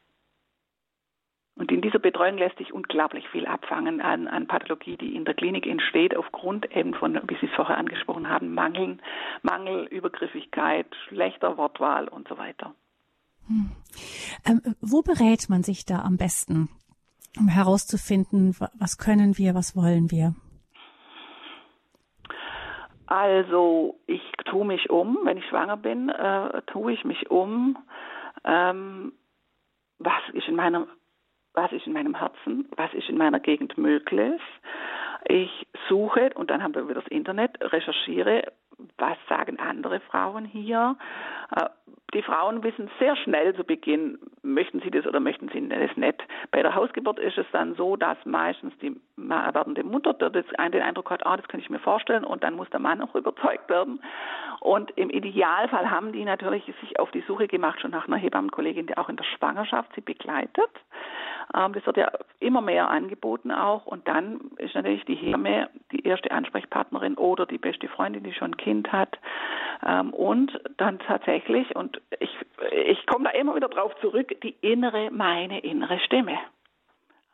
Und 1.60 1.74
in 1.74 1.82
dieser 1.82 2.00
Betreuung 2.00 2.38
lässt 2.38 2.58
sich 2.58 2.72
unglaublich 2.72 3.28
viel 3.28 3.46
abfangen 3.46 4.00
an, 4.00 4.30
an 4.30 4.48
Pathologie, 4.48 4.96
die 4.96 5.14
in 5.14 5.26
der 5.26 5.34
Klinik 5.34 5.68
entsteht, 5.68 6.16
aufgrund 6.16 6.74
eben 6.74 6.94
von, 6.94 7.16
wie 7.28 7.36
Sie 7.42 7.48
es 7.48 7.54
vorher 7.54 7.78
angesprochen 7.78 8.30
haben, 8.30 8.54
Mangel, 8.54 8.98
Mangel, 9.42 9.86
Übergriffigkeit, 9.88 10.88
schlechter 11.10 11.58
Wortwahl 11.58 12.08
und 12.08 12.30
so 12.30 12.38
weiter. 12.38 12.74
Hm. 13.48 13.72
Ähm, 14.48 14.62
wo 14.80 15.02
berät 15.02 15.50
man 15.50 15.64
sich 15.64 15.86
da 15.86 16.02
am 16.04 16.16
besten, 16.16 16.70
um 17.38 17.50
herauszufinden, 17.50 18.56
was 18.80 18.98
können 18.98 19.38
wir, 19.38 19.54
was 19.54 19.76
wollen 19.76 20.12
wir? 20.12 20.36
Also 23.06 24.00
ich 24.08 24.22
tue 24.46 24.66
mich 24.66 24.90
um, 24.90 25.18
wenn 25.26 25.38
ich 25.38 25.46
schwanger 25.48 25.76
bin, 25.76 26.08
äh, 26.08 26.62
tue 26.68 26.94
ich 26.94 27.04
mich 27.04 27.30
um, 27.30 27.78
ähm, 28.46 29.12
was 29.98 30.22
ist 30.32 30.48
in 30.48 30.56
meiner 30.56 30.88
was 31.54 31.72
ist 31.72 31.88
in 31.88 31.94
meinem 31.94 32.16
Herzen, 32.16 32.68
was 32.76 32.94
ist 32.94 33.10
in 33.10 33.18
meiner 33.18 33.40
Gegend 33.40 33.78
möglich. 33.78 34.42
Ich 35.26 35.68
suche 35.88 36.32
und 36.36 36.50
dann 36.50 36.64
haben 36.64 36.76
wir 36.76 36.82
über 36.82 36.94
das 36.94 37.08
Internet, 37.08 37.58
recherchiere, 37.62 38.44
was 38.98 39.18
sagen 39.28 39.60
andere 39.60 40.00
Frauen 40.00 40.46
hier. 40.46 40.96
Äh, 41.56 41.66
die 42.14 42.24
Frauen 42.24 42.64
wissen 42.64 42.90
sehr 43.00 43.16
schnell 43.16 43.56
zu 43.56 43.64
Beginn, 43.64 44.18
möchten 44.42 44.80
sie 44.82 44.90
das 44.90 45.06
oder 45.06 45.20
möchten 45.20 45.50
sie 45.50 45.68
das 45.70 45.96
nicht. 45.96 46.24
Bei 46.52 46.64
der 46.64 46.74
Hausgeburt 46.74 47.20
ist 47.20 47.38
es 47.38 47.46
dann 47.52 47.76
so, 47.76 47.96
dass 47.96 48.18
meistens 48.26 48.74
die 48.80 49.00
werdende 49.16 49.84
Mutter 49.84 50.14
den 50.14 50.82
Eindruck 50.82 51.12
hat, 51.12 51.26
ah, 51.26 51.38
das 51.38 51.48
kann 51.48 51.60
ich 51.60 51.70
mir 51.70 51.80
vorstellen 51.80 52.24
und 52.24 52.44
dann 52.44 52.56
muss 52.56 52.70
der 52.72 52.80
Mann 52.80 53.02
auch 53.02 53.14
überzeugt 53.16 53.70
werden. 53.70 54.02
Und 54.60 54.92
im 54.98 55.10
Idealfall 55.10 55.90
haben 55.90 56.12
die 56.12 56.26
natürlich 56.26 56.66
sich 56.82 57.00
auf 57.00 57.12
die 57.12 57.24
Suche 57.28 57.48
gemacht, 57.48 57.80
schon 57.80 57.92
nach 57.92 58.08
einer 58.08 58.18
Hebammenkollegin, 58.18 58.88
die 58.88 58.98
auch 58.98 59.10
in 59.10 59.16
der 59.16 59.24
Schwangerschaft 59.24 59.94
sie 59.94 60.02
begleitet. 60.02 60.72
Ähm, 61.56 61.74
das 61.74 61.86
wird 61.86 61.98
ja 61.98 62.12
immer 62.40 62.62
mehr 62.62 62.90
angeboten 62.90 63.52
auch. 63.52 63.86
Und 63.86 64.08
dann 64.08 64.52
ist 64.58 64.76
natürlich 64.76 65.06
die 65.06 65.16
Hebamme 65.16 65.70
die 65.92 66.06
erste 66.06 66.32
Ansprechpartnerin 66.32 67.16
oder 67.16 67.46
die 67.46 67.58
beste 67.58 67.88
Freundin, 67.88 68.24
die 68.24 68.34
schon 68.34 68.52
ein 68.52 68.58
Kind 68.58 68.69
hat. 68.92 69.18
Ähm, 69.86 70.14
und 70.14 70.52
dann 70.78 71.00
tatsächlich, 71.00 71.76
und 71.76 72.02
ich, 72.20 72.30
ich 72.86 73.06
komme 73.06 73.26
da 73.26 73.32
immer 73.32 73.56
wieder 73.56 73.70
drauf 73.70 73.94
zurück, 74.02 74.34
die 74.44 74.56
innere, 74.62 75.10
meine 75.12 75.60
innere 75.60 76.00
Stimme. 76.00 76.38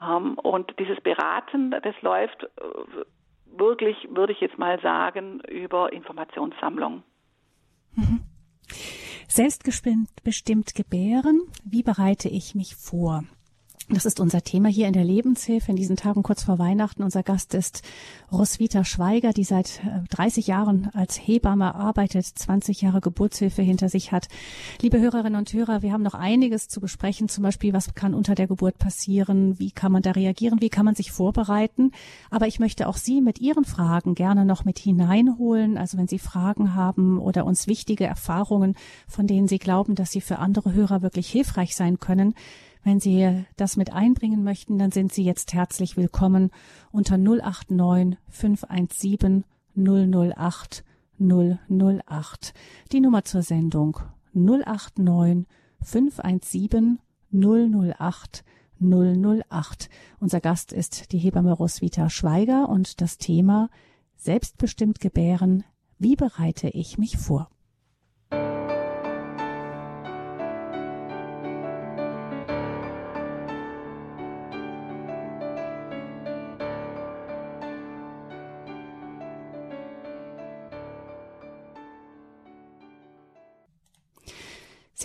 Ähm, 0.02 0.36
und 0.36 0.74
dieses 0.80 1.02
Beraten, 1.02 1.72
das 1.72 1.96
läuft 2.02 2.44
äh, 2.44 2.48
wirklich, 3.58 3.96
würde 4.12 4.34
ich 4.34 4.42
jetzt 4.42 4.58
mal 4.58 4.80
sagen, 4.82 5.40
über 5.42 5.92
Informationssammlung. 5.92 7.04
Mhm. 7.96 8.22
Selbstbestimmt 9.28 10.76
gebären, 10.76 11.42
wie 11.64 11.84
bereite 11.84 12.30
ich 12.30 12.56
mich 12.56 12.76
vor? 12.76 13.24
Das 13.88 14.06
ist 14.06 14.20
unser 14.20 14.42
Thema 14.42 14.68
hier 14.68 14.88
in 14.88 14.94
der 14.94 15.04
Lebenshilfe 15.04 15.70
in 15.70 15.76
diesen 15.76 15.96
Tagen 15.96 16.24
kurz 16.24 16.44
vor 16.44 16.58
Weihnachten. 16.58 17.04
Unser 17.04 17.22
Gast 17.22 17.54
ist 17.54 17.84
Roswitha 18.32 18.84
Schweiger, 18.84 19.32
die 19.32 19.44
seit 19.44 19.80
30 20.10 20.48
äh, 20.48 20.52
Jahren 20.52 20.90
als 20.94 21.20
Hebamme 21.20 21.76
arbeitet, 21.76 22.26
20 22.26 22.82
Jahre 22.82 23.00
Geburtshilfe 23.00 23.62
hinter 23.62 23.88
sich 23.88 24.12
hat. 24.12 24.28
Liebe 24.82 25.00
Hörerinnen 25.00 25.38
und 25.38 25.54
Hörer, 25.54 25.84
wir 25.84 25.94
haben 25.94 26.02
noch 26.02 26.16
einiges 26.16 26.68
zu 26.68 26.82
besprechen. 26.82 27.30
Zum 27.30 27.44
Beispiel, 27.44 27.74
was 27.74 27.94
kann 27.94 28.16
unter 28.16 28.34
der 28.34 28.48
Geburt 28.48 28.80
passieren? 28.80 29.60
Wie 29.60 29.70
kann 29.70 29.92
man 29.92 30.02
da 30.02 30.12
reagieren? 30.12 30.62
Wie 30.62 30.70
kann 30.70 30.86
man 30.86 30.96
sich 30.96 31.12
vorbereiten? 31.12 31.92
Aber 32.32 32.48
ich 32.48 32.58
möchte 32.58 32.88
auch 32.88 32.98
Sie 32.98 33.22
mit 33.22 33.40
Ihren 33.40 33.66
Fragen 33.66 34.16
gerne 34.16 34.46
noch 34.46 34.66
mit 34.66 34.80
hineinholen. 34.80 35.78
Also 35.78 36.00
wenn 36.00 36.08
Sie 36.08 36.20
Fragen 36.20 36.74
haben 36.74 37.20
oder 37.20 37.46
uns 37.46 37.68
wichtige 37.68 38.06
Erfahrungen, 38.06 38.74
von 39.08 39.28
denen 39.28 39.48
Sie 39.48 39.60
glauben, 39.60 39.94
dass 39.94 40.12
sie 40.12 40.22
für 40.22 40.40
andere 40.40 40.74
Hörer 40.74 41.04
wirklich 41.04 41.30
hilfreich 41.30 41.76
sein 41.76 42.00
können, 42.00 42.34
wenn 42.86 43.00
Sie 43.00 43.44
das 43.58 43.78
mit 43.78 43.92
einbringen 43.92 44.44
möchten, 44.44 44.78
dann 44.78 44.92
sind 44.92 45.12
Sie 45.12 45.24
jetzt 45.24 45.54
herzlich 45.54 45.98
willkommen 45.98 46.52
unter 46.92 47.18
089 47.18 48.18
517 48.30 49.44
008 49.76 50.86
008. 51.20 52.54
Die 52.92 53.00
Nummer 53.02 53.26
zur 53.26 53.42
Sendung 53.42 54.00
089 54.34 55.48
517 55.82 57.00
008 57.32 58.46
008. 58.80 59.90
Unser 60.20 60.40
Gast 60.40 60.72
ist 60.72 61.12
die 61.12 61.18
Hebamme 61.18 61.54
Roswitha 61.54 62.12
Schweiger 62.12 62.70
und 62.70 63.02
das 63.02 63.18
Thema 63.18 63.70
Selbstbestimmt 64.16 65.00
gebären. 65.00 65.64
Wie 65.98 66.16
bereite 66.16 66.70
ich 66.70 67.00
mich 67.00 67.18
vor? 67.18 67.50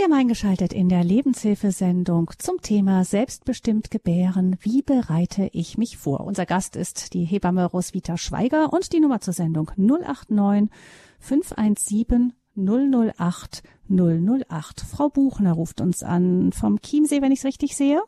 Sie 0.00 0.04
haben 0.04 0.14
eingeschaltet 0.14 0.72
in 0.72 0.88
der 0.88 1.04
Lebenshilfesendung 1.04 2.30
zum 2.38 2.62
Thema 2.62 3.05
Selbstbestimmt 3.05 3.90
gebären. 3.90 4.57
Wie 4.62 4.80
bereite 4.80 5.51
ich 5.53 5.76
mich 5.76 5.98
vor? 5.98 6.20
Unser 6.20 6.46
Gast 6.46 6.74
ist 6.74 7.12
die 7.12 7.26
Hebamme 7.26 7.66
Roswitha 7.66 8.16
Schweiger 8.16 8.72
und 8.72 8.94
die 8.94 9.01
Nummer 9.01 9.20
zur 9.20 9.34
Sendung 9.34 9.70
089 9.76 10.70
517 11.18 12.32
008 12.57 13.62
008. 13.90 14.80
Frau 14.90 15.11
Buchner 15.11 15.53
ruft 15.53 15.82
uns 15.82 16.03
an 16.03 16.53
vom 16.59 16.80
Chiemsee, 16.80 17.20
wenn 17.20 17.32
ich 17.32 17.40
es 17.40 17.44
richtig 17.44 17.76
sehe. 17.76 18.01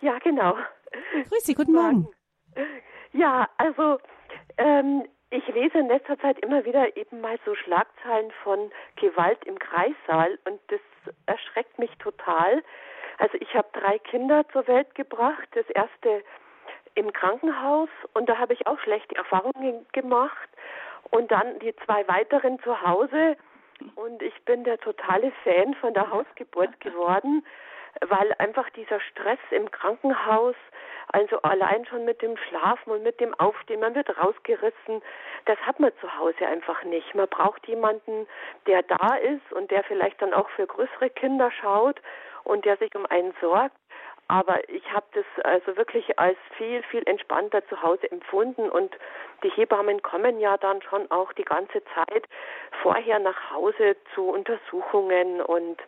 Ja, 0.00 0.18
genau. 0.20 0.54
Grüß 1.28 1.44
Sie, 1.44 1.52
guten 1.52 1.74
Morgen. 1.74 2.08
Ja, 3.12 3.46
also 3.58 3.98
ähm, 4.56 5.02
Ich 5.30 5.46
lese 5.48 5.78
in 5.78 5.88
letzter 5.88 6.18
Zeit 6.18 6.38
immer 6.38 6.64
wieder 6.64 6.96
eben 6.96 7.20
mal 7.20 7.38
so 7.44 7.54
Schlagzeilen 7.54 8.30
von 8.44 8.70
Gewalt 8.96 9.44
im 9.44 9.58
Kreissaal 9.58 10.38
und 10.44 10.60
das 10.68 10.80
erschreckt 11.26 11.78
mich 11.78 11.90
total. 11.98 12.62
Also 13.18 13.36
ich 13.40 13.54
habe 13.54 13.68
drei 13.72 13.98
Kinder 13.98 14.48
zur 14.52 14.66
Welt 14.68 14.94
gebracht. 14.94 15.48
Das 15.52 15.68
erste 15.70 16.22
im 16.94 17.12
Krankenhaus 17.12 17.88
und 18.14 18.28
da 18.28 18.38
habe 18.38 18.54
ich 18.54 18.66
auch 18.66 18.78
schlechte 18.80 19.16
Erfahrungen 19.16 19.86
gemacht 19.92 20.48
und 21.10 21.30
dann 21.30 21.58
die 21.58 21.74
zwei 21.84 22.06
weiteren 22.08 22.58
zu 22.60 22.80
Hause 22.82 23.36
und 23.96 24.22
ich 24.22 24.34
bin 24.44 24.64
der 24.64 24.78
totale 24.78 25.32
Fan 25.44 25.74
von 25.74 25.92
der 25.92 26.10
Hausgeburt 26.10 26.80
geworden, 26.80 27.44
weil 28.06 28.34
einfach 28.38 28.68
dieser 28.70 29.00
Stress 29.00 29.38
im 29.50 29.70
Krankenhaus, 29.70 30.54
also 31.12 31.40
allein 31.42 31.86
schon 31.86 32.04
mit 32.04 32.20
dem 32.22 32.36
Schlafen 32.36 32.90
und 32.90 33.02
mit 33.02 33.20
dem 33.20 33.34
Aufstehen, 33.34 33.80
man 33.80 33.94
wird 33.94 34.08
rausgerissen, 34.18 35.02
das 35.44 35.58
hat 35.60 35.78
man 35.80 35.92
zu 36.00 36.18
Hause 36.18 36.46
einfach 36.46 36.82
nicht. 36.84 37.14
Man 37.14 37.28
braucht 37.28 37.66
jemanden, 37.68 38.26
der 38.66 38.82
da 38.82 39.14
ist 39.16 39.52
und 39.52 39.70
der 39.70 39.84
vielleicht 39.84 40.20
dann 40.20 40.34
auch 40.34 40.48
für 40.50 40.66
größere 40.66 41.10
Kinder 41.10 41.50
schaut 41.50 42.00
und 42.44 42.64
der 42.64 42.76
sich 42.76 42.94
um 42.94 43.06
einen 43.06 43.34
sorgt. 43.40 43.76
Aber 44.28 44.68
ich 44.68 44.92
habe 44.92 45.06
das 45.12 45.24
also 45.44 45.76
wirklich 45.76 46.18
als 46.18 46.36
viel, 46.56 46.82
viel 46.84 47.06
entspannter 47.06 47.64
zu 47.68 47.80
Hause 47.80 48.10
empfunden 48.10 48.68
und 48.68 48.96
die 49.44 49.50
Hebammen 49.50 50.02
kommen 50.02 50.40
ja 50.40 50.56
dann 50.56 50.82
schon 50.82 51.08
auch 51.12 51.32
die 51.34 51.44
ganze 51.44 51.82
Zeit 51.94 52.24
vorher 52.82 53.20
nach 53.20 53.52
Hause 53.52 53.96
zu 54.14 54.28
Untersuchungen 54.28 55.40
und 55.42 55.80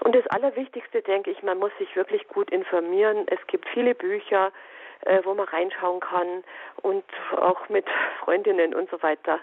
und 0.00 0.14
das 0.14 0.26
Allerwichtigste 0.28 1.02
denke 1.02 1.30
ich, 1.30 1.42
man 1.42 1.58
muss 1.58 1.72
sich 1.78 1.94
wirklich 1.94 2.26
gut 2.28 2.50
informieren. 2.50 3.26
Es 3.28 3.38
gibt 3.46 3.68
viele 3.68 3.94
Bücher, 3.94 4.52
äh, 5.02 5.20
wo 5.24 5.34
man 5.34 5.46
reinschauen 5.46 6.00
kann 6.00 6.44
und 6.82 7.04
auch 7.36 7.68
mit 7.68 7.86
Freundinnen 8.24 8.74
und 8.74 8.90
so 8.90 9.02
weiter 9.02 9.40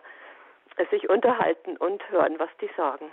äh, 0.77 0.85
sich 0.91 1.09
unterhalten 1.09 1.77
und 1.77 2.07
hören, 2.09 2.35
was 2.39 2.49
die 2.61 2.69
sagen. 2.75 3.05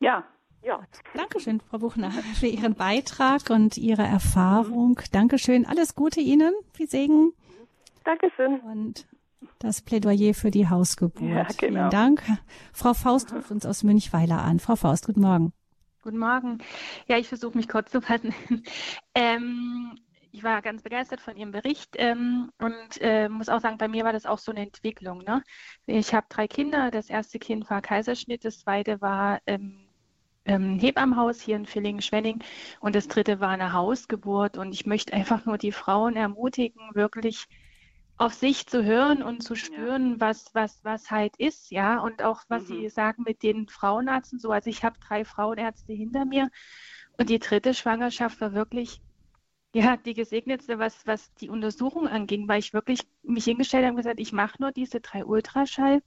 Ja, 0.00 0.24
ja. 0.62 0.80
Dankeschön, 1.14 1.60
Frau 1.60 1.78
Buchner, 1.78 2.10
für 2.10 2.46
Ihren 2.46 2.74
Beitrag 2.74 3.50
und 3.50 3.76
Ihre 3.76 4.02
Erfahrung. 4.02 5.00
Dankeschön. 5.12 5.66
Alles 5.66 5.94
Gute 5.94 6.20
Ihnen. 6.20 6.54
Viel 6.74 6.88
Segen. 6.88 7.32
Dankeschön. 8.04 8.60
Und 8.60 9.06
das 9.58 9.82
Plädoyer 9.82 10.34
für 10.34 10.50
die 10.50 10.68
Hausgeburt. 10.68 11.22
Ja, 11.22 11.44
genau. 11.44 11.56
Vielen 11.58 11.90
Dank. 11.90 12.22
Frau 12.72 12.94
Faust 12.94 13.32
ruft 13.32 13.50
uns 13.50 13.64
aus 13.66 13.84
Münchweiler 13.84 14.42
an. 14.42 14.58
Frau 14.58 14.76
Faust, 14.76 15.06
guten 15.06 15.20
Morgen. 15.20 15.52
Guten 16.06 16.18
Morgen. 16.18 16.58
Ja, 17.08 17.18
ich 17.18 17.26
versuche 17.26 17.58
mich 17.58 17.66
kurz 17.66 17.90
zu 17.90 18.00
fassen. 18.00 18.32
ähm, 19.16 19.98
ich 20.30 20.44
war 20.44 20.62
ganz 20.62 20.84
begeistert 20.84 21.20
von 21.20 21.36
Ihrem 21.36 21.50
Bericht 21.50 21.96
ähm, 21.96 22.52
und 22.58 23.00
äh, 23.00 23.28
muss 23.28 23.48
auch 23.48 23.60
sagen, 23.60 23.76
bei 23.76 23.88
mir 23.88 24.04
war 24.04 24.12
das 24.12 24.24
auch 24.24 24.38
so 24.38 24.52
eine 24.52 24.60
Entwicklung. 24.60 25.24
Ne? 25.24 25.42
Ich 25.86 26.14
habe 26.14 26.26
drei 26.28 26.46
Kinder. 26.46 26.92
Das 26.92 27.10
erste 27.10 27.40
Kind 27.40 27.68
war 27.70 27.82
Kaiserschnitt, 27.82 28.44
das 28.44 28.60
zweite 28.60 29.00
war 29.00 29.40
ähm, 29.48 29.88
ähm, 30.44 30.78
Hebammenhaus 30.78 31.40
hier 31.40 31.56
in 31.56 31.66
Villingen-Schwenning 31.66 32.38
und 32.78 32.94
das 32.94 33.08
dritte 33.08 33.40
war 33.40 33.48
eine 33.48 33.72
Hausgeburt. 33.72 34.58
Und 34.58 34.74
ich 34.74 34.86
möchte 34.86 35.12
einfach 35.12 35.44
nur 35.44 35.58
die 35.58 35.72
Frauen 35.72 36.14
ermutigen, 36.14 36.94
wirklich 36.94 37.48
auf 38.18 38.32
sich 38.34 38.66
zu 38.66 38.84
hören 38.84 39.22
und 39.22 39.42
zu 39.42 39.54
spüren, 39.54 40.12
ja. 40.12 40.20
was, 40.20 40.54
was, 40.54 40.82
was 40.84 41.10
halt 41.10 41.36
ist, 41.36 41.70
ja, 41.70 42.00
und 42.00 42.22
auch 42.22 42.42
was 42.48 42.68
mhm. 42.68 42.80
sie 42.80 42.88
sagen 42.88 43.24
mit 43.26 43.42
den 43.42 43.68
Frauenärzten 43.68 44.38
so. 44.38 44.50
Also 44.50 44.70
ich 44.70 44.84
habe 44.84 44.98
drei 45.06 45.24
Frauenärzte 45.24 45.92
hinter 45.92 46.24
mir 46.24 46.50
und 47.18 47.28
die 47.28 47.38
dritte 47.38 47.74
Schwangerschaft 47.74 48.40
war 48.40 48.54
wirklich 48.54 49.00
ja, 49.74 49.98
die 49.98 50.14
gesegnetste, 50.14 50.78
was, 50.78 51.06
was 51.06 51.34
die 51.34 51.50
Untersuchung 51.50 52.08
anging, 52.08 52.48
weil 52.48 52.60
ich 52.60 52.72
wirklich 52.72 53.00
mich 53.22 53.44
hingestellt 53.44 53.84
habe 53.84 53.92
und 53.92 53.98
gesagt, 53.98 54.20
ich 54.20 54.32
mache 54.32 54.56
nur 54.60 54.72
diese 54.72 55.00
drei 55.00 55.22
Ultraschall 55.22 56.02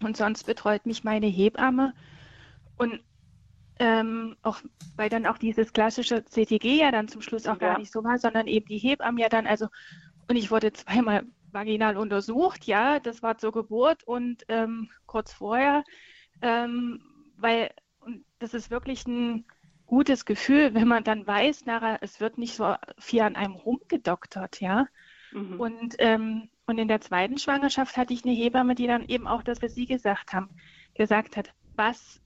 und 0.00 0.16
sonst 0.16 0.44
betreut 0.44 0.86
mich 0.86 1.04
meine 1.04 1.26
Hebamme. 1.26 1.92
Und 2.78 3.02
ähm, 3.78 4.36
auch, 4.42 4.60
weil 4.96 5.10
dann 5.10 5.26
auch 5.26 5.36
dieses 5.36 5.74
klassische 5.74 6.24
CTG 6.24 6.80
ja 6.80 6.92
dann 6.92 7.08
zum 7.08 7.20
Schluss 7.20 7.46
auch 7.46 7.60
ja. 7.60 7.72
gar 7.72 7.78
nicht 7.78 7.92
so 7.92 8.02
war, 8.04 8.18
sondern 8.18 8.46
eben 8.46 8.66
die 8.66 8.78
Hebammen 8.78 9.18
ja 9.18 9.28
dann, 9.28 9.46
also, 9.46 9.66
und 10.28 10.36
ich 10.36 10.50
wurde 10.50 10.72
zweimal 10.72 11.24
vaginal 11.52 11.96
untersucht, 11.96 12.64
ja, 12.64 12.98
das 13.00 13.22
war 13.22 13.38
zur 13.38 13.52
Geburt 13.52 14.04
und 14.04 14.44
ähm, 14.48 14.90
kurz 15.06 15.32
vorher, 15.32 15.84
ähm, 16.42 17.00
weil 17.36 17.70
und 18.00 18.24
das 18.38 18.54
ist 18.54 18.70
wirklich 18.70 19.06
ein 19.06 19.44
gutes 19.86 20.24
Gefühl, 20.24 20.74
wenn 20.74 20.88
man 20.88 21.04
dann 21.04 21.26
weiß, 21.26 21.66
nachher, 21.66 21.98
es 22.00 22.20
wird 22.20 22.38
nicht 22.38 22.54
so 22.54 22.74
viel 22.98 23.20
an 23.22 23.36
einem 23.36 23.54
rumgedoktert, 23.54 24.60
ja. 24.60 24.86
Mhm. 25.32 25.60
Und, 25.60 25.94
ähm, 25.98 26.48
und 26.66 26.78
in 26.78 26.88
der 26.88 27.00
zweiten 27.00 27.38
Schwangerschaft 27.38 27.96
hatte 27.96 28.14
ich 28.14 28.24
eine 28.24 28.34
Hebamme, 28.34 28.74
die 28.74 28.86
dann 28.86 29.04
eben 29.06 29.26
auch 29.26 29.42
das, 29.42 29.62
was 29.62 29.74
Sie 29.74 29.86
gesagt 29.86 30.32
haben, 30.32 30.50
gesagt 30.94 31.36
hat, 31.36 31.52
was 31.76 32.20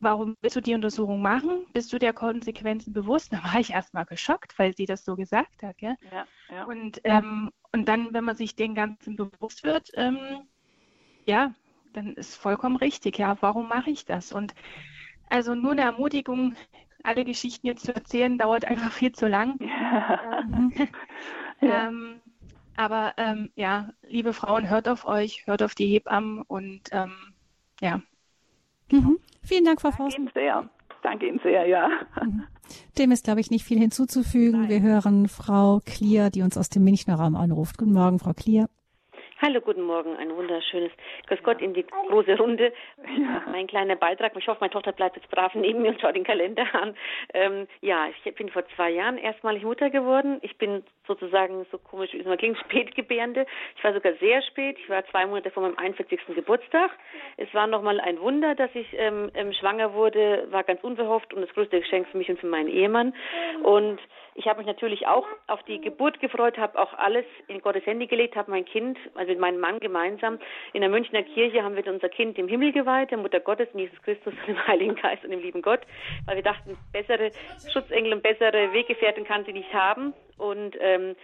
warum 0.00 0.36
willst 0.40 0.56
du 0.56 0.60
die 0.60 0.74
Untersuchung 0.74 1.20
machen? 1.22 1.66
Bist 1.72 1.92
du 1.92 1.98
der 1.98 2.12
Konsequenzen 2.12 2.92
bewusst? 2.92 3.32
Da 3.38 3.42
war 3.44 3.60
ich 3.60 3.70
erstmal 3.70 4.04
geschockt, 4.04 4.58
weil 4.58 4.74
sie 4.76 4.86
das 4.86 5.04
so 5.04 5.16
gesagt 5.16 5.62
hat. 5.62 5.78
Gell? 5.78 5.96
Ja, 6.12 6.26
ja. 6.50 6.64
Und, 6.64 7.00
ähm, 7.04 7.50
und 7.72 7.88
dann, 7.88 8.12
wenn 8.12 8.24
man 8.24 8.36
sich 8.36 8.56
den 8.56 8.74
Ganzen 8.74 9.16
bewusst 9.16 9.64
wird, 9.64 9.90
ähm, 9.94 10.18
ja, 11.26 11.54
dann 11.92 12.14
ist 12.14 12.36
vollkommen 12.36 12.76
richtig. 12.76 13.18
Ja, 13.18 13.36
warum 13.40 13.68
mache 13.68 13.90
ich 13.90 14.04
das? 14.04 14.32
Und 14.32 14.54
also 15.28 15.54
nur 15.54 15.72
eine 15.72 15.82
Ermutigung, 15.82 16.54
alle 17.02 17.24
Geschichten 17.24 17.66
jetzt 17.66 17.84
zu 17.84 17.94
erzählen, 17.94 18.38
dauert 18.38 18.64
einfach 18.64 18.92
viel 18.92 19.12
zu 19.12 19.28
lang. 19.28 19.58
Ja. 19.60 20.40
Ähm, 20.40 20.72
ja. 21.60 21.88
Ähm, 21.88 22.20
aber 22.76 23.14
ähm, 23.16 23.50
ja, 23.56 23.90
liebe 24.02 24.32
Frauen, 24.32 24.70
hört 24.70 24.88
auf 24.88 25.04
euch, 25.04 25.46
hört 25.46 25.62
auf 25.62 25.74
die 25.74 25.86
Hebammen 25.88 26.42
und 26.42 26.82
ähm, 26.92 27.12
ja. 27.80 28.00
Mhm. 28.90 29.18
Vielen 29.48 29.64
Dank, 29.64 29.80
Frau 29.80 29.90
Faust. 29.90 30.18
Danke 30.18 30.18
Ihnen 30.18 30.30
sehr. 30.34 30.70
Danke 31.02 31.26
Ihnen 31.26 31.40
sehr, 31.42 31.66
ja. 31.66 31.88
Mhm. 32.22 32.44
Dem 32.98 33.12
ist, 33.12 33.24
glaube 33.24 33.40
ich, 33.40 33.50
nicht 33.50 33.64
viel 33.64 33.78
hinzuzufügen. 33.78 34.60
Nein. 34.60 34.68
Wir 34.68 34.82
hören 34.82 35.26
Frau 35.26 35.80
Klier, 35.86 36.28
die 36.28 36.42
uns 36.42 36.58
aus 36.58 36.68
dem 36.68 36.84
Münchner 36.84 37.14
Raum 37.14 37.34
anruft. 37.34 37.78
Guten 37.78 37.92
Morgen, 37.92 38.18
Frau 38.18 38.34
Klier. 38.34 38.68
Hallo, 39.40 39.60
guten 39.60 39.82
Morgen. 39.82 40.16
Ein 40.16 40.34
wunderschönes 40.34 40.90
Grüß 41.28 41.44
Gott 41.44 41.62
in 41.62 41.72
die 41.72 41.86
große 41.86 42.36
Runde. 42.38 42.72
Ja. 43.06 43.44
Mein 43.52 43.68
kleiner 43.68 43.94
Beitrag. 43.94 44.32
Ich 44.36 44.48
hoffe, 44.48 44.58
meine 44.60 44.72
Tochter 44.72 44.90
bleibt 44.90 45.14
jetzt 45.14 45.30
brav 45.30 45.54
neben 45.54 45.80
mir 45.80 45.90
und 45.90 46.00
schaut 46.00 46.16
den 46.16 46.24
Kalender 46.24 46.66
an. 46.74 46.96
Ähm, 47.34 47.68
ja, 47.80 48.08
ich 48.08 48.34
bin 48.34 48.48
vor 48.48 48.64
zwei 48.74 48.90
Jahren 48.90 49.16
erstmalig 49.16 49.62
Mutter 49.62 49.90
geworden. 49.90 50.38
Ich 50.42 50.58
bin 50.58 50.82
sozusagen, 51.06 51.64
so 51.70 51.78
komisch 51.78 52.12
wie 52.14 52.18
es 52.18 52.26
mal 52.26 52.36
klingt, 52.36 52.58
Spätgebärende. 52.64 53.46
Ich 53.76 53.84
war 53.84 53.94
sogar 53.94 54.14
sehr 54.14 54.42
spät. 54.42 54.76
Ich 54.80 54.90
war 54.90 55.06
zwei 55.06 55.24
Monate 55.24 55.52
vor 55.52 55.62
meinem 55.62 55.78
41. 55.78 56.18
Geburtstag. 56.34 56.90
Es 57.36 57.54
war 57.54 57.68
nochmal 57.68 58.00
ein 58.00 58.20
Wunder, 58.20 58.56
dass 58.56 58.74
ich 58.74 58.88
ähm, 58.94 59.30
ähm, 59.34 59.52
schwanger 59.52 59.94
wurde. 59.94 60.48
War 60.50 60.64
ganz 60.64 60.82
unverhofft 60.82 61.32
und 61.32 61.42
das 61.42 61.54
größte 61.54 61.78
Geschenk 61.78 62.08
für 62.08 62.18
mich 62.18 62.28
und 62.28 62.40
für 62.40 62.48
meinen 62.48 62.68
Ehemann. 62.68 63.14
Und 63.62 64.00
ich 64.38 64.46
habe 64.46 64.58
mich 64.58 64.68
natürlich 64.68 65.04
auch 65.08 65.26
auf 65.48 65.64
die 65.64 65.80
Geburt 65.80 66.20
gefreut, 66.20 66.58
habe 66.58 66.80
auch 66.80 66.94
alles 66.94 67.24
in 67.48 67.60
Gottes 67.60 67.84
Hände 67.86 68.06
gelegt, 68.06 68.36
habe 68.36 68.52
mein 68.52 68.64
Kind, 68.64 68.96
also 69.16 69.27
mit 69.28 69.38
meinem 69.38 69.60
Mann 69.60 69.80
gemeinsam, 69.80 70.38
in 70.72 70.80
der 70.80 70.90
Münchner 70.90 71.22
Kirche 71.22 71.62
haben 71.62 71.76
wir 71.76 71.86
unser 71.86 72.08
Kind 72.08 72.38
im 72.38 72.48
Himmel 72.48 72.72
geweiht, 72.72 73.10
der 73.10 73.18
Mutter 73.18 73.40
Gottes, 73.40 73.68
Jesus 73.74 74.00
Christus, 74.02 74.34
dem 74.46 74.66
Heiligen 74.66 74.96
Geist 74.96 75.24
und 75.24 75.30
dem 75.30 75.40
lieben 75.40 75.62
Gott, 75.62 75.80
weil 76.26 76.36
wir 76.36 76.42
dachten, 76.42 76.76
bessere 76.92 77.30
Schutzengel 77.72 78.12
und 78.14 78.22
bessere 78.22 78.72
Weggefährten 78.72 79.24
kann 79.24 79.44
sie 79.44 79.52
nicht 79.52 79.72
haben. 79.72 80.14
Und 80.36 80.76
ähm, 80.80 81.16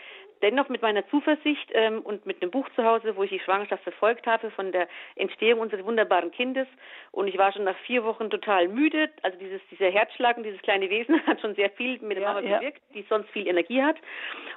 dennoch 0.45 0.69
mit 0.69 0.83
meiner 0.83 1.09
Zuversicht 1.09 1.71
ähm, 1.73 2.01
und 2.03 2.27
mit 2.27 2.43
einem 2.43 2.51
Buch 2.51 2.69
zu 2.77 2.85
Hause, 2.85 3.17
wo 3.17 3.23
ich 3.23 3.31
die 3.31 3.41
Schwangerschaft 3.41 3.83
verfolgt 3.83 4.27
habe 4.27 4.51
von 4.51 4.73
der 4.73 4.89
Entstehung 5.17 5.61
unseres 5.61 5.85
wunderbaren 5.87 6.31
Kindes. 6.31 6.69
Und 7.13 7.29
ich 7.29 7.39
war 7.39 7.51
schon 7.53 7.65
nach 7.65 7.77
vier 7.87 8.05
Wochen 8.05 8.29
total 8.29 8.69
müde. 8.69 9.09
Also 9.23 9.39
dieses, 9.39 9.63
dieser 9.71 9.91
Herzschlag 9.91 10.37
und 10.37 10.43
dieses 10.43 10.61
kleine 10.61 10.91
Wesen 10.91 11.19
hat 11.27 11.41
schon 11.41 11.55
sehr 11.55 11.71
viel 11.71 11.99
mit 12.01 12.19
der 12.19 12.25
Mama 12.25 12.41
ja. 12.41 12.59
bewirkt, 12.59 12.83
die 12.93 13.07
sonst 13.09 13.31
viel 13.31 13.49
Energie 13.49 13.83
hat. 13.83 13.97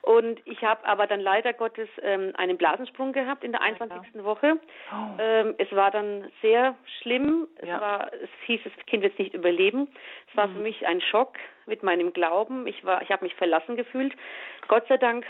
Und 0.02 0.42
ich 0.46 0.62
habe 0.62 0.86
aber 0.86 1.08
dann 1.08 1.22
leider 1.22 1.54
Gottes 1.54 1.88
ähm, 2.02 2.34
einen 2.36 2.58
Blasensprung 2.58 3.14
gehabt 3.14 3.46
in 3.46 3.54
der 3.54 3.62
21. 3.62 4.14
Ja. 4.14 4.24
Woche. 4.26 4.60
Oh. 4.92 5.20
Ähm, 5.20 5.56
es 5.58 5.72
war 5.72 5.90
dann 5.90 6.30
sehr 6.42 6.76
schlimm. 7.00 7.48
Es, 7.60 7.70
ja. 7.70 7.80
war, 7.80 8.12
es 8.14 8.30
hieß, 8.46 8.60
das 8.66 8.74
Kind 8.88 9.04
wird 9.04 9.14
es 9.14 9.20
nicht 9.20 9.34
überleben. 9.34 9.88
Es 10.30 10.36
war 10.36 10.48
mhm. 10.48 10.56
für 10.56 10.60
mich 10.60 10.86
ein 10.86 11.00
Schock 11.00 11.38
mit 11.66 11.82
meinem 11.82 12.12
Glauben. 12.12 12.68
Ich 12.68 12.84
war, 12.84 13.02
ich 13.02 13.10
habe 13.10 13.24
mich 13.24 13.36
verlassen 13.36 13.78
gefühlt. 13.78 14.14
Gott 14.68 14.86
sei 14.90 14.98
Dank 14.98 15.26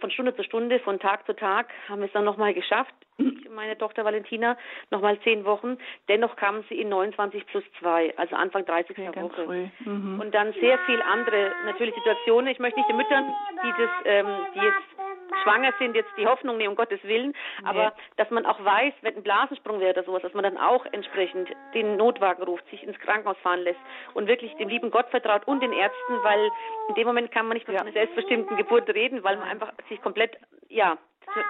von 0.00 0.10
Stunde 0.10 0.34
zu 0.34 0.42
Stunde, 0.42 0.78
von 0.80 0.98
Tag 0.98 1.26
zu 1.26 1.34
Tag 1.34 1.68
haben 1.88 2.00
wir 2.00 2.06
es 2.06 2.12
dann 2.12 2.24
nochmal 2.24 2.54
geschafft. 2.54 2.94
Meine 3.50 3.78
Tochter 3.78 4.04
Valentina 4.04 4.56
nochmal 4.90 5.18
zehn 5.20 5.44
Wochen. 5.44 5.78
Dennoch 6.08 6.36
kamen 6.36 6.64
sie 6.68 6.80
in 6.80 6.88
29 6.88 7.46
plus 7.46 7.64
zwei, 7.80 8.12
also 8.16 8.36
Anfang 8.36 8.64
30. 8.64 8.96
Ja, 8.98 9.14
Woche. 9.14 9.70
Mhm. 9.80 10.20
Und 10.20 10.34
dann 10.34 10.52
sehr 10.54 10.78
viel 10.80 11.00
andere 11.02 11.52
natürlich 11.64 11.94
Situationen. 11.94 12.48
Ich 12.48 12.58
möchte 12.58 12.78
nicht 12.78 12.90
den 12.90 12.96
Müttern, 12.96 13.24
die 13.62 13.70
das, 13.70 13.90
ähm, 14.04 14.26
die 14.54 14.60
jetzt 14.60 15.05
schwanger 15.42 15.72
sind, 15.78 15.94
jetzt 15.94 16.10
die 16.16 16.26
Hoffnung 16.26 16.56
nehmen, 16.56 16.70
um 16.70 16.76
Gottes 16.76 17.02
Willen, 17.04 17.34
aber 17.64 17.86
nee. 17.86 18.02
dass 18.16 18.30
man 18.30 18.46
auch 18.46 18.62
weiß, 18.62 18.94
wenn 19.02 19.16
ein 19.16 19.22
Blasensprung 19.22 19.80
wäre 19.80 19.92
oder 19.92 20.04
sowas, 20.04 20.22
dass 20.22 20.34
man 20.34 20.44
dann 20.44 20.58
auch 20.58 20.86
entsprechend 20.92 21.48
den 21.74 21.96
Notwagen 21.96 22.42
ruft, 22.42 22.68
sich 22.70 22.82
ins 22.82 22.98
Krankenhaus 22.98 23.36
fahren 23.38 23.60
lässt 23.60 23.80
und 24.14 24.26
wirklich 24.26 24.54
dem 24.56 24.68
lieben 24.68 24.90
Gott 24.90 25.08
vertraut 25.10 25.46
und 25.46 25.62
den 25.62 25.72
Ärzten, 25.72 26.22
weil 26.22 26.50
in 26.88 26.94
dem 26.94 27.06
Moment 27.06 27.30
kann 27.32 27.46
man 27.46 27.56
nicht 27.56 27.66
von 27.66 27.74
ja. 27.74 27.80
einer 27.80 27.92
selbstbestimmten 27.92 28.56
Geburt 28.56 28.88
reden, 28.88 29.24
weil 29.24 29.36
man 29.36 29.48
einfach 29.48 29.72
sich 29.88 30.00
komplett, 30.02 30.36
ja, 30.68 30.98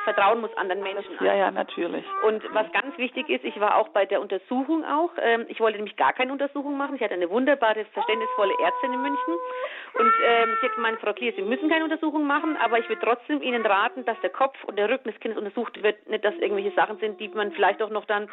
vertrauen 0.05 0.41
muss 0.41 0.57
anderen 0.57 0.83
Menschen. 0.83 1.13
Ja, 1.21 1.35
ja, 1.35 1.51
natürlich. 1.51 2.05
Und 2.23 2.43
was 2.55 2.71
ganz 2.73 2.97
wichtig 2.99 3.29
ist, 3.29 3.45
ich 3.45 3.59
war 3.61 3.77
auch 3.77 3.89
bei 3.89 4.05
der 4.07 4.21
Untersuchung 4.21 4.85
auch. 4.85 5.11
Ähm, 5.21 5.47
ich 5.49 5.61
wollte 5.61 5.79
nämlich 5.79 5.97
gar 5.97 6.13
keine 6.13 6.33
Untersuchung 6.33 6.77
machen. 6.77 6.97
Ich 6.97 7.03
hatte 7.03 7.15
eine 7.15 7.31
wunderbare, 7.31 7.85
verständnisvolle 7.93 8.53
Ärztin 8.63 8.93
in 8.93 9.03
München. 9.03 9.35
Und 9.95 10.13
ähm, 10.25 10.57
sie 10.61 10.67
hat 10.67 10.75
gemeint, 10.75 11.01
Frau 11.01 11.13
Klier, 11.13 11.33
Sie 11.35 11.43
müssen 11.43 11.69
keine 11.69 11.85
Untersuchung 11.85 12.27
machen, 12.27 12.57
aber 12.57 12.79
ich 12.79 12.89
würde 12.89 13.03
trotzdem 13.03 13.43
Ihnen 13.43 13.65
raten, 13.65 14.05
dass 14.05 14.21
der 14.21 14.31
Kopf 14.31 14.57
und 14.65 14.77
der 14.77 14.89
Rücken 14.89 15.11
des 15.11 15.21
Kindes 15.21 15.39
untersucht 15.39 15.83
wird. 15.83 16.07
Nicht, 16.09 16.25
dass 16.25 16.35
irgendwelche 16.35 16.73
Sachen 16.73 16.99
sind, 16.99 17.21
die 17.21 17.29
man 17.29 17.53
vielleicht 17.53 17.83
auch 17.83 17.91
noch 17.91 18.05
dann 18.05 18.29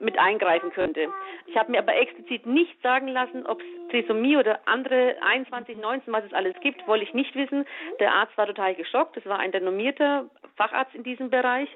mit 0.00 0.18
eingreifen 0.18 0.70
könnte. 0.70 1.08
Ich 1.46 1.56
habe 1.56 1.70
mir 1.70 1.78
aber 1.78 1.96
explizit 1.96 2.46
nicht 2.46 2.80
sagen 2.82 3.08
lassen, 3.08 3.46
ob 3.46 3.60
es 3.60 3.66
Trisomie 3.90 4.36
oder 4.36 4.60
andere 4.66 5.16
21, 5.22 5.76
19, 5.76 6.12
was 6.12 6.24
es 6.24 6.32
alles 6.32 6.54
gibt, 6.60 6.86
wollte 6.86 7.04
ich 7.04 7.14
nicht 7.14 7.34
wissen. 7.34 7.66
Der 8.00 8.12
Arzt 8.12 8.36
war 8.36 8.46
total 8.46 8.74
geschockt. 8.74 9.16
Das 9.16 9.26
war 9.26 9.38
ein 9.38 9.50
renommierter 9.50 10.26
Facharzt 10.56 10.94
in 10.94 11.02
diesem 11.02 11.30
Bereich. 11.30 11.68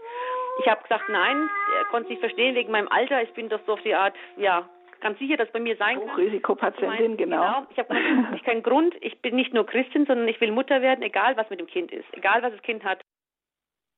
Ich 0.60 0.68
habe 0.68 0.82
gesagt, 0.82 1.08
nein, 1.08 1.48
er 1.78 1.84
konnte 1.86 2.08
sich 2.08 2.18
verstehen 2.18 2.54
wegen 2.54 2.70
meinem 2.70 2.88
Alter. 2.88 3.22
Ich 3.22 3.32
bin 3.32 3.48
doch 3.48 3.60
so 3.66 3.72
auf 3.72 3.82
die 3.82 3.94
Art, 3.94 4.14
ja, 4.36 4.68
ganz 5.00 5.18
sicher, 5.18 5.36
dass 5.36 5.50
bei 5.50 5.60
mir 5.60 5.76
sein 5.76 5.98
kann. 5.98 6.12
Hochrisikopatientin, 6.12 7.16
genau. 7.16 7.36
genau. 7.36 7.66
Ich 7.70 7.78
habe 7.78 8.40
keinen 8.44 8.62
Grund. 8.62 8.94
Ich 9.00 9.20
bin 9.20 9.36
nicht 9.36 9.52
nur 9.52 9.66
Christin, 9.66 10.06
sondern 10.06 10.28
ich 10.28 10.40
will 10.40 10.52
Mutter 10.52 10.82
werden, 10.82 11.02
egal 11.02 11.36
was 11.36 11.48
mit 11.50 11.60
dem 11.60 11.66
Kind 11.66 11.92
ist, 11.92 12.06
egal 12.12 12.42
was 12.42 12.52
das 12.52 12.62
Kind 12.62 12.84
hat. 12.84 13.00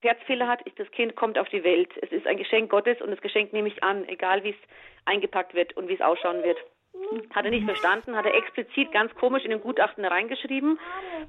Herzfehler 0.04 0.46
hat, 0.46 0.62
ist 0.62 0.78
das 0.78 0.90
Kind 0.90 1.16
kommt 1.16 1.38
auf 1.38 1.48
die 1.48 1.64
Welt. 1.64 1.90
Es 2.02 2.12
ist 2.12 2.26
ein 2.26 2.36
Geschenk 2.36 2.70
Gottes 2.70 3.00
und 3.00 3.10
das 3.10 3.20
Geschenk 3.20 3.52
nehme 3.52 3.68
ich 3.68 3.82
an, 3.82 4.08
egal 4.08 4.44
wie 4.44 4.50
es 4.50 4.56
eingepackt 5.04 5.54
wird 5.54 5.76
und 5.76 5.88
wie 5.88 5.94
es 5.94 6.00
ausschauen 6.00 6.42
wird. 6.42 6.58
Hat 7.34 7.44
er 7.44 7.50
nicht 7.50 7.64
verstanden, 7.64 8.16
hat 8.16 8.24
er 8.24 8.34
explizit 8.34 8.92
ganz 8.92 9.14
komisch 9.16 9.44
in 9.44 9.50
den 9.50 9.60
Gutachten 9.60 10.04
reingeschrieben. 10.04 10.78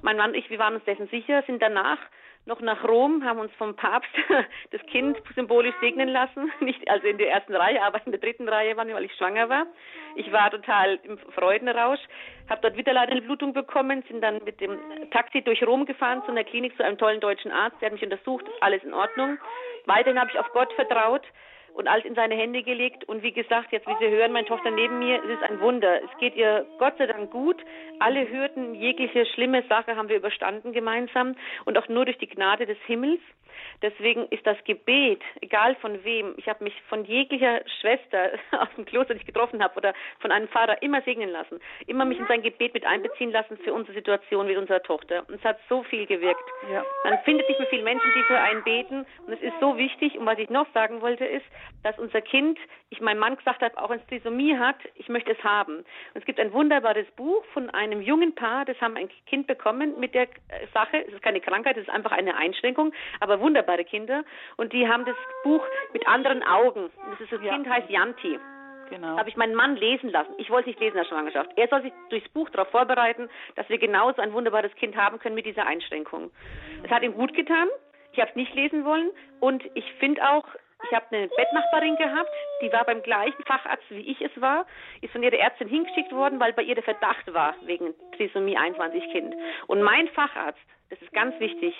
Mein 0.02 0.16
Mann 0.16 0.30
und 0.30 0.36
ich, 0.36 0.48
wir 0.48 0.58
waren 0.58 0.74
uns 0.74 0.84
dessen 0.84 1.08
sicher, 1.08 1.42
sind 1.46 1.60
danach 1.60 1.98
noch 2.46 2.60
nach 2.60 2.84
Rom, 2.84 3.24
haben 3.24 3.40
uns 3.40 3.52
vom 3.54 3.74
Papst 3.74 4.10
das 4.70 4.80
Kind 4.86 5.18
symbolisch 5.34 5.74
segnen 5.80 6.08
lassen. 6.08 6.50
Nicht 6.60 6.88
also 6.88 7.06
in 7.06 7.18
der 7.18 7.30
ersten 7.30 7.54
Reihe, 7.54 7.82
aber 7.82 8.00
in 8.06 8.12
der 8.12 8.20
dritten 8.20 8.48
Reihe 8.48 8.76
waren 8.76 8.88
wir, 8.88 8.94
weil 8.94 9.04
ich 9.04 9.14
schwanger 9.14 9.48
war. 9.48 9.66
Ich 10.14 10.32
war 10.32 10.50
total 10.50 10.98
im 11.02 11.18
Freudenrausch, 11.18 12.00
habe 12.48 12.60
dort 12.62 12.76
wieder 12.76 12.92
leider 12.92 13.12
eine 13.12 13.22
Blutung 13.22 13.52
bekommen, 13.52 14.02
sind 14.08 14.22
dann 14.22 14.42
mit 14.44 14.60
dem 14.60 14.78
Taxi 15.10 15.42
durch 15.42 15.66
Rom 15.66 15.84
gefahren 15.84 16.22
zu 16.24 16.30
einer 16.30 16.44
Klinik 16.44 16.76
zu 16.76 16.84
einem 16.84 16.98
tollen 16.98 17.20
deutschen 17.20 17.50
Arzt, 17.50 17.76
der 17.80 17.86
hat 17.86 17.92
mich 17.92 18.04
untersucht, 18.04 18.46
ist 18.46 18.62
alles 18.62 18.82
in 18.84 18.94
Ordnung. 18.94 19.38
Weiterhin 19.84 20.18
habe 20.18 20.30
ich 20.30 20.38
auf 20.38 20.50
Gott 20.52 20.72
vertraut 20.74 21.22
und 21.76 21.88
alles 21.88 22.04
in 22.04 22.14
seine 22.14 22.34
Hände 22.34 22.62
gelegt. 22.62 23.04
Und 23.04 23.22
wie 23.22 23.32
gesagt, 23.32 23.70
jetzt 23.72 23.86
wie 23.86 23.96
Sie 24.00 24.08
hören, 24.08 24.32
meine 24.32 24.46
Tochter 24.46 24.70
neben 24.70 24.98
mir, 24.98 25.22
es 25.22 25.30
ist 25.30 25.42
ein 25.42 25.60
Wunder. 25.60 26.02
Es 26.02 26.18
geht 26.18 26.34
ihr 26.34 26.66
Gott 26.78 26.94
sei 26.98 27.06
Dank 27.06 27.30
gut. 27.30 27.56
Alle 27.98 28.28
Hürden, 28.28 28.74
jegliche 28.74 29.26
schlimme 29.26 29.62
Sache 29.68 29.96
haben 29.96 30.08
wir 30.08 30.16
überstanden 30.16 30.72
gemeinsam 30.72 31.36
und 31.64 31.76
auch 31.76 31.88
nur 31.88 32.06
durch 32.06 32.18
die 32.18 32.28
Gnade 32.28 32.66
des 32.66 32.78
Himmels. 32.86 33.20
Deswegen 33.82 34.26
ist 34.28 34.46
das 34.46 34.56
Gebet, 34.64 35.20
egal 35.40 35.74
von 35.76 36.02
wem, 36.04 36.34
ich 36.36 36.48
habe 36.48 36.64
mich 36.64 36.74
von 36.88 37.04
jeglicher 37.04 37.60
Schwester 37.80 38.30
aus 38.52 38.68
dem 38.76 38.84
Kloster, 38.84 39.14
die 39.14 39.20
ich 39.20 39.26
getroffen 39.26 39.62
habe, 39.62 39.76
oder 39.76 39.94
von 40.20 40.30
einem 40.30 40.48
Pfarrer 40.48 40.82
immer 40.82 41.02
segnen 41.02 41.30
lassen, 41.30 41.60
immer 41.86 42.04
mich 42.04 42.18
in 42.18 42.26
sein 42.26 42.42
Gebet 42.42 42.74
mit 42.74 42.86
einbeziehen 42.86 43.30
lassen 43.32 43.58
für 43.58 43.72
unsere 43.72 43.94
Situation 43.94 44.46
mit 44.46 44.56
unserer 44.56 44.82
Tochter. 44.82 45.24
Und 45.28 45.36
es 45.36 45.44
hat 45.44 45.58
so 45.68 45.82
viel 45.84 46.06
gewirkt. 46.06 46.44
Ja. 46.72 46.84
Man 47.04 47.18
findet 47.24 47.48
nicht 47.48 47.58
mehr 47.58 47.68
viele 47.68 47.82
Menschen, 47.82 48.10
die 48.16 48.22
für 48.22 48.38
einen 48.38 48.64
beten. 48.64 49.06
Und 49.26 49.32
es 49.32 49.42
ist 49.42 49.54
so 49.60 49.76
wichtig. 49.76 50.18
Und 50.18 50.26
was 50.26 50.38
ich 50.38 50.50
noch 50.50 50.66
sagen 50.72 51.00
wollte, 51.00 51.24
ist, 51.24 51.44
dass 51.82 51.98
unser 51.98 52.20
Kind, 52.20 52.58
ich 52.90 53.00
meinem 53.00 53.18
Mann 53.18 53.36
gesagt 53.36 53.62
habe, 53.62 53.76
auch 53.78 53.90
wenn 53.90 54.00
es 54.00 54.06
Trisomie 54.06 54.56
hat, 54.56 54.76
ich 54.94 55.08
möchte 55.08 55.32
es 55.32 55.44
haben. 55.44 55.78
Und 55.78 55.86
es 56.14 56.24
gibt 56.24 56.40
ein 56.40 56.52
wunderbares 56.52 57.06
Buch 57.16 57.44
von 57.52 57.70
einem 57.70 58.00
jungen 58.00 58.34
Paar, 58.34 58.64
das 58.64 58.80
haben 58.80 58.96
ein 58.96 59.08
Kind 59.26 59.46
bekommen 59.46 59.98
mit 59.98 60.14
der 60.14 60.28
Sache. 60.72 61.04
Es 61.06 61.12
ist 61.12 61.22
keine 61.22 61.40
Krankheit, 61.40 61.76
es 61.76 61.84
ist 61.84 61.90
einfach 61.90 62.12
eine 62.12 62.36
Einschränkung, 62.36 62.92
aber 63.20 63.40
wunderbare 63.40 63.84
Kinder. 63.84 64.24
Und 64.56 64.72
die 64.72 64.88
haben 64.88 65.04
das 65.04 65.16
Buch 65.44 65.64
mit 65.92 66.06
anderen 66.08 66.42
Augen. 66.42 66.90
Das, 67.10 67.20
ist, 67.20 67.32
das 67.32 67.42
ja. 67.42 67.54
Kind 67.54 67.68
heißt 67.68 67.90
Yanti. 67.90 68.38
Genau. 68.90 69.18
habe 69.18 69.28
ich 69.28 69.36
meinen 69.36 69.54
Mann 69.54 69.76
lesen 69.76 70.10
lassen. 70.10 70.32
Ich 70.38 70.50
wollte 70.50 70.68
nicht 70.68 70.80
lesen 70.80 70.96
in 70.96 71.02
der 71.02 71.08
Schwangerschaft. 71.08 71.50
Er 71.56 71.68
soll 71.68 71.82
sich 71.82 71.92
durchs 72.08 72.28
Buch 72.28 72.48
darauf 72.50 72.70
vorbereiten, 72.70 73.28
dass 73.56 73.68
wir 73.68 73.78
genauso 73.78 74.22
ein 74.22 74.32
wunderbares 74.32 74.74
Kind 74.76 74.96
haben 74.96 75.18
können 75.18 75.34
mit 75.34 75.46
dieser 75.46 75.66
Einschränkung. 75.66 76.30
Es 76.84 76.90
hat 76.90 77.02
ihm 77.02 77.14
gut 77.14 77.34
getan. 77.34 77.68
Ich 78.12 78.20
habe 78.20 78.30
es 78.30 78.36
nicht 78.36 78.54
lesen 78.54 78.84
wollen. 78.84 79.10
Und 79.40 79.64
ich 79.74 79.84
finde 79.94 80.22
auch, 80.28 80.46
ich 80.84 80.92
habe 80.94 81.06
eine 81.10 81.28
Bettnachbarin 81.28 81.96
gehabt, 81.96 82.30
die 82.62 82.72
war 82.72 82.84
beim 82.84 83.02
gleichen 83.02 83.42
Facharzt, 83.44 83.84
wie 83.90 84.10
ich 84.10 84.20
es 84.20 84.40
war, 84.40 84.66
ist 85.00 85.12
von 85.12 85.22
ihrer 85.22 85.38
Ärztin 85.38 85.68
hingeschickt 85.68 86.12
worden, 86.12 86.38
weil 86.38 86.52
bei 86.52 86.62
ihr 86.62 86.74
der 86.74 86.84
Verdacht 86.84 87.32
war 87.32 87.54
wegen 87.64 87.94
Trisomie 88.16 88.56
21 88.56 89.10
Kind. 89.10 89.34
Und 89.66 89.82
mein 89.82 90.08
Facharzt, 90.08 90.60
das 90.90 91.00
ist 91.00 91.12
ganz 91.12 91.38
wichtig, 91.40 91.74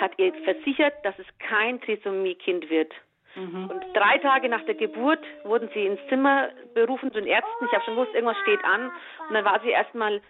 hat 0.00 0.12
ihr 0.18 0.32
versichert, 0.44 0.94
dass 1.04 1.18
es 1.18 1.26
kein 1.38 1.80
Trisomie-Kind 1.80 2.70
wird. 2.70 2.92
Mhm. 3.34 3.70
Und 3.70 3.84
drei 3.94 4.18
Tage 4.18 4.48
nach 4.48 4.64
der 4.64 4.74
Geburt 4.74 5.24
wurden 5.44 5.68
sie 5.74 5.86
ins 5.86 6.00
Zimmer 6.08 6.50
berufen 6.74 7.12
zu 7.12 7.20
den 7.20 7.28
Ärzten. 7.28 7.64
Ich 7.66 7.72
habe 7.72 7.84
schon 7.84 7.96
gewusst, 7.96 8.14
irgendwas 8.14 8.38
steht 8.42 8.64
an. 8.64 8.92
Und 9.28 9.34
dann 9.34 9.44
war 9.44 9.60
sie 9.60 9.70
erstmal 9.70 10.20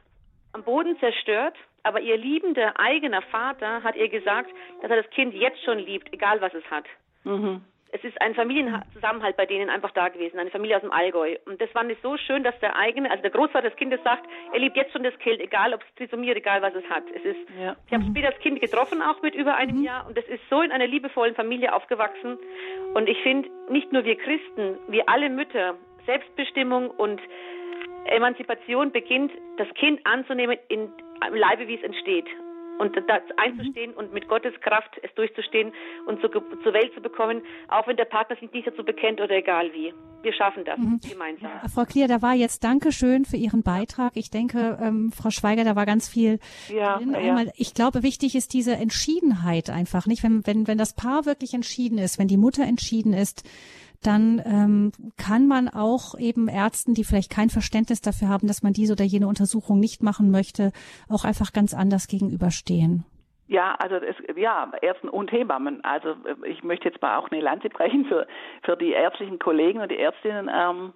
am 0.53 0.63
Boden 0.63 0.99
zerstört. 1.01 1.57
Aber 1.83 2.01
ihr 2.01 2.17
liebender 2.17 2.81
eigener 2.81 3.21
Vater 3.21 3.83
hat 3.83 3.97
ihr 3.97 4.09
gesagt, 4.09 4.51
dass 4.81 4.91
er 4.91 5.03
das 5.03 5.11
Kind 5.11 5.35
jetzt 5.35 5.63
schon 5.65 5.79
liebt, 5.79 6.11
egal 6.15 6.41
was 6.41 6.55
es 6.55 6.65
hat. 6.71 6.87
Mhm 7.25 7.63
es 7.95 8.03
ist 8.03 8.21
ein 8.21 8.35
Familienzusammenhalt 8.35 9.37
bei 9.37 9.47
denen 9.47 9.71
einfach 9.71 9.93
da 9.93 10.09
gewesen, 10.09 10.41
eine 10.41 10.51
Familie 10.51 10.77
aus 10.77 10.83
dem 10.83 10.91
Allgäu. 10.91 11.37
Und 11.47 11.61
das 11.61 11.71
fand 11.71 11.93
ich 11.93 11.99
so 12.03 12.17
schön, 12.17 12.43
dass 12.43 12.59
der 12.59 12.75
eigene, 12.75 13.09
also 13.09 13.23
der 13.23 13.31
Großvater 13.31 13.71
des 13.71 13.77
Kindes 13.77 14.01
sagt, 14.03 14.29
er 14.53 14.59
liebt 14.59 14.77
jetzt 14.77 14.93
schon 14.93 15.05
das 15.05 15.17
Kind, 15.21 15.41
egal 15.41 15.73
ob 15.73 15.81
es 15.81 15.95
Trisomie 15.95 16.31
oder 16.31 16.39
egal 16.39 16.61
was 16.61 16.75
es 16.75 16.85
hat. 16.91 17.05
Es 17.15 17.25
ist, 17.25 17.39
ja. 17.57 17.77
ich 17.87 17.93
habe 17.95 18.05
später 18.11 18.33
das 18.33 18.41
Kind 18.41 18.61
getroffen, 18.61 19.01
auch 19.01 19.23
mit 19.23 19.37
über 19.37 19.55
einem 19.55 19.79
mhm. 19.79 19.85
Jahr, 19.85 20.07
und 20.09 20.19
es 20.19 20.27
ist 20.27 20.43
so 20.51 20.61
in 20.61 20.73
einer 20.73 20.89
liebevollen 20.89 21.37
Familie 21.37 21.73
aufgewachsen. 21.73 22.37
Und 22.95 23.09
ich 23.09 23.19
finde, 23.23 23.49
nicht 23.71 23.93
nur 23.93 24.05
wir 24.05 24.17
Christen, 24.17 24.77
wir 24.89 25.09
alle 25.09 25.31
Mütter, 25.31 25.77
Selbstbestimmung 26.05 26.91
und 26.91 27.21
Emanzipation 28.07 28.91
beginnt, 28.91 29.31
das 29.57 29.69
Kind 29.75 30.05
anzunehmen 30.05 30.59
in, 30.67 30.91
im 31.29 31.35
Leibe, 31.35 31.69
wie 31.69 31.77
es 31.77 31.83
entsteht 31.85 32.27
und 32.79 32.97
das 32.97 33.23
einzustehen 33.37 33.93
und 33.95 34.13
mit 34.13 34.29
Gottes 34.29 34.55
Kraft 34.61 34.99
es 35.03 35.13
durchzustehen 35.15 35.73
und 36.07 36.21
zu, 36.21 36.29
zur 36.29 36.73
Welt 36.73 36.93
zu 36.95 37.01
bekommen, 37.01 37.43
auch 37.69 37.87
wenn 37.87 37.97
der 37.97 38.05
Partner 38.05 38.37
sich 38.37 38.51
nicht 38.53 38.67
dazu 38.67 38.85
bekennt 38.85 39.21
oder 39.21 39.37
egal 39.37 39.73
wie. 39.73 39.93
Wir 40.23 40.33
schaffen 40.33 40.65
das 40.65 40.79
mhm. 40.79 41.01
gemeinsam. 41.09 41.51
Ja, 41.63 41.69
Frau 41.69 41.85
Klier, 41.85 42.09
da 42.09 42.23
war 42.23 42.33
jetzt 42.33 42.65
Dankeschön 42.65 43.27
für 43.27 43.37
Ihren 43.37 43.63
Beitrag. 43.63 44.13
Ich 44.17 44.31
denke, 44.31 44.79
ähm, 44.81 45.13
Frau 45.13 45.31
Schweiger, 45.31 45.65
da 45.65 45.77
war 45.77 45.85
ganz 45.85 46.09
viel 46.09 46.39
ja, 46.69 46.97
drin. 46.97 47.15
Einmal, 47.15 47.47
ja. 47.47 47.53
Ich 47.57 47.75
glaube, 47.75 48.03
wichtig 48.03 48.35
ist 48.35 48.55
diese 48.55 48.75
Entschiedenheit 48.75 49.69
einfach, 49.69 50.07
nicht? 50.07 50.23
Wenn, 50.23 50.47
wenn, 50.47 50.67
wenn 50.67 50.79
das 50.79 50.95
Paar 50.95 51.27
wirklich 51.27 51.53
entschieden 51.53 51.99
ist, 51.99 52.19
wenn 52.19 52.29
die 52.29 52.39
Mutter 52.39 52.65
entschieden 52.65 53.13
ist, 53.13 53.47
dann 54.07 54.43
ähm, 54.45 54.93
kann 55.17 55.47
man 55.47 55.69
auch 55.69 56.19
eben 56.19 56.49
Ärzten, 56.49 56.95
die 56.95 57.05
vielleicht 57.05 57.31
kein 57.31 57.51
Verständnis 57.51 58.01
dafür 58.01 58.29
haben, 58.29 58.47
dass 58.47 58.63
man 58.63 58.73
diese 58.73 58.93
oder 58.93 59.05
jene 59.05 59.27
Untersuchung 59.27 59.81
nicht 59.81 60.03
machen 60.03 60.31
möchte, 60.31 60.73
auch 61.09 61.25
einfach 61.25 61.53
ganz 61.53 61.75
anders 61.75 62.07
gegenüberstehen. 62.07 63.05
Ja, 63.47 63.75
also 63.79 63.97
es, 63.97 64.17
ja, 64.37 64.73
Ärzten 64.81 65.09
und 65.09 65.31
Hebammen. 65.31 65.85
Also 65.85 66.17
ich 66.45 66.63
möchte 66.65 66.89
jetzt 66.89 67.03
mal 67.03 67.19
auch 67.19 67.31
eine 67.31 67.43
Lanze 67.43 67.69
brechen 67.69 68.07
für, 68.07 68.27
für 68.63 68.77
die 68.77 68.93
ärztlichen 68.93 69.39
Kollegen 69.39 69.81
und 69.81 69.91
die 69.91 69.99
Ärztinnen. 69.99 70.51
Ähm, 70.53 70.95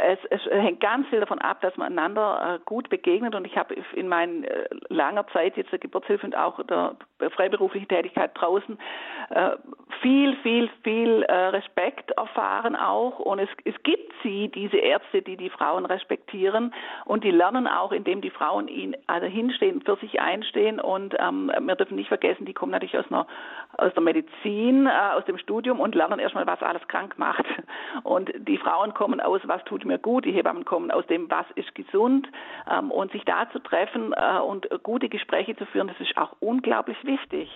es, 0.00 0.18
es 0.30 0.44
hängt 0.46 0.80
ganz 0.80 1.08
viel 1.08 1.20
davon 1.20 1.40
ab, 1.40 1.60
dass 1.60 1.76
man 1.76 1.92
einander 1.92 2.56
äh, 2.56 2.64
gut 2.64 2.88
begegnet. 2.88 3.34
Und 3.34 3.46
ich 3.46 3.56
habe 3.56 3.74
in 3.94 4.08
meiner 4.08 4.46
äh, 4.46 4.68
langer 4.88 5.26
Zeit 5.28 5.56
jetzt 5.56 5.72
der 5.72 5.78
Geburtshilfe 5.78 6.26
und 6.26 6.36
auch 6.36 6.60
der 6.66 6.96
freiberuflichen 7.30 7.88
Tätigkeit 7.88 8.30
draußen 8.34 8.78
äh, 9.30 9.50
viel, 10.00 10.36
viel, 10.42 10.70
viel 10.84 11.24
Respekt 11.28 12.12
erfahren 12.12 12.76
auch. 12.76 13.18
Und 13.18 13.40
es, 13.40 13.48
es 13.64 13.74
gibt 13.82 14.12
sie, 14.22 14.48
diese 14.48 14.76
Ärzte, 14.76 15.22
die 15.22 15.36
die 15.36 15.50
Frauen 15.50 15.84
respektieren. 15.86 16.72
Und 17.04 17.24
die 17.24 17.30
lernen 17.30 17.66
auch, 17.66 17.90
indem 17.90 18.20
die 18.20 18.30
Frauen 18.30 18.68
ihn 18.68 18.96
also 19.06 19.26
hinstehen, 19.26 19.82
für 19.82 19.96
sich 19.96 20.20
einstehen. 20.20 20.78
Und 20.80 21.16
ähm, 21.18 21.50
wir 21.60 21.74
dürfen 21.74 21.96
nicht 21.96 22.08
vergessen, 22.08 22.44
die 22.44 22.54
kommen 22.54 22.72
natürlich 22.72 22.98
aus, 22.98 23.10
einer, 23.10 23.26
aus 23.76 23.92
der 23.94 24.02
Medizin, 24.02 24.86
äh, 24.86 25.14
aus 25.16 25.24
dem 25.24 25.38
Studium 25.38 25.80
und 25.80 25.94
lernen 25.94 26.20
erstmal, 26.20 26.46
was 26.46 26.62
alles 26.62 26.86
krank 26.88 27.18
macht. 27.18 27.44
Und 28.04 28.30
die 28.36 28.58
Frauen 28.58 28.94
kommen 28.94 29.20
aus, 29.20 29.40
was 29.44 29.64
tut 29.64 29.84
mir 29.88 29.98
gut. 29.98 30.24
Die 30.24 30.32
Hebammen 30.32 30.64
kommen 30.64 30.90
aus 30.90 31.06
dem, 31.06 31.30
was 31.30 31.46
ist 31.56 31.74
gesund. 31.74 32.28
Ähm, 32.70 32.90
und 32.90 33.12
sich 33.12 33.24
da 33.24 33.50
zu 33.50 33.58
treffen 33.58 34.12
äh, 34.12 34.38
und 34.38 34.68
gute 34.82 35.08
Gespräche 35.08 35.56
zu 35.56 35.66
führen, 35.66 35.88
das 35.88 36.00
ist 36.00 36.16
auch 36.16 36.36
unglaublich 36.40 36.96
wichtig. 37.04 37.50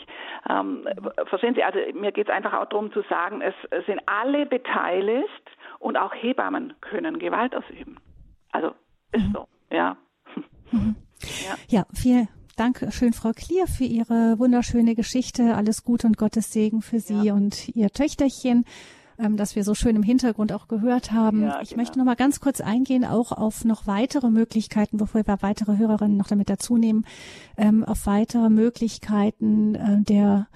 Ähm, 0.48 0.88
verstehen 1.26 1.54
Sie, 1.54 1.62
also 1.62 1.78
mir 1.94 2.12
geht 2.12 2.28
es 2.28 2.34
einfach 2.34 2.54
auch 2.54 2.66
darum 2.66 2.92
zu 2.92 3.02
sagen, 3.02 3.40
es 3.42 3.54
sind 3.86 4.00
alle 4.06 4.46
beteiligt 4.46 5.50
und 5.78 5.96
auch 5.96 6.14
Hebammen 6.14 6.74
können 6.80 7.18
Gewalt 7.18 7.54
ausüben. 7.54 7.98
Also 8.50 8.74
ist 9.12 9.26
mhm. 9.28 9.32
so, 9.32 9.48
ja. 9.70 9.96
Mhm. 10.70 10.96
ja. 11.46 11.54
Ja, 11.68 11.86
vielen 11.94 12.28
Dank 12.56 12.86
schön, 12.90 13.12
Frau 13.12 13.32
Klier, 13.32 13.66
für 13.66 13.84
Ihre 13.84 14.38
wunderschöne 14.38 14.94
Geschichte. 14.94 15.54
Alles 15.56 15.84
Gute 15.84 16.06
und 16.06 16.18
Gottes 16.18 16.52
Segen 16.52 16.82
für 16.82 16.98
Sie 16.98 17.28
ja. 17.28 17.34
und 17.34 17.74
Ihr 17.74 17.88
Töchterchen 17.88 18.64
ähm, 19.22 19.36
das 19.36 19.56
wir 19.56 19.64
so 19.64 19.74
schön 19.74 19.96
im 19.96 20.02
Hintergrund 20.02 20.52
auch 20.52 20.68
gehört 20.68 21.12
haben. 21.12 21.42
Ja, 21.42 21.60
ich 21.62 21.70
genau. 21.70 21.80
möchte 21.80 21.98
noch 21.98 22.04
mal 22.04 22.16
ganz 22.16 22.40
kurz 22.40 22.60
eingehen, 22.60 23.04
auch 23.04 23.32
auf 23.32 23.64
noch 23.64 23.86
weitere 23.86 24.30
Möglichkeiten, 24.30 24.96
bevor 24.96 25.26
wir 25.26 25.38
weitere 25.40 25.78
Hörerinnen 25.78 26.16
noch 26.16 26.28
damit 26.28 26.50
dazu 26.50 26.76
nehmen, 26.76 27.04
ähm, 27.56 27.84
auf 27.84 28.06
weitere 28.06 28.50
Möglichkeiten 28.50 29.74
äh, 29.74 30.02
der 30.02 30.46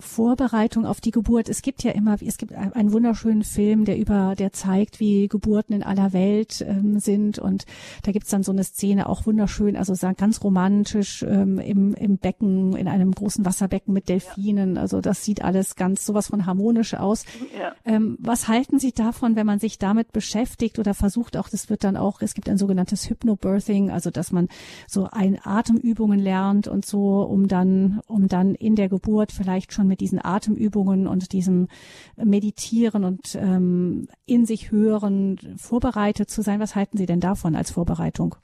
Vorbereitung 0.00 0.86
auf 0.86 1.00
die 1.00 1.12
Geburt. 1.12 1.48
Es 1.48 1.62
gibt 1.62 1.84
ja 1.84 1.92
immer, 1.92 2.16
es 2.20 2.36
gibt 2.36 2.52
einen 2.52 2.92
wunderschönen 2.92 3.44
Film, 3.44 3.84
der 3.84 3.96
über, 3.96 4.34
der 4.36 4.52
zeigt, 4.52 4.98
wie 4.98 5.28
Geburten 5.28 5.72
in 5.72 5.82
aller 5.84 6.12
Welt 6.12 6.64
ähm, 6.66 6.98
sind 6.98 7.38
und 7.38 7.64
da 8.02 8.10
gibt's 8.10 8.30
dann 8.30 8.42
so 8.42 8.50
eine 8.50 8.64
Szene 8.64 9.08
auch 9.08 9.24
wunderschön, 9.24 9.76
also 9.76 9.94
ganz 10.16 10.42
romantisch 10.42 11.22
ähm, 11.22 11.60
im, 11.60 11.94
im 11.94 12.18
Becken, 12.18 12.74
in 12.74 12.88
einem 12.88 13.12
großen 13.12 13.44
Wasserbecken 13.44 13.94
mit 13.94 14.08
Delfinen. 14.08 14.78
Also 14.78 15.00
das 15.00 15.24
sieht 15.24 15.42
alles 15.42 15.76
ganz 15.76 16.04
sowas 16.04 16.28
von 16.28 16.44
harmonisch 16.44 16.94
aus. 16.94 17.24
Ja. 17.56 17.72
Ähm, 17.84 18.18
was 18.20 18.48
halten 18.48 18.80
Sie 18.80 18.92
davon, 18.92 19.36
wenn 19.36 19.46
man 19.46 19.60
sich 19.60 19.78
damit 19.78 20.12
beschäftigt 20.12 20.80
oder 20.80 20.94
versucht 20.94 21.36
auch, 21.36 21.48
das 21.48 21.70
wird 21.70 21.84
dann 21.84 21.96
auch, 21.96 22.20
es 22.20 22.34
gibt 22.34 22.48
ein 22.48 22.58
sogenanntes 22.58 23.08
Hypnobirthing, 23.08 23.90
also 23.90 24.10
dass 24.10 24.32
man 24.32 24.48
so 24.88 25.08
ein 25.10 25.38
Atemübungen 25.42 26.18
lernt 26.18 26.66
und 26.66 26.84
so, 26.84 27.22
um 27.22 27.46
dann, 27.46 28.00
um 28.08 28.26
dann 28.26 28.56
in 28.56 28.74
der 28.74 28.88
Geburt 28.88 29.30
vielleicht 29.30 29.72
schon 29.72 29.83
mit 29.86 30.00
diesen 30.00 30.24
Atemübungen 30.24 31.06
und 31.06 31.32
diesem 31.32 31.68
Meditieren 32.16 33.04
und 33.04 33.34
ähm, 33.36 34.08
in 34.26 34.46
sich 34.46 34.70
hören 34.70 35.38
vorbereitet 35.56 36.30
zu 36.30 36.42
sein. 36.42 36.60
Was 36.60 36.74
halten 36.74 36.96
Sie 36.96 37.06
denn 37.06 37.20
davon 37.20 37.54
als 37.54 37.70
Vorbereitung? 37.70 38.36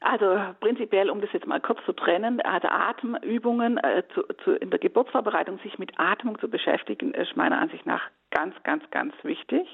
Also 0.00 0.38
prinzipiell, 0.60 1.10
um 1.10 1.20
das 1.20 1.32
jetzt 1.32 1.48
mal 1.48 1.60
kurz 1.60 1.84
zu 1.84 1.92
trennen, 1.92 2.40
also 2.42 2.68
Atemübungen 2.68 3.78
äh, 3.78 4.04
zu, 4.14 4.22
zu, 4.44 4.52
in 4.52 4.70
der 4.70 4.78
Geburtsvorbereitung 4.78 5.58
sich 5.64 5.80
mit 5.80 5.98
Atmung 5.98 6.38
zu 6.38 6.48
beschäftigen, 6.48 7.12
ist 7.12 7.36
meiner 7.36 7.58
Ansicht 7.58 7.86
nach 7.86 8.02
ganz, 8.30 8.54
ganz, 8.62 8.88
ganz 8.90 9.14
wichtig, 9.22 9.66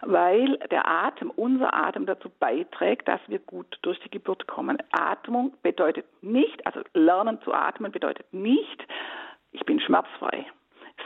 weil 0.00 0.58
der 0.70 0.88
Atem, 0.88 1.30
unser 1.30 1.74
Atem 1.74 2.06
dazu 2.06 2.28
beiträgt, 2.40 3.06
dass 3.06 3.20
wir 3.28 3.38
gut 3.38 3.78
durch 3.82 4.00
die 4.00 4.10
Geburt 4.10 4.48
kommen. 4.48 4.78
Atmung 4.90 5.52
bedeutet 5.62 6.06
nicht, 6.22 6.66
also 6.66 6.80
Lernen 6.94 7.40
zu 7.42 7.52
atmen 7.52 7.92
bedeutet 7.92 8.32
nicht, 8.32 8.84
ich 9.52 9.64
bin 9.64 9.80
schmerzfrei 9.80 10.46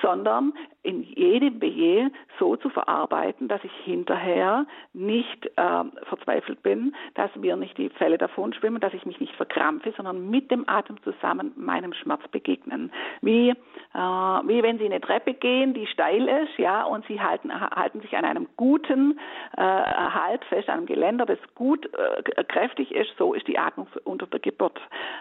sondern 0.01 0.53
in 0.83 1.03
jedem 1.03 1.61
Wehe 1.61 2.11
so 2.39 2.57
zu 2.57 2.69
verarbeiten, 2.69 3.47
dass 3.47 3.63
ich 3.63 3.73
hinterher 3.85 4.67
nicht 4.93 5.47
äh, 5.57 5.85
verzweifelt 6.09 6.63
bin, 6.63 6.95
dass 7.15 7.35
mir 7.37 7.57
nicht 7.57 7.79
die 7.79 7.89
Fälle 7.91 8.19
davon 8.19 8.53
schwimmen, 8.53 8.81
dass 8.81 8.93
ich 8.95 9.07
mich 9.07 9.21
nicht 9.21 9.35
verkrampfe, 9.37 9.93
sondern 9.97 10.29
mit 10.29 10.51
dem 10.51 10.69
Atem 10.69 11.01
zusammen 11.03 11.53
meinem 11.57 11.93
Schmerz 11.93 12.27
begegnen. 12.29 12.91
Wie, 13.21 13.51
äh, 13.51 13.55
wie 13.95 14.63
wenn 14.63 14.79
Sie 14.79 14.87
eine 14.87 15.01
Treppe 15.01 15.35
gehen, 15.35 15.73
die 15.75 15.87
steil 15.87 16.27
ist, 16.27 16.59
ja, 16.59 16.83
und 16.85 17.07
Sie 17.07 17.21
halten, 17.21 17.53
halten 17.53 18.01
sich 18.01 18.17
an 18.17 18.25
einem 18.25 18.49
guten 18.57 19.19
äh, 19.57 19.63
Halt 19.63 20.45
fest, 20.47 20.69
an 20.69 20.79
einem 20.79 20.87
Geländer, 20.87 21.27
das 21.27 21.39
gut 21.55 21.89
äh, 21.95 22.45
kräftig 22.45 22.93
ist, 22.93 23.11
so 23.19 23.35
ist 23.35 23.47
die 23.47 23.59
Atmung 23.59 23.87
unter 24.05 24.27
der 24.27 24.41
Geburt. 24.41 24.81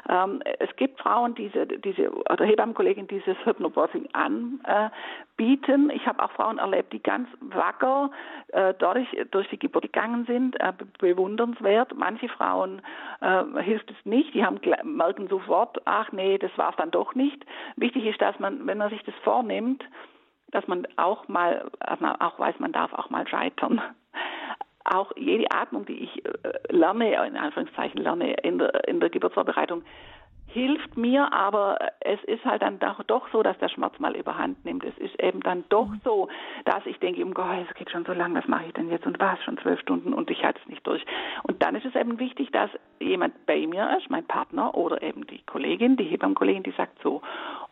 Ähm, 0.09 0.41
es 0.59 0.76
gibt 0.76 0.99
Frauen, 0.99 1.36
diese, 1.36 1.67
diese, 1.67 2.11
oder 2.11 2.45
Hebammenkollegin 2.45 3.07
dieses 3.07 3.38
Hypnobirthing 3.45 4.09
an, 4.13 4.61
äh, 4.66 4.89
bieten. 5.38 5.89
Ich 5.89 6.05
habe 6.05 6.24
auch 6.24 6.32
Frauen 6.32 6.57
erlebt, 6.57 6.93
die 6.93 7.01
ganz 7.01 7.28
wacker 7.41 8.12
äh, 8.49 8.74
durch, 8.76 9.07
durch 9.32 9.49
die 9.49 9.59
Geburt 9.59 9.84
gegangen 9.84 10.26
sind, 10.26 10.59
äh, 10.59 10.74
bewundernswert. 10.99 11.93
Manche 11.95 12.30
Frauen 12.30 12.82
äh, 13.22 13.43
hilft 13.62 13.89
es 13.91 13.97
nicht, 14.05 14.34
die 14.34 14.45
haben, 14.45 14.59
merken 14.84 15.28
sofort, 15.28 15.82
ach 15.86 16.12
nee, 16.12 16.38
das 16.38 16.55
war 16.57 16.70
es 16.72 16.76
dann 16.76 16.91
doch 16.91 17.16
nicht. 17.16 17.45
Wichtig 17.76 18.05
ist, 18.05 18.22
dass 18.22 18.39
man, 18.39 18.66
wenn 18.68 18.78
man 18.78 18.89
sich 18.89 19.03
das 19.03 19.16
vornimmt, 19.24 19.84
dass 20.51 20.68
man 20.68 20.88
auch 20.97 21.28
mal, 21.28 21.70
auch 22.20 22.39
weiß, 22.39 22.59
man 22.59 22.72
darf 22.72 22.93
auch 22.93 23.09
mal 23.09 23.28
scheitern 23.28 23.82
auch 24.84 25.12
jede 25.16 25.49
Atmung, 25.51 25.86
die 25.86 26.03
ich 26.03 26.26
äh, 26.26 26.32
lerne, 26.70 27.26
in 27.28 27.38
Anführungszeichen 27.38 28.01
lerne 28.01 28.34
in 28.34 28.57
der, 28.57 28.88
in 28.88 28.99
der 28.99 29.09
Geburtsvorbereitung, 29.09 29.84
hilft 30.54 30.97
mir, 30.97 31.32
aber 31.32 31.78
es 32.02 32.22
ist 32.26 32.43
halt 32.45 32.62
dann 32.62 32.80
doch, 32.80 33.04
doch 33.04 33.28
so, 33.32 33.41
dass 33.41 33.58
der 33.60 33.70
Schmerz 33.70 33.97
mal 33.99 34.16
überhand 34.16 34.64
nimmt. 34.66 34.84
Es 34.84 34.97
ist 34.97 35.18
eben 35.22 35.39
dann 35.41 35.64
doch 35.70 35.88
mhm. 35.88 36.02
so, 36.04 36.28
dass 36.66 36.86
ich 36.86 36.99
denke, 36.99 37.24
um 37.24 37.34
Gott, 37.34 37.66
es 37.70 37.76
geht 37.76 37.89
schon 37.89 38.06
so 38.06 38.14
lange, 38.14 38.36
was 38.39 38.47
mache 38.47 38.66
ich 38.68 38.74
denn 38.74 38.89
jetzt 38.89 39.06
und 39.06 39.20
was, 39.20 39.41
schon 39.43 39.58
zwölf 39.60 39.80
Stunden 39.80 40.14
und 40.14 40.30
ich 40.30 40.43
halte 40.43 40.60
es 40.62 40.70
nicht 40.70 40.86
durch. 40.86 41.04
Und 41.43 41.64
dann 41.64 41.76
ist 41.76 41.86
es 41.86 41.95
eben 41.95 42.20
wichtig, 42.20 42.52
dass 42.52 42.70
jemand 42.99 43.45
bei 43.45 43.66
mir 43.66 43.97
ist, 43.97 44.10
mein 44.10 44.26
Partner 44.26 44.76
oder 44.76 45.02
eben 45.02 45.26
die 45.28 45.41
Kollegin, 45.43 45.95
die 45.95 46.06
Hebammenkollegin, 46.06 46.64
die 46.64 46.72
sagt 46.72 47.02
so, 47.02 47.22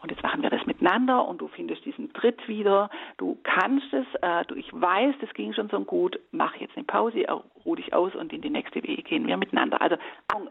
und 0.02 0.12
jetzt 0.12 0.24
machen 0.24 0.42
wir 0.42 0.50
das 0.50 0.66
miteinander 0.66 1.28
und 1.28 1.42
du 1.42 1.50
findest 1.50 1.84
diesen 1.86 2.14
Tritt 2.14 2.48
wieder, 2.48 2.90
du 3.18 3.38
kannst 3.44 3.94
es, 3.94 4.06
äh, 4.22 4.46
du, 4.46 4.56
ich 4.56 4.72
weiß, 4.72 5.16
das 5.20 5.34
ging 5.34 5.54
schon 5.54 5.70
so 5.70 5.80
gut, 5.82 6.20
mach 6.32 6.56
jetzt 6.56 6.78
eine 6.78 6.86
Pause, 6.86 7.26
ruh 7.66 7.76
dich 7.76 7.94
aus 7.94 8.16
und 8.16 8.32
in 8.32 8.42
die 8.42 8.50
nächste 8.50 8.82
Wege 8.84 9.04
gehen 9.04 9.28
wir 9.28 9.36
miteinander. 9.38 9.82
Also 9.82 9.98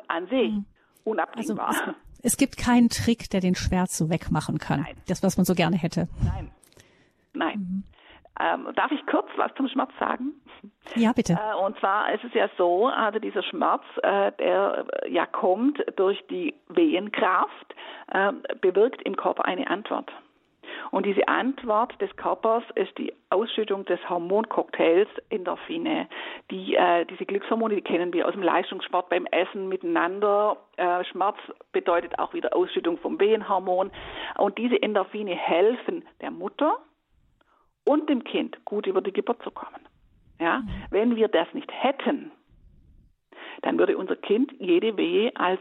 an 0.09 0.27
sich. 0.29 0.53
Mhm 0.53 0.65
unabdingbar. 1.09 1.69
Also, 1.69 1.95
es 2.23 2.37
gibt 2.37 2.57
keinen 2.57 2.89
Trick, 2.89 3.31
der 3.31 3.41
den 3.41 3.55
Schmerz 3.55 3.97
so 3.97 4.11
wegmachen 4.11 4.59
kann. 4.59 4.83
Nein. 4.83 4.97
Das, 5.07 5.23
was 5.23 5.37
man 5.37 5.45
so 5.45 5.55
gerne 5.55 5.77
hätte. 5.77 6.09
Nein. 6.23 6.51
Nein. 7.35 7.59
Mhm. 7.59 7.85
Ähm, 8.41 8.69
darf 8.77 8.91
ich 8.93 9.05
kurz 9.07 9.27
was 9.37 9.53
zum 9.57 9.69
Schmerz 9.69 9.91
sagen? 9.99 10.33
Ja, 10.95 11.13
bitte. 11.13 11.33
Äh, 11.33 11.65
und 11.65 11.79
zwar 11.79 12.13
ist 12.13 12.23
es 12.25 12.33
ja 12.35 12.49
so, 12.57 12.87
also 12.87 13.19
dieser 13.19 13.43
Schmerz, 13.43 13.83
äh, 14.03 14.33
der 14.39 14.87
äh, 15.03 15.13
ja 15.13 15.27
kommt 15.27 15.83
durch 15.97 16.25
die 16.31 16.55
Wehenkraft, 16.69 17.75
äh, 18.13 18.33
bewirkt 18.61 19.03
im 19.03 19.17
Körper 19.17 19.45
eine 19.45 19.69
Antwort. 19.69 20.11
Und 20.91 21.07
diese 21.07 21.29
Antwort 21.29 22.01
des 22.01 22.15
Körpers 22.17 22.65
ist 22.75 22.97
die 22.99 23.13
Ausschüttung 23.31 23.85
des 23.85 24.01
Hormoncocktails 24.09 25.09
Endorphine. 25.29 26.09
Die, 26.51 26.75
äh, 26.75 27.05
diese 27.05 27.27
Glückshormone, 27.27 27.77
die 27.77 27.83
kennen 27.83 28.13
wir 28.13 28.27
aus 28.27 28.33
dem 28.33 28.43
Leistungssport 28.43 29.09
beim 29.11 29.27
Essen 29.27 29.69
miteinander. 29.69 30.57
Äh, 30.77 31.05
Schmerz 31.05 31.37
bedeutet 31.73 32.19
auch 32.19 32.33
wieder 32.33 32.57
Ausschüttung 32.57 32.99
vom 32.99 33.21
Wehenhormon. 33.21 33.91
Und 34.39 34.59
diese 34.59 34.81
Endorphine 34.81 35.35
helfen 35.35 36.05
der 36.21 36.31
Mutter 36.31 36.79
und 37.85 38.09
dem 38.09 38.25
Kind 38.25 38.65
gut 38.65 38.87
über 38.87 39.01
die 39.01 39.13
Geburt 39.13 39.43
zu 39.43 39.51
kommen. 39.51 39.87
Ja, 40.41 40.63
wenn 40.91 41.17
wir 41.17 41.29
das 41.29 41.53
nicht 41.53 41.71
hätten, 41.73 42.31
dann 43.63 43.79
würde 43.79 43.97
unser 43.97 44.17
Kind 44.17 44.53
jede 44.59 44.97
Wehe 44.97 45.33
als, 45.35 45.61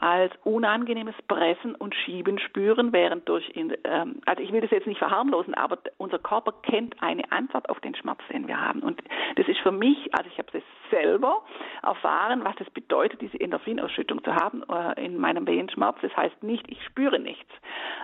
als 0.00 0.32
unangenehmes 0.44 1.14
Pressen 1.26 1.74
und 1.74 1.94
Schieben 1.94 2.38
spüren, 2.38 2.92
während 2.92 3.28
durch, 3.28 3.50
ähm, 3.54 4.20
also 4.26 4.42
ich 4.42 4.52
will 4.52 4.60
das 4.60 4.70
jetzt 4.70 4.86
nicht 4.86 4.98
verharmlosen, 4.98 5.54
aber 5.54 5.78
unser 5.96 6.18
Körper 6.18 6.52
kennt 6.62 7.02
eine 7.02 7.30
Antwort 7.32 7.68
auf 7.70 7.80
den 7.80 7.94
Schmerz, 7.94 8.20
den 8.30 8.46
wir 8.46 8.60
haben. 8.60 8.80
Und 8.80 9.02
das 9.36 9.48
ist 9.48 9.58
für 9.60 9.72
mich, 9.72 10.14
also 10.14 10.28
ich 10.30 10.38
habe 10.38 10.58
es 10.58 10.64
selber 10.90 11.42
erfahren, 11.82 12.44
was 12.44 12.54
es 12.60 12.70
bedeutet, 12.70 13.20
diese 13.20 13.40
Endorphinausschüttung 13.40 14.22
zu 14.22 14.34
haben 14.34 14.62
äh, 14.68 15.04
in 15.04 15.16
meinem 15.16 15.46
Wehenschmerz. 15.46 15.96
Das 16.02 16.14
heißt 16.16 16.42
nicht, 16.42 16.70
ich 16.70 16.82
spüre 16.84 17.18
nichts, 17.18 17.50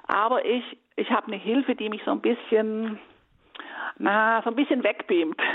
aber 0.07 0.45
ich, 0.45 0.65
ich 0.97 1.11
habe 1.11 1.27
eine 1.27 1.37
Hilfe, 1.37 1.75
die 1.75 1.89
mich 1.89 2.03
so 2.05 2.11
ein 2.11 2.21
bisschen 2.21 2.99
na, 3.99 4.43
so 4.43 4.51
ein 4.51 4.57
bisschen 4.57 4.83
wegbeamt. 4.83 5.41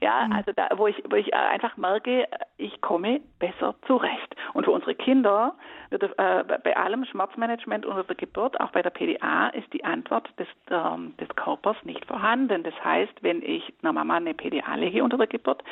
Ja, 0.00 0.26
mhm. 0.26 0.32
also 0.32 0.52
da, 0.52 0.68
wo 0.76 0.86
ich, 0.86 1.02
wo 1.08 1.16
ich 1.16 1.32
äh, 1.32 1.36
einfach 1.36 1.76
merke, 1.76 2.26
ich 2.58 2.80
komme 2.80 3.20
besser 3.38 3.74
zurecht. 3.86 4.34
Und 4.52 4.64
für 4.64 4.70
unsere 4.70 4.94
Kinder, 4.94 5.54
wird, 5.90 6.02
äh, 6.02 6.44
bei 6.62 6.76
allem 6.76 7.04
Schmerzmanagement 7.04 7.86
unter 7.86 8.04
der 8.04 8.16
Geburt, 8.16 8.60
auch 8.60 8.70
bei 8.70 8.82
der 8.82 8.90
PDA, 8.90 9.48
ist 9.48 9.72
die 9.72 9.84
Antwort 9.84 10.28
des, 10.38 10.48
ähm, 10.70 11.14
des 11.18 11.28
Körpers 11.36 11.76
nicht 11.84 12.04
vorhanden. 12.06 12.62
Das 12.62 12.74
heißt, 12.84 13.22
wenn 13.22 13.42
ich 13.42 13.72
einer 13.82 13.92
Mama 13.92 14.16
eine 14.16 14.34
PDA 14.34 14.74
lege 14.74 15.02
unter 15.02 15.16
der 15.16 15.26
Geburt, 15.26 15.62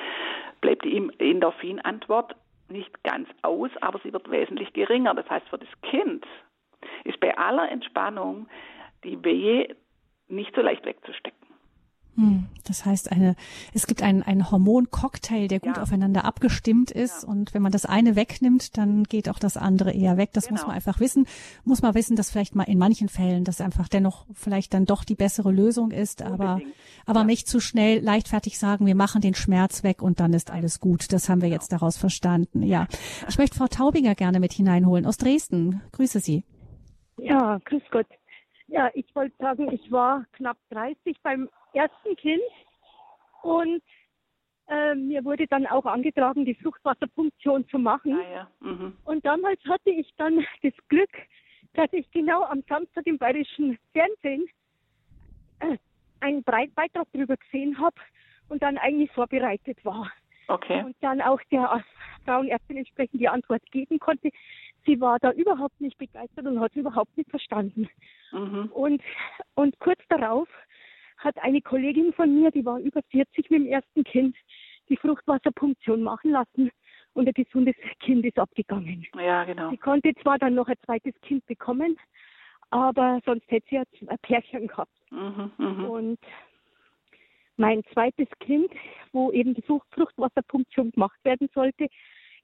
bleibt 0.60 0.84
die 0.84 1.10
Endorphin-Antwort 1.18 2.36
nicht 2.68 3.02
ganz 3.04 3.28
aus, 3.42 3.70
aber 3.80 3.98
sie 4.02 4.12
wird 4.12 4.30
wesentlich 4.30 4.72
geringer. 4.72 5.14
Das 5.14 5.28
heißt, 5.28 5.48
für 5.48 5.58
das 5.58 5.68
Kind 5.82 6.24
ist 7.04 7.20
bei 7.20 7.36
aller 7.36 7.70
Entspannung 7.70 8.48
die 9.04 9.22
Wehe 9.24 9.76
nicht 10.28 10.54
so 10.54 10.62
leicht 10.62 10.84
wegzustecken. 10.84 11.41
Hm, 12.14 12.46
das 12.64 12.84
heißt, 12.84 13.10
eine, 13.10 13.36
es 13.72 13.86
gibt 13.86 14.02
einen, 14.02 14.22
einen 14.22 14.50
Hormoncocktail, 14.50 15.48
der 15.48 15.60
gut 15.60 15.76
ja. 15.78 15.82
aufeinander 15.82 16.26
abgestimmt 16.26 16.90
ist. 16.90 17.22
Ja. 17.22 17.28
Und 17.28 17.54
wenn 17.54 17.62
man 17.62 17.72
das 17.72 17.86
eine 17.86 18.16
wegnimmt, 18.16 18.76
dann 18.76 19.04
geht 19.04 19.30
auch 19.30 19.38
das 19.38 19.56
andere 19.56 19.92
eher 19.92 20.18
weg. 20.18 20.30
Das 20.34 20.44
genau. 20.44 20.58
muss 20.60 20.66
man 20.66 20.76
einfach 20.76 21.00
wissen. 21.00 21.26
Muss 21.64 21.80
man 21.80 21.94
wissen, 21.94 22.14
dass 22.14 22.30
vielleicht 22.30 22.54
mal 22.54 22.64
in 22.64 22.76
manchen 22.76 23.08
Fällen 23.08 23.44
das 23.44 23.62
einfach 23.62 23.88
dennoch 23.88 24.26
vielleicht 24.34 24.74
dann 24.74 24.84
doch 24.84 25.04
die 25.04 25.14
bessere 25.14 25.50
Lösung 25.50 25.90
ist. 25.90 26.20
Aber, 26.22 26.60
aber 27.06 27.20
ja. 27.20 27.24
nicht 27.24 27.48
zu 27.48 27.60
schnell 27.60 28.00
leichtfertig 28.00 28.58
sagen, 28.58 28.84
wir 28.84 28.94
machen 28.94 29.22
den 29.22 29.34
Schmerz 29.34 29.82
weg 29.82 30.02
und 30.02 30.20
dann 30.20 30.34
ist 30.34 30.50
alles 30.50 30.80
gut. 30.80 31.12
Das 31.12 31.30
haben 31.30 31.40
wir 31.40 31.48
genau. 31.48 31.60
jetzt 31.60 31.72
daraus 31.72 31.96
verstanden. 31.96 32.62
Ja. 32.62 32.88
Ich 33.26 33.38
möchte 33.38 33.56
Frau 33.56 33.68
Taubinger 33.68 34.14
gerne 34.14 34.38
mit 34.38 34.52
hineinholen 34.52 35.06
aus 35.06 35.16
Dresden. 35.16 35.80
Grüße 35.92 36.20
Sie. 36.20 36.44
Ja, 37.16 37.58
grüß 37.64 37.82
Gott. 37.90 38.06
Ja, 38.66 38.90
ich 38.94 39.06
wollte 39.14 39.36
sagen, 39.38 39.70
ich 39.70 39.90
war 39.90 40.24
knapp 40.32 40.56
30 40.70 41.16
beim 41.22 41.48
ersten 41.74 42.16
Kind 42.16 42.42
und 43.42 43.82
äh, 44.68 44.94
mir 44.94 45.24
wurde 45.24 45.46
dann 45.46 45.66
auch 45.66 45.84
angetragen, 45.84 46.44
die 46.44 46.54
Fruchtwasserpunktion 46.54 47.66
zu 47.68 47.78
machen. 47.78 48.18
Ah, 48.18 48.32
ja. 48.32 48.50
mhm. 48.60 48.96
Und 49.04 49.24
damals 49.24 49.60
hatte 49.68 49.90
ich 49.90 50.08
dann 50.16 50.44
das 50.62 50.72
Glück, 50.88 51.10
dass 51.74 51.92
ich 51.92 52.10
genau 52.10 52.44
am 52.44 52.62
Samstag 52.68 53.06
im 53.06 53.18
bayerischen 53.18 53.78
Fernsehen 53.92 54.46
äh, 55.60 55.76
einen 56.20 56.42
Beitrag 56.44 57.06
darüber 57.12 57.36
gesehen 57.36 57.78
habe 57.78 57.96
und 58.48 58.62
dann 58.62 58.78
eigentlich 58.78 59.10
vorbereitet 59.12 59.84
war. 59.84 60.10
Okay. 60.48 60.84
Und 60.84 60.96
dann 61.00 61.20
auch 61.20 61.40
der 61.50 61.82
Frauenärztin 62.24 62.76
entsprechend 62.76 63.20
die 63.20 63.28
Antwort 63.28 63.62
geben 63.70 63.98
konnte. 63.98 64.30
sie 64.84 65.00
war 65.00 65.18
da 65.18 65.32
überhaupt 65.32 65.80
nicht 65.80 65.98
begeistert 65.98 66.46
und 66.46 66.60
hat 66.60 66.72
es 66.72 66.76
überhaupt 66.76 67.16
nicht 67.16 67.30
verstanden. 67.30 67.88
Mhm. 68.32 68.70
Und, 68.72 69.02
und 69.54 69.78
kurz 69.78 70.00
darauf 70.08 70.48
hat 71.24 71.38
eine 71.42 71.60
Kollegin 71.60 72.12
von 72.12 72.34
mir, 72.34 72.50
die 72.50 72.64
war 72.64 72.78
über 72.78 73.00
40 73.10 73.50
mit 73.50 73.60
dem 73.60 73.66
ersten 73.66 74.04
Kind, 74.04 74.36
die 74.88 74.96
Fruchtwasserpunktion 74.96 76.02
machen 76.02 76.32
lassen 76.32 76.70
und 77.14 77.28
ein 77.28 77.34
gesundes 77.34 77.76
Kind 78.00 78.24
ist 78.24 78.38
abgegangen. 78.38 79.06
Ja, 79.16 79.44
genau. 79.44 79.70
Sie 79.70 79.76
konnte 79.76 80.14
zwar 80.22 80.38
dann 80.38 80.54
noch 80.54 80.68
ein 80.68 80.76
zweites 80.84 81.14
Kind 81.22 81.46
bekommen, 81.46 81.98
aber 82.70 83.20
sonst 83.24 83.50
hätte 83.50 83.66
sie 83.68 83.76
jetzt 83.76 84.08
ein 84.08 84.18
Pärchen 84.22 84.66
gehabt. 84.66 84.92
Mhm, 85.10 85.50
mh. 85.58 85.84
Und 85.86 86.18
mein 87.56 87.82
zweites 87.92 88.28
Kind, 88.40 88.72
wo 89.12 89.30
eben 89.30 89.54
die 89.54 89.62
Fruchtwasserpunktion 89.62 90.90
gemacht 90.90 91.18
werden 91.22 91.48
sollte, 91.54 91.88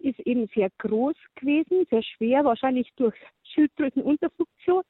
ist 0.00 0.20
eben 0.20 0.46
sehr 0.54 0.70
groß 0.78 1.16
gewesen, 1.34 1.86
sehr 1.90 2.02
schwer, 2.02 2.44
wahrscheinlich 2.44 2.92
durch 2.96 3.16
Schilddrüsenunterfunktion. 3.42 4.82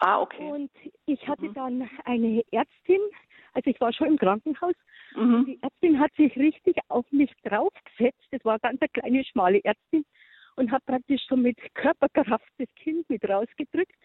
Ah, 0.00 0.20
okay. 0.20 0.50
Und 0.50 0.70
ich 1.06 1.26
hatte 1.26 1.46
mhm. 1.46 1.54
dann 1.54 1.90
eine 2.04 2.42
Ärztin, 2.50 3.00
also 3.54 3.70
ich 3.70 3.80
war 3.80 3.92
schon 3.92 4.08
im 4.08 4.18
Krankenhaus, 4.18 4.74
mhm. 5.14 5.44
die 5.46 5.62
Ärztin 5.62 5.98
hat 5.98 6.12
sich 6.14 6.36
richtig 6.36 6.76
auf 6.88 7.10
mich 7.10 7.32
draufgesetzt. 7.44 8.26
Das 8.30 8.44
war 8.44 8.58
ganz 8.58 8.80
eine 8.80 8.88
kleine, 8.90 9.24
schmale 9.24 9.60
Ärztin 9.64 10.04
und 10.56 10.70
hat 10.70 10.84
praktisch 10.84 11.22
so 11.28 11.36
mit 11.36 11.58
Körperkraft 11.74 12.46
das 12.58 12.68
Kind 12.76 13.08
mit 13.08 13.26
rausgedrückt. 13.28 13.96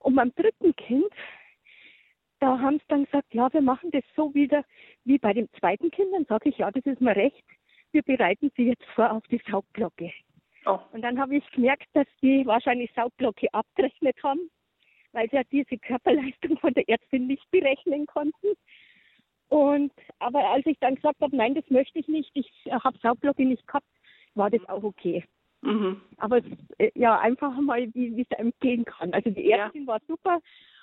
Und 0.00 0.14
beim 0.14 0.32
dritten 0.34 0.74
Kind, 0.76 1.12
da 2.40 2.58
haben 2.58 2.78
sie 2.78 2.84
dann 2.88 3.04
gesagt, 3.04 3.34
ja, 3.34 3.52
wir 3.52 3.62
machen 3.62 3.90
das 3.90 4.04
so 4.14 4.32
wieder 4.34 4.64
wie 5.04 5.18
bei 5.18 5.32
dem 5.32 5.48
zweiten 5.58 5.90
Kind. 5.90 6.12
Dann 6.12 6.24
sage 6.24 6.48
ich, 6.48 6.58
ja, 6.58 6.70
das 6.70 6.86
ist 6.86 7.00
mir 7.00 7.16
recht. 7.16 7.44
Wir 7.90 8.02
bereiten 8.02 8.50
sie 8.56 8.68
jetzt 8.68 8.84
vor 8.94 9.10
auf 9.10 9.24
die 9.28 9.40
Saugglocke. 9.50 10.12
Oh. 10.66 10.78
Und 10.92 11.02
dann 11.02 11.18
habe 11.18 11.36
ich 11.36 11.50
gemerkt, 11.50 11.86
dass 11.94 12.06
die 12.22 12.46
wahrscheinlich 12.46 12.92
Saugglocke 12.94 13.52
abgerechnet 13.52 14.16
haben 14.22 14.50
weil 15.18 15.28
sie 15.30 15.36
ja 15.36 15.42
diese 15.50 15.76
Körperleistung 15.78 16.58
von 16.58 16.72
der 16.74 16.88
Ärztin 16.88 17.26
nicht 17.26 17.50
berechnen 17.50 18.06
konnten. 18.06 18.54
Und 19.48 19.92
aber 20.20 20.48
als 20.50 20.64
ich 20.66 20.78
dann 20.78 20.94
gesagt 20.94 21.20
habe, 21.20 21.36
nein, 21.36 21.54
das 21.54 21.68
möchte 21.70 21.98
ich 21.98 22.06
nicht, 22.06 22.30
ich 22.34 22.48
habe 22.70 22.98
Sauglocke 22.98 23.44
nicht 23.44 23.66
gehabt, 23.66 23.86
war 24.34 24.50
das 24.50 24.64
auch 24.68 24.84
okay. 24.84 25.24
Mhm. 25.62 26.00
Aber 26.18 26.40
äh, 26.78 26.90
ja, 26.94 27.18
einfach 27.18 27.58
mal, 27.60 27.92
wie 27.94 28.20
es 28.20 28.38
einem 28.38 28.52
gehen 28.60 28.84
kann. 28.84 29.12
Also 29.12 29.30
die 29.30 29.50
Ärztin 29.50 29.82
ja. 29.82 29.88
war 29.88 30.00
super 30.06 30.38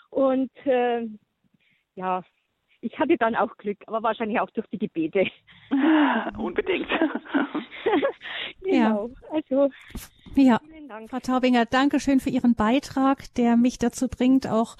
und 0.09 0.51
äh, 0.65 1.07
ja, 1.95 2.23
ich 2.85 2.99
hatte 2.99 3.17
dann 3.17 3.35
auch 3.35 3.57
Glück, 3.57 3.79
aber 3.87 4.03
wahrscheinlich 4.03 4.39
auch 4.39 4.49
durch 4.51 4.67
die 4.67 4.77
Gebete. 4.77 5.25
Unbedingt. 6.37 6.87
genau. 8.63 9.09
Ja. 9.09 9.31
Also 9.31 9.69
ja. 10.35 10.59
Frau 11.09 11.19
Taubinger, 11.19 11.65
danke 11.65 11.99
schön 11.99 12.19
für 12.19 12.29
Ihren 12.29 12.53
Beitrag, 12.53 13.33
der 13.35 13.57
mich 13.57 13.79
dazu 13.79 14.07
bringt, 14.07 14.47
auch 14.47 14.75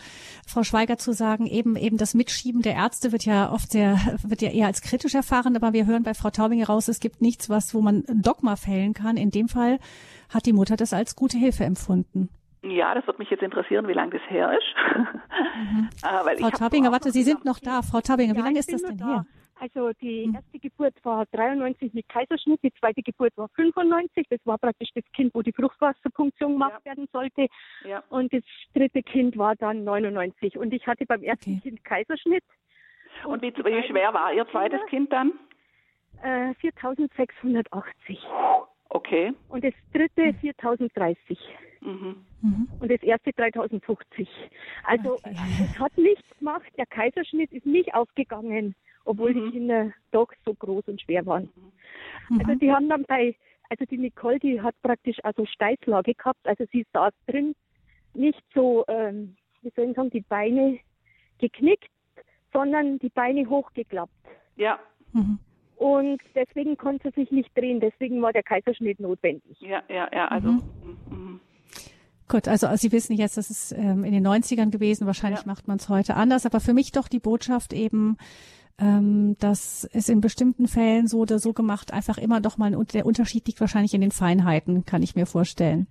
Frau 0.46 0.64
Schweiger 0.64 0.98
zu 0.98 1.14
sagen, 1.14 1.48
eben, 1.48 1.76
eben 1.76 1.98
das 1.98 2.14
Mitschieben 2.14 2.62
der 2.62 2.76
Ärzte 2.76 3.12
wird 3.12 3.26
ja 3.26 3.52
oft 3.52 3.72
sehr, 3.72 3.98
wird 4.22 4.42
ja 4.42 4.52
eher 4.52 4.68
als 4.68 4.82
kritisch 4.82 5.16
erfahren, 5.16 5.56
aber 5.56 5.74
wir 5.74 5.88
hören 5.88 6.04
bei 6.04 6.14
Frau 6.14 6.30
Taubinger 6.30 6.68
raus, 6.68 6.88
es 6.90 7.00
gibt 7.00 7.22
nichts, 7.22 7.50
was, 7.50 7.74
wo 7.74 7.82
man 7.82 8.04
ein 8.08 8.22
Dogma 8.22 8.56
fällen 8.56 8.94
kann. 8.94 9.18
In 9.18 9.32
dem 9.32 9.48
Fall 9.48 9.80
hat 10.30 10.46
die 10.46 10.54
Mutter 10.54 10.76
das 10.76 10.94
als 10.94 11.16
gute 11.16 11.38
Hilfe 11.38 11.64
empfunden. 11.64 12.30
Ja, 12.68 12.96
das 12.96 13.06
wird 13.06 13.20
mich 13.20 13.30
jetzt 13.30 13.44
interessieren, 13.44 13.88
wie 13.88 13.94
lange 13.94 14.12
das 14.12 14.30
her 14.30 14.58
ist. 14.58 14.76
Mhm. 15.56 15.90
äh, 16.04 16.38
Frau 16.38 16.50
Tabinger, 16.50 16.92
warte, 16.92 17.12
Sie 17.12 17.24
sind 17.24 17.46
noch 17.46 17.60
da. 17.60 17.82
Frau 17.82 18.02
Tabinger, 18.02 18.34
ja, 18.34 18.40
wie 18.40 18.44
lange 18.44 18.60
ist 18.60 18.72
das 18.72 18.82
denn 18.82 18.98
da. 18.98 19.08
her? 19.08 19.26
Also 19.58 19.92
die 20.02 20.28
mhm. 20.28 20.36
erste 20.36 20.60
Geburt 20.60 20.94
war 21.04 21.26
93 21.32 21.94
mit 21.94 22.10
Kaiserschnitt, 22.10 22.62
die 22.62 22.74
zweite 22.74 23.02
Geburt 23.02 23.32
war 23.38 23.48
95. 23.56 24.28
Das 24.30 24.40
war 24.46 24.58
praktisch 24.58 24.90
das 24.94 25.04
Kind, 25.14 25.34
wo 25.34 25.42
die 25.42 25.54
Fruchtwasserpunktion 25.54 26.54
gemacht 26.54 26.82
ja. 26.84 26.92
werden 26.92 27.08
sollte. 27.14 27.48
Ja. 27.86 28.04
Und 28.10 28.34
das 28.34 28.44
dritte 28.74 29.02
Kind 29.02 29.38
war 29.38 29.56
dann 29.56 29.84
99. 29.84 30.58
Und 30.58 30.74
ich 30.74 30.86
hatte 30.88 31.06
beim 31.06 31.24
ersten 31.24 31.58
okay. 31.58 31.70
Kind 31.70 31.86
Kaiserschnitt. 31.86 32.44
Und, 33.24 33.32
und 33.34 33.42
wie, 33.44 33.54
wie, 33.56 33.88
schwer 33.88 34.14
war 34.14 34.34
Ihr 34.34 34.48
zweites 34.50 34.82
Kind 34.88 35.14
dann? 35.14 35.32
Äh, 36.22 36.54
4680. 36.56 38.20
Okay. 38.96 39.34
Und 39.50 39.64
das 39.64 39.74
dritte 39.94 40.34
4030. 40.40 41.38
Mhm. 41.82 42.26
Mhm. 42.42 42.68
Und 42.80 42.92
das 42.92 43.02
erste 43.04 43.32
3050. 43.34 44.28
Also 44.84 45.14
okay. 45.14 45.36
es 45.64 45.80
hat 45.80 45.98
nichts 45.98 46.24
gemacht. 46.40 46.72
Der 46.78 46.86
Kaiserschnitt 46.86 47.52
ist 47.52 47.66
nicht 47.66 47.94
aufgegangen 47.94 48.76
obwohl 49.06 49.34
mhm. 49.34 49.46
die 49.46 49.52
Kinder 49.52 49.92
doch 50.12 50.28
so 50.44 50.54
groß 50.54 50.88
und 50.88 51.02
schwer 51.02 51.26
waren. 51.26 51.50
Mhm. 52.30 52.40
Also 52.40 52.56
die 52.56 52.72
haben 52.72 52.90
dann 52.90 53.04
bei, 53.04 53.36
also 53.70 53.86
die 53.86 53.98
Nicole, 53.98 54.40
die 54.40 54.60
hat 54.62 54.76
praktisch 54.82 55.18
also 55.24 55.46
Steißlage 55.46 56.16
gehabt, 56.16 56.46
also 56.46 56.66
sie 56.72 56.86
saß 56.92 57.14
drin, 57.28 57.56
nicht 58.14 58.44
so, 58.54 58.84
ähm, 58.88 59.36
wie 59.62 59.72
soll 59.76 59.90
ich 59.90 59.96
sagen, 59.96 60.10
die 60.10 60.22
Beine 60.22 60.80
geknickt, 61.38 61.90
sondern 62.52 63.00
die 63.00 63.10
Beine 63.10 63.48
hochgeklappt. 63.48 64.12
Ja. 64.56 64.80
Mhm. 65.14 65.40
Und 65.76 66.22
deswegen 66.34 66.78
konnte 66.78 67.12
sie 67.16 67.22
sich 67.22 67.32
nicht 67.32 67.58
drehen, 67.58 67.80
deswegen 67.80 68.22
war 68.22 68.32
der 68.32 68.44
Kaiserschnitt 68.44 69.00
notwendig. 69.00 69.58
Ja, 69.60 69.84
ja, 69.90 70.08
ja, 70.14 70.28
also. 70.28 70.50
Mhm. 70.50 70.62
mhm. 71.10 71.40
Gut, 72.28 72.48
also 72.48 72.68
Sie 72.76 72.92
wissen 72.92 73.14
jetzt, 73.14 73.38
das 73.38 73.52
ist 73.52 73.72
ähm, 73.72 74.04
in 74.04 74.12
den 74.12 74.26
90ern 74.26 74.72
gewesen, 74.72 75.06
wahrscheinlich 75.06 75.42
ja. 75.42 75.48
macht 75.48 75.68
man 75.68 75.78
es 75.78 75.90
heute 75.90 76.16
anders, 76.16 76.48
aber 76.48 76.60
für 76.60 76.74
mich 76.74 76.92
doch 76.92 77.08
die 77.08 77.20
Botschaft 77.20 77.72
eben, 77.72 78.18
ähm, 78.80 79.36
das 79.40 79.84
ist 79.84 80.10
in 80.10 80.22
bestimmten 80.22 80.68
Fällen 80.68 81.08
so 81.08 81.20
oder 81.20 81.38
so 81.38 81.54
gemacht, 81.54 81.94
einfach 81.94 82.18
immer 82.18 82.42
doch 82.42 82.58
mal, 82.58 82.72
der 82.72 83.06
Unterschied 83.06 83.46
liegt 83.46 83.62
wahrscheinlich 83.62 83.94
in 83.94 84.02
den 84.02 84.12
Feinheiten, 84.12 84.86
kann 84.86 85.04
ich 85.04 85.16
mir 85.16 85.28
vorstellen. 85.28 85.86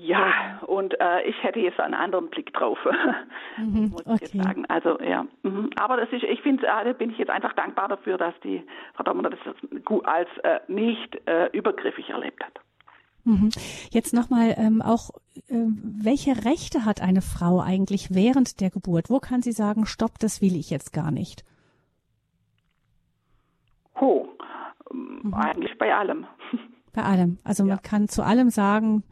Ja, 0.00 0.60
und 0.64 0.94
äh, 1.00 1.22
ich 1.22 1.42
hätte 1.42 1.58
jetzt 1.58 1.80
einen 1.80 1.94
anderen 1.94 2.30
Blick 2.30 2.54
drauf, 2.54 2.78
mhm, 3.58 3.90
muss 3.90 4.00
ich 4.02 4.06
okay. 4.06 4.18
jetzt 4.20 4.32
sagen. 4.44 4.64
Also 4.68 4.96
ja, 5.00 5.26
mhm. 5.42 5.70
aber 5.74 5.96
das 5.96 6.08
ist, 6.12 6.22
ich 6.22 6.40
finde, 6.40 6.68
äh, 6.68 6.94
bin 6.94 7.10
ich 7.10 7.18
jetzt 7.18 7.30
einfach 7.30 7.52
dankbar 7.54 7.88
dafür, 7.88 8.16
dass 8.16 8.32
die 8.44 8.62
Frau 8.94 9.02
Dommer 9.02 9.28
das 9.28 9.40
als 10.04 10.28
äh, 10.44 10.60
nicht 10.68 11.20
äh, 11.26 11.46
übergriffig 11.46 12.10
erlebt 12.10 12.40
hat. 12.44 12.60
Mhm. 13.24 13.50
Jetzt 13.90 14.14
nochmal 14.14 14.54
ähm, 14.56 14.82
auch, 14.82 15.10
äh, 15.48 15.66
welche 15.82 16.44
Rechte 16.44 16.84
hat 16.84 17.02
eine 17.02 17.20
Frau 17.20 17.60
eigentlich 17.60 18.14
während 18.14 18.60
der 18.60 18.70
Geburt? 18.70 19.10
Wo 19.10 19.18
kann 19.18 19.42
sie 19.42 19.52
sagen, 19.52 19.84
stopp, 19.84 20.20
das 20.20 20.40
will 20.40 20.54
ich 20.54 20.70
jetzt 20.70 20.92
gar 20.92 21.10
nicht? 21.10 21.44
Oh, 24.00 24.28
mhm. 24.92 25.34
eigentlich 25.34 25.76
bei 25.76 25.92
allem. 25.92 26.24
Bei 26.94 27.02
allem. 27.02 27.38
Also 27.44 27.64
ja. 27.64 27.74
man 27.74 27.82
kann 27.82 28.08
zu 28.08 28.24
allem 28.24 28.50
sagen, 28.50 29.04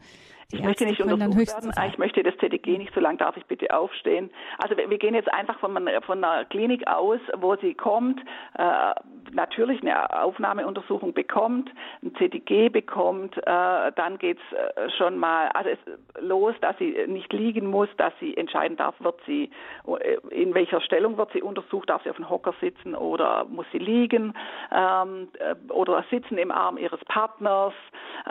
ich 0.51 0.63
möchte 0.63 0.85
nicht 0.85 1.01
untersucht 1.01 1.47
werden. 1.47 1.73
Ich 1.89 1.97
möchte 1.97 2.23
das 2.23 2.33
CTG 2.35 2.77
nicht. 2.77 2.93
So 2.93 3.01
lange 3.01 3.17
darf 3.17 3.35
ich 3.35 3.45
bitte 3.47 3.75
aufstehen. 3.75 4.29
Also 4.59 4.77
wir, 4.77 4.89
wir 4.89 4.97
gehen 4.97 5.13
jetzt 5.13 5.31
einfach 5.33 5.59
von, 5.59 5.77
von, 6.05 6.23
einer 6.23 6.45
Klinik 6.45 6.87
aus, 6.87 7.19
wo 7.35 7.57
sie 7.57 7.73
kommt, 7.73 8.21
äh, 8.57 8.93
natürlich 9.33 9.81
eine 9.81 10.23
Aufnahmeuntersuchung 10.23 11.13
bekommt, 11.13 11.69
ein 12.01 12.13
CTG 12.15 12.69
bekommt, 12.69 13.35
äh, 13.37 13.91
dann 13.95 14.17
geht's 14.19 14.41
äh, 14.53 14.89
schon 14.91 15.17
mal 15.17 15.49
also 15.49 15.69
es, 15.69 15.79
los, 16.21 16.55
dass 16.61 16.77
sie 16.77 16.95
nicht 17.07 17.33
liegen 17.33 17.67
muss, 17.67 17.89
dass 17.97 18.13
sie 18.21 18.37
entscheiden 18.37 18.77
darf, 18.77 18.95
wird 18.99 19.19
sie 19.25 19.51
äh, 19.85 20.15
in 20.29 20.53
welcher 20.53 20.79
Stellung 20.79 21.17
wird 21.17 21.29
sie 21.33 21.41
untersucht, 21.41 21.89
darf 21.89 22.03
sie 22.03 22.09
auf 22.09 22.15
dem 22.15 22.29
Hocker 22.29 22.53
sitzen 22.61 22.95
oder 22.95 23.43
muss 23.49 23.65
sie 23.73 23.79
liegen 23.79 24.33
ähm, 24.71 25.27
äh, 25.39 25.55
oder 25.73 26.05
sitzen 26.09 26.37
im 26.37 26.51
Arm 26.51 26.77
ihres 26.77 27.03
Partners. 27.05 27.73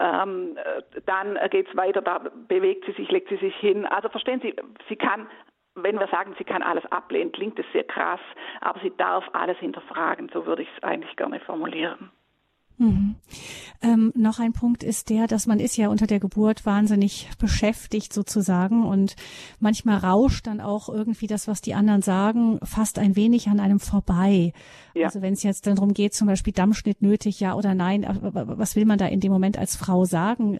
Ähm, 0.00 0.56
dann 1.04 1.38
geht's 1.50 1.76
weiter 1.76 2.05
da 2.06 2.18
bewegt 2.48 2.84
sie 2.86 2.92
sich, 2.92 3.10
legt 3.10 3.28
sie 3.28 3.36
sich 3.36 3.56
hin. 3.56 3.84
Also 3.86 4.08
verstehen 4.08 4.40
Sie, 4.40 4.54
sie 4.88 4.96
kann 4.96 5.28
wenn 5.76 6.00
wir 6.00 6.08
sagen, 6.08 6.34
sie 6.38 6.44
kann 6.44 6.62
alles 6.62 6.84
ablehnen, 6.86 7.32
klingt 7.32 7.58
es 7.58 7.66
sehr 7.72 7.84
krass, 7.84 8.20
aber 8.62 8.80
sie 8.80 8.92
darf 8.96 9.28
alles 9.34 9.58
hinterfragen, 9.58 10.30
so 10.32 10.46
würde 10.46 10.62
ich 10.62 10.68
es 10.74 10.82
eigentlich 10.82 11.14
gerne 11.16 11.38
formulieren. 11.40 12.10
Mhm. 12.78 13.14
Ähm, 13.80 14.12
noch 14.14 14.38
ein 14.38 14.52
Punkt 14.52 14.82
ist 14.82 15.08
der, 15.08 15.26
dass 15.26 15.46
man 15.46 15.60
ist 15.60 15.76
ja 15.76 15.88
unter 15.88 16.06
der 16.06 16.20
Geburt 16.20 16.66
wahnsinnig 16.66 17.28
beschäftigt 17.38 18.12
sozusagen 18.12 18.84
und 18.84 19.16
manchmal 19.60 19.98
rauscht 19.98 20.46
dann 20.46 20.60
auch 20.60 20.88
irgendwie 20.88 21.26
das, 21.26 21.48
was 21.48 21.62
die 21.62 21.74
anderen 21.74 22.02
sagen, 22.02 22.58
fast 22.62 22.98
ein 22.98 23.16
wenig 23.16 23.48
an 23.48 23.60
einem 23.60 23.80
vorbei. 23.80 24.52
Ja. 24.94 25.06
Also 25.06 25.22
wenn 25.22 25.32
es 25.32 25.42
jetzt 25.42 25.66
dann 25.66 25.76
darum 25.76 25.94
geht, 25.94 26.14
zum 26.14 26.26
Beispiel 26.26 26.52
Dammschnitt 26.52 27.00
nötig, 27.00 27.40
ja 27.40 27.54
oder 27.54 27.74
nein, 27.74 28.06
was 28.06 28.76
will 28.76 28.84
man 28.84 28.98
da 28.98 29.06
in 29.06 29.20
dem 29.20 29.32
Moment 29.32 29.58
als 29.58 29.76
Frau 29.76 30.04
sagen? 30.04 30.58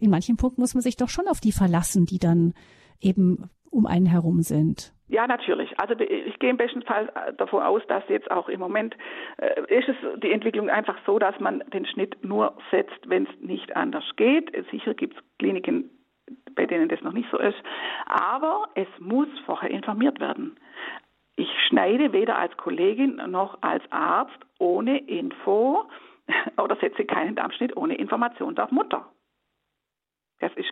In 0.00 0.10
manchen 0.10 0.36
Punkten 0.36 0.62
muss 0.62 0.74
man 0.74 0.82
sich 0.82 0.96
doch 0.96 1.08
schon 1.08 1.28
auf 1.28 1.40
die 1.40 1.52
verlassen, 1.52 2.06
die 2.06 2.18
dann 2.18 2.54
eben 3.00 3.50
um 3.70 3.86
einen 3.86 4.06
herum 4.06 4.42
sind. 4.42 4.92
Ja, 5.10 5.26
natürlich. 5.26 5.78
Also 5.80 5.98
ich 5.98 6.38
gehe 6.38 6.50
im 6.50 6.56
besten 6.56 6.82
Fall 6.82 7.10
äh, 7.16 7.32
davon 7.34 7.64
aus, 7.64 7.82
dass 7.88 8.04
jetzt 8.08 8.30
auch 8.30 8.48
im 8.48 8.60
Moment 8.60 8.96
äh, 9.38 9.60
ist 9.66 9.88
es 9.88 9.96
die 10.20 10.30
Entwicklung 10.30 10.70
einfach 10.70 10.96
so, 11.04 11.18
dass 11.18 11.38
man 11.40 11.64
den 11.72 11.84
Schnitt 11.84 12.24
nur 12.24 12.56
setzt, 12.70 13.08
wenn 13.08 13.26
es 13.26 13.40
nicht 13.40 13.74
anders 13.74 14.04
geht. 14.14 14.52
Sicher 14.70 14.94
gibt 14.94 15.16
es 15.16 15.22
Kliniken, 15.40 15.90
bei 16.54 16.64
denen 16.64 16.88
das 16.88 17.00
noch 17.00 17.12
nicht 17.12 17.28
so 17.32 17.38
ist. 17.38 17.60
Aber 18.06 18.68
es 18.76 18.86
muss 19.00 19.26
vorher 19.46 19.70
informiert 19.70 20.20
werden. 20.20 20.56
Ich 21.34 21.50
schneide 21.66 22.12
weder 22.12 22.38
als 22.38 22.56
Kollegin 22.56 23.16
noch 23.26 23.58
als 23.62 23.82
Arzt 23.90 24.38
ohne 24.60 24.98
Info 24.98 25.90
oder 26.56 26.76
setze 26.76 27.04
keinen 27.04 27.34
Darmschnitt 27.34 27.76
ohne 27.76 27.96
Information 27.96 28.56
auf 28.56 28.70
Mutter. 28.70 29.10
Das 30.38 30.52
ist, 30.54 30.70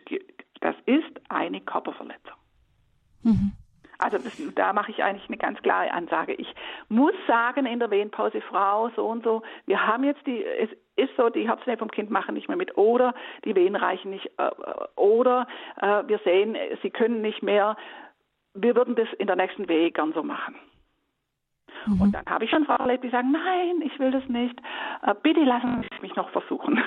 das 0.61 0.77
ist 0.87 1.21
eine 1.29 1.61
Körperverletzung. 1.61 2.37
Mhm. 3.25 3.53
Also 3.99 4.19
das, 4.19 4.41
da 4.55 4.73
mache 4.73 4.93
ich 4.93 5.03
eigentlich 5.03 5.29
eine 5.29 5.37
ganz 5.37 5.61
klare 5.61 5.93
Ansage. 5.93 6.33
Ich 6.35 6.55
muss 6.89 7.15
sagen 7.27 7.67
in 7.67 7.81
der 7.81 7.91
Wehenpause, 7.91 8.41
Frau, 8.41 8.91
so 8.95 9.07
und 9.07 9.25
so, 9.25 9.43
wir 9.67 9.87
haben 9.87 10.05
jetzt 10.05 10.25
die, 10.25 10.45
es 10.45 10.71
ist 10.95 11.17
so, 11.17 11.29
die 11.29 11.49
Herzwehen 11.49 11.79
vom 11.79 11.91
Kind 11.91 12.11
machen 12.11 12.35
nicht 12.35 12.49
mehr 12.49 12.57
mit 12.57 12.77
oder 12.77 13.13
die 13.45 13.57
Wehen 13.57 13.75
reichen 13.75 14.11
nicht 14.11 14.31
äh, 14.39 14.51
oder 14.95 15.49
äh, 15.81 16.03
wir 16.07 16.19
sehen, 16.25 16.57
sie 16.83 16.91
können 16.91 17.21
nicht 17.23 17.43
mehr. 17.43 17.77
Wir 18.55 18.77
würden 18.77 18.95
das 18.95 19.09
in 19.19 19.27
der 19.27 19.37
nächsten 19.37 19.69
Wehe 19.69 19.91
gern 19.91 20.13
so 20.13 20.23
machen. 20.23 20.55
Mhm. 21.87 22.01
Und 22.01 22.15
dann 22.15 22.27
habe 22.27 22.45
ich 22.45 22.51
schon 22.51 22.65
Frauen 22.65 22.81
erlebt, 22.81 23.05
die 23.05 23.11
sagen, 23.11 23.33
nein, 23.33 23.83
ich 23.83 23.99
will 23.99 24.11
das 24.11 24.27
nicht. 24.29 24.59
Äh, 25.03 25.15
bitte 25.23 25.43
lassen 25.43 25.83
Sie 25.83 26.03
mich 26.03 26.15
noch 26.17 26.31
versuchen. 26.31 26.83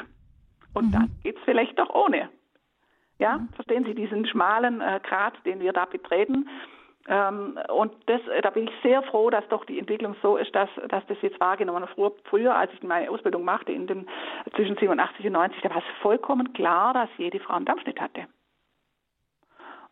Und 0.73 0.87
mhm. 0.87 0.91
dann 0.91 1.11
geht 1.23 1.37
es 1.37 1.43
vielleicht 1.43 1.77
doch 1.77 1.89
ohne. 1.93 2.29
Ja, 3.19 3.37
mhm. 3.37 3.49
verstehen 3.49 3.85
Sie 3.85 3.95
diesen 3.95 4.25
schmalen 4.25 4.81
äh, 4.81 4.99
Grat, 5.03 5.33
den 5.45 5.59
wir 5.59 5.73
da 5.73 5.85
betreten? 5.85 6.47
Ähm, 7.07 7.57
und 7.69 7.93
das, 8.05 8.21
äh, 8.27 8.41
da 8.41 8.49
bin 8.51 8.67
ich 8.67 8.73
sehr 8.83 9.01
froh, 9.03 9.29
dass 9.29 9.47
doch 9.49 9.65
die 9.65 9.79
Entwicklung 9.79 10.15
so 10.21 10.37
ist, 10.37 10.53
dass, 10.55 10.69
dass 10.87 11.05
das 11.07 11.17
jetzt 11.21 11.39
wahrgenommen 11.39 11.85
wird. 11.95 12.13
Früher, 12.25 12.55
als 12.55 12.71
ich 12.73 12.83
meine 12.83 13.09
Ausbildung 13.09 13.43
machte, 13.43 13.71
in 13.71 13.87
den, 13.87 14.07
zwischen 14.55 14.77
87 14.77 15.25
und 15.25 15.33
90, 15.33 15.61
da 15.61 15.69
war 15.69 15.77
es 15.77 16.01
vollkommen 16.01 16.53
klar, 16.53 16.93
dass 16.93 17.09
jede 17.17 17.39
Frau 17.39 17.55
einen 17.55 17.65
Dammschnitt 17.65 17.99
hatte. 17.99 18.27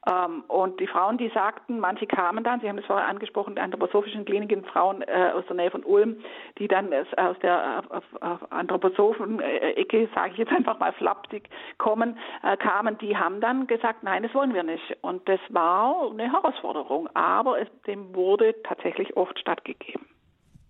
Ähm, 0.08 0.44
und 0.48 0.80
die 0.80 0.88
Frauen, 0.88 1.18
die 1.18 1.30
sagten, 1.30 1.80
manche 1.80 2.08
kamen 2.08 2.44
dann, 2.44 2.62
Sie 2.62 2.70
haben 2.70 2.78
es 2.78 2.86
vorher 2.86 3.08
angesprochen, 3.08 3.58
anthroposophischen 3.58 4.24
Kliniken, 4.24 4.64
Frauen 4.64 5.02
äh, 5.02 5.32
aus 5.36 5.44
der 5.48 5.58
Nähe 5.58 5.72
von 5.72 5.84
Ulm, 5.84 6.18
die 6.58 6.70
dann 6.70 6.92
äh, 6.94 7.04
aus 7.18 7.38
der 7.42 7.84
äh, 7.92 8.26
Anthroposophen-Ecke, 8.50 10.10
sage 10.16 10.32
ich 10.32 10.38
jetzt 10.38 10.54
einfach 10.54 10.80
mal 10.80 10.94
flapsig, 10.94 11.50
kommen, 11.78 12.18
äh, 12.44 12.56
kamen, 12.56 12.98
die 13.00 13.18
haben 13.18 13.42
dann 13.42 13.68
gesagt, 13.68 14.04
nein, 14.04 14.24
das 14.24 14.34
wollen 14.34 14.54
wir 14.54 14.64
nicht. 14.64 14.98
Und 15.02 15.28
das 15.28 15.40
war 15.50 16.10
eine 16.10 16.32
Herausforderung, 16.32 17.10
aber 17.14 17.60
es, 17.60 17.68
dem 17.86 18.16
wurde 18.16 18.56
tatsächlich 18.64 19.18
oft 19.18 19.38
stattgegeben. 19.38 20.06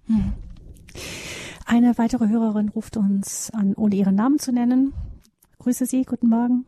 Hm. 0.07 0.33
Eine 1.67 1.95
weitere 1.99 2.27
Hörerin 2.29 2.69
ruft 2.69 2.97
uns 2.97 3.51
an, 3.53 3.75
ohne 3.77 3.93
ihren 3.93 4.15
Namen 4.15 4.39
zu 4.39 4.51
nennen. 4.51 4.93
Grüße 5.59 5.85
Sie, 5.85 6.03
guten 6.03 6.29
Morgen. 6.29 6.65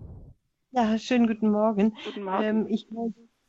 Ja, 0.74 0.98
schönen 0.98 1.28
guten 1.28 1.52
Morgen. 1.52 1.98
Guten 2.06 2.24
Morgen. 2.24 2.44
Ähm, 2.44 2.68
ich, 2.70 2.88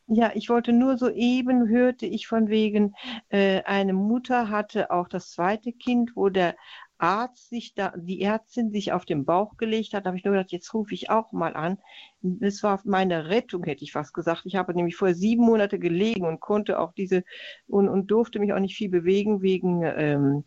ja, 0.08 0.32
ich 0.34 0.48
wollte 0.48 0.72
nur 0.72 0.98
soeben, 0.98 1.68
hörte 1.68 2.04
ich 2.04 2.26
von 2.26 2.48
wegen, 2.48 2.94
äh, 3.28 3.62
eine 3.62 3.92
Mutter 3.92 4.48
hatte 4.48 4.90
auch 4.90 5.06
das 5.06 5.30
zweite 5.30 5.72
Kind, 5.72 6.16
wo 6.16 6.30
der 6.30 6.56
Arzt 6.98 7.48
sich 7.48 7.74
da, 7.74 7.92
die 7.96 8.22
Ärztin 8.22 8.72
sich 8.72 8.92
auf 8.92 9.04
den 9.04 9.24
Bauch 9.24 9.56
gelegt 9.56 9.94
hat, 9.94 10.04
da 10.04 10.08
habe 10.08 10.18
ich 10.18 10.24
nur 10.24 10.34
gedacht, 10.34 10.50
jetzt 10.50 10.74
rufe 10.74 10.94
ich 10.94 11.10
auch 11.10 11.30
mal 11.30 11.54
an. 11.54 11.78
Das 12.22 12.62
war 12.64 12.80
meine 12.84 13.28
Rettung, 13.28 13.62
hätte 13.64 13.84
ich 13.84 13.92
fast 13.92 14.14
gesagt. 14.14 14.42
Ich 14.44 14.56
habe 14.56 14.74
nämlich 14.74 14.96
vor 14.96 15.14
sieben 15.14 15.44
Monate 15.44 15.78
gelegen 15.78 16.24
und 16.26 16.40
konnte 16.40 16.80
auch 16.80 16.92
diese 16.92 17.22
und, 17.68 17.88
und 17.88 18.10
durfte 18.10 18.40
mich 18.40 18.52
auch 18.52 18.60
nicht 18.60 18.76
viel 18.76 18.88
bewegen 18.88 19.42
wegen 19.42 19.82
ähm, 19.84 20.44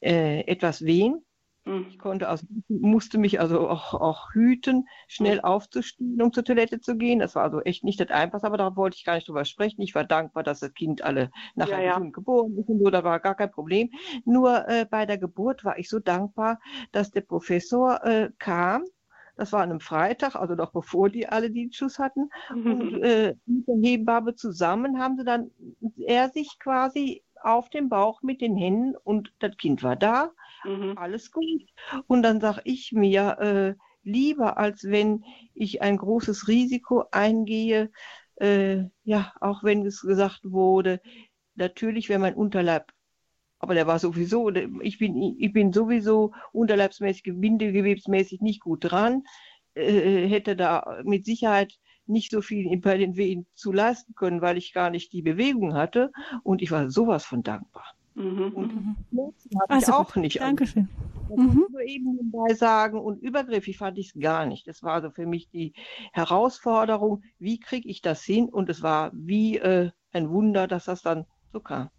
äh, 0.00 0.42
etwas 0.46 0.82
wehen. 0.82 1.25
Mhm. 1.66 1.86
Ich 1.90 1.98
konnte 1.98 2.28
also, 2.28 2.46
musste 2.68 3.18
mich 3.18 3.40
also 3.40 3.68
auch, 3.68 3.92
auch 3.94 4.32
hüten, 4.32 4.86
schnell 5.08 5.38
mhm. 5.38 5.44
aufzustehen, 5.44 6.22
um 6.22 6.32
zur 6.32 6.44
Toilette 6.44 6.80
zu 6.80 6.96
gehen. 6.96 7.18
Das 7.18 7.34
war 7.34 7.42
also 7.42 7.60
echt 7.60 7.84
nicht 7.84 8.00
das 8.00 8.10
Einfachste, 8.10 8.46
aber 8.46 8.56
da 8.56 8.76
wollte 8.76 8.96
ich 8.96 9.04
gar 9.04 9.16
nicht 9.16 9.28
drüber 9.28 9.44
sprechen. 9.44 9.82
Ich 9.82 9.94
war 9.94 10.04
dankbar, 10.04 10.44
dass 10.44 10.60
das 10.60 10.72
Kind 10.74 11.02
alle 11.02 11.30
nachher 11.54 11.82
ja, 11.82 11.98
ja. 11.98 12.10
geboren 12.10 12.56
ist 12.56 12.68
und 12.68 12.78
so, 12.78 12.90
da 12.90 13.04
war 13.04 13.20
gar 13.20 13.34
kein 13.34 13.50
Problem. 13.50 13.90
Nur 14.24 14.68
äh, 14.68 14.86
bei 14.88 15.06
der 15.06 15.18
Geburt 15.18 15.64
war 15.64 15.78
ich 15.78 15.88
so 15.88 15.98
dankbar, 15.98 16.60
dass 16.92 17.10
der 17.10 17.22
Professor 17.22 18.02
äh, 18.04 18.30
kam 18.38 18.84
das 19.38 19.52
war 19.52 19.60
an 19.60 19.70
einem 19.70 19.80
Freitag, 19.80 20.34
also 20.34 20.54
noch 20.54 20.72
bevor 20.72 21.10
die 21.10 21.28
alle 21.28 21.50
den 21.50 21.70
Schuss 21.70 21.98
hatten. 21.98 22.30
Mhm. 22.54 22.72
Und 22.72 22.94
äh, 23.02 23.34
mit 23.44 23.68
der 23.68 23.76
Hebamme 23.82 24.34
zusammen 24.34 24.98
haben 24.98 25.18
sie 25.18 25.24
dann 25.24 25.50
er 25.98 26.30
sich 26.30 26.58
quasi 26.58 27.22
auf 27.42 27.68
dem 27.68 27.88
Bauch 27.88 28.22
mit 28.22 28.40
den 28.40 28.56
Händen 28.56 28.96
und 28.96 29.32
das 29.38 29.56
Kind 29.56 29.82
war 29.82 29.94
da, 29.94 30.30
mhm. 30.66 30.98
alles 30.98 31.30
gut. 31.30 31.62
Und 32.06 32.22
dann 32.22 32.40
sage 32.40 32.62
ich 32.64 32.92
mir, 32.92 33.38
äh, 33.40 33.74
lieber 34.02 34.58
als 34.58 34.84
wenn 34.84 35.24
ich 35.54 35.82
ein 35.82 35.96
großes 35.96 36.48
Risiko 36.48 37.04
eingehe, 37.10 37.90
äh, 38.36 38.84
ja, 39.04 39.32
auch 39.40 39.64
wenn 39.64 39.84
es 39.86 40.02
gesagt 40.02 40.40
wurde, 40.44 41.00
natürlich, 41.54 42.08
wenn 42.08 42.20
mein 42.20 42.34
Unterleib, 42.34 42.92
aber 43.58 43.74
der 43.74 43.86
war 43.86 43.98
sowieso, 43.98 44.50
ich 44.50 44.98
bin, 44.98 45.36
ich 45.38 45.52
bin 45.52 45.72
sowieso 45.72 46.32
unterleibsmäßig, 46.52 47.24
bindegewebsmäßig 47.34 48.40
nicht 48.42 48.60
gut 48.60 48.80
dran, 48.90 49.22
äh, 49.74 50.28
hätte 50.28 50.56
da 50.56 51.00
mit 51.04 51.24
Sicherheit 51.24 51.78
nicht 52.06 52.30
so 52.30 52.40
viel 52.40 52.76
bei 52.78 52.98
den 52.98 53.16
Wehen 53.16 53.46
zu 53.54 53.72
leisten 53.72 54.14
können, 54.14 54.40
weil 54.40 54.56
ich 54.58 54.72
gar 54.72 54.90
nicht 54.90 55.12
die 55.12 55.22
Bewegung 55.22 55.74
hatte. 55.74 56.12
Und 56.42 56.62
ich 56.62 56.70
war 56.70 56.90
sowas 56.90 57.24
von 57.24 57.42
dankbar. 57.42 57.95
Mhm. 58.16 58.52
Und 58.54 58.74
mhm. 58.74 58.96
hatte 59.60 59.70
also, 59.70 59.92
ich 59.92 59.98
auch 59.98 60.14
gut. 60.14 60.22
nicht. 60.22 60.40
Dankeschön. 60.40 60.88
Das 61.28 61.38
mhm. 61.38 61.66
nur 61.70 61.80
eben 61.82 62.30
dabei 62.32 62.54
sagen 62.54 62.98
und 62.98 63.20
übergriffig 63.20 63.78
fand 63.78 63.98
ich 63.98 64.14
es 64.14 64.20
gar 64.20 64.46
nicht. 64.46 64.66
Das 64.66 64.82
war 64.82 64.94
also 64.94 65.10
für 65.10 65.26
mich 65.26 65.50
die 65.50 65.74
Herausforderung, 66.12 67.22
wie 67.38 67.60
kriege 67.60 67.88
ich 67.88 68.00
das 68.00 68.22
hin? 68.24 68.48
Und 68.48 68.70
es 68.70 68.82
war 68.82 69.10
wie 69.12 69.58
äh, 69.58 69.90
ein 70.12 70.30
Wunder, 70.30 70.66
dass 70.66 70.86
das 70.86 71.02
dann 71.02 71.26
so 71.52 71.60
kam. 71.60 71.90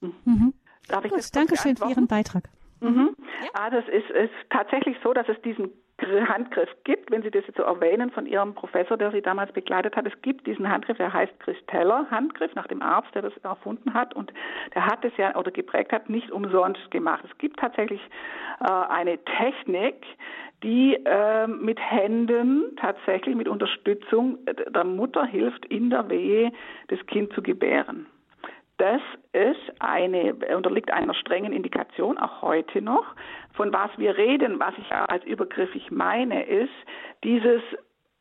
Mhm. 0.00 0.54
Darf 0.86 1.04
ich 1.04 1.12
Gut, 1.12 1.34
Dankeschön 1.34 1.76
für 1.76 1.88
Ihren 1.88 2.06
Beitrag. 2.06 2.48
Mhm. 2.80 3.16
Ja. 3.42 3.50
Ah, 3.54 3.70
das 3.70 3.84
ist, 3.88 4.10
ist 4.10 4.32
tatsächlich 4.50 4.96
so, 5.02 5.12
dass 5.12 5.28
es 5.28 5.40
diesen 5.42 5.70
Handgriff 6.02 6.68
gibt, 6.84 7.10
wenn 7.10 7.22
Sie 7.22 7.30
das 7.30 7.46
jetzt 7.46 7.56
so 7.56 7.62
erwähnen 7.62 8.10
von 8.10 8.26
Ihrem 8.26 8.54
Professor, 8.54 8.96
der 8.96 9.12
Sie 9.12 9.22
damals 9.22 9.52
begleitet 9.52 9.96
hat. 9.96 10.06
Es 10.06 10.22
gibt 10.22 10.46
diesen 10.46 10.68
Handgriff, 10.68 10.96
der 10.96 11.12
heißt 11.12 11.38
Christeller 11.40 12.06
Handgriff, 12.10 12.54
nach 12.54 12.66
dem 12.66 12.82
Arzt, 12.82 13.14
der 13.14 13.22
das 13.22 13.36
erfunden 13.38 13.94
hat 13.94 14.14
und 14.14 14.32
der 14.74 14.86
hat 14.86 15.04
es 15.04 15.16
ja 15.16 15.34
oder 15.36 15.50
geprägt 15.50 15.92
hat, 15.92 16.10
nicht 16.10 16.30
umsonst 16.30 16.90
gemacht. 16.90 17.24
Es 17.30 17.38
gibt 17.38 17.58
tatsächlich 17.58 18.00
äh, 18.60 18.64
eine 18.64 19.18
Technik, 19.24 20.04
die 20.62 20.94
äh, 21.04 21.46
mit 21.46 21.78
Händen 21.78 22.76
tatsächlich 22.76 23.36
mit 23.36 23.48
Unterstützung 23.48 24.38
der 24.46 24.84
Mutter 24.84 25.24
hilft, 25.24 25.66
in 25.66 25.90
der 25.90 26.08
Wehe 26.08 26.52
das 26.88 27.04
Kind 27.06 27.32
zu 27.34 27.42
gebären. 27.42 28.06
Das 28.76 29.00
ist 29.32 29.80
eine, 29.80 30.34
unterliegt 30.56 30.90
einer 30.90 31.14
strengen 31.14 31.52
Indikation, 31.52 32.18
auch 32.18 32.42
heute 32.42 32.82
noch. 32.82 33.04
Von 33.52 33.72
was 33.72 33.90
wir 33.98 34.16
reden, 34.16 34.58
was 34.58 34.74
ich 34.78 34.92
als 34.92 35.24
übergriffig 35.24 35.90
meine, 35.92 36.44
ist 36.44 36.72
dieses 37.22 37.62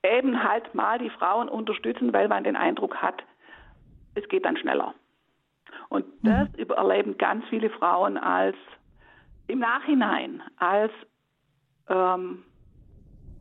eben 0.04 0.43
halt 0.43 0.76
mal 0.76 0.99
die 0.99 1.10
Frauen 1.10 1.49
unterstützen, 1.49 2.14
weil 2.14 2.28
man 2.28 2.43
den 2.43 2.56
Eindruck 2.56 2.97
hat, 2.97 3.24
es 4.16 4.28
geht 4.28 4.45
dann 4.45 4.58
schneller. 4.58 4.93
Und 5.89 6.06
das 6.22 6.49
mhm. 6.49 6.60
überleben 6.60 7.18
ganz 7.18 7.45
viele 7.49 7.70
Frauen 7.70 8.18
als 8.18 8.56
im 9.47 9.60
Nachhinein 9.60 10.43
als 10.58 10.91
ähm, 11.89 12.43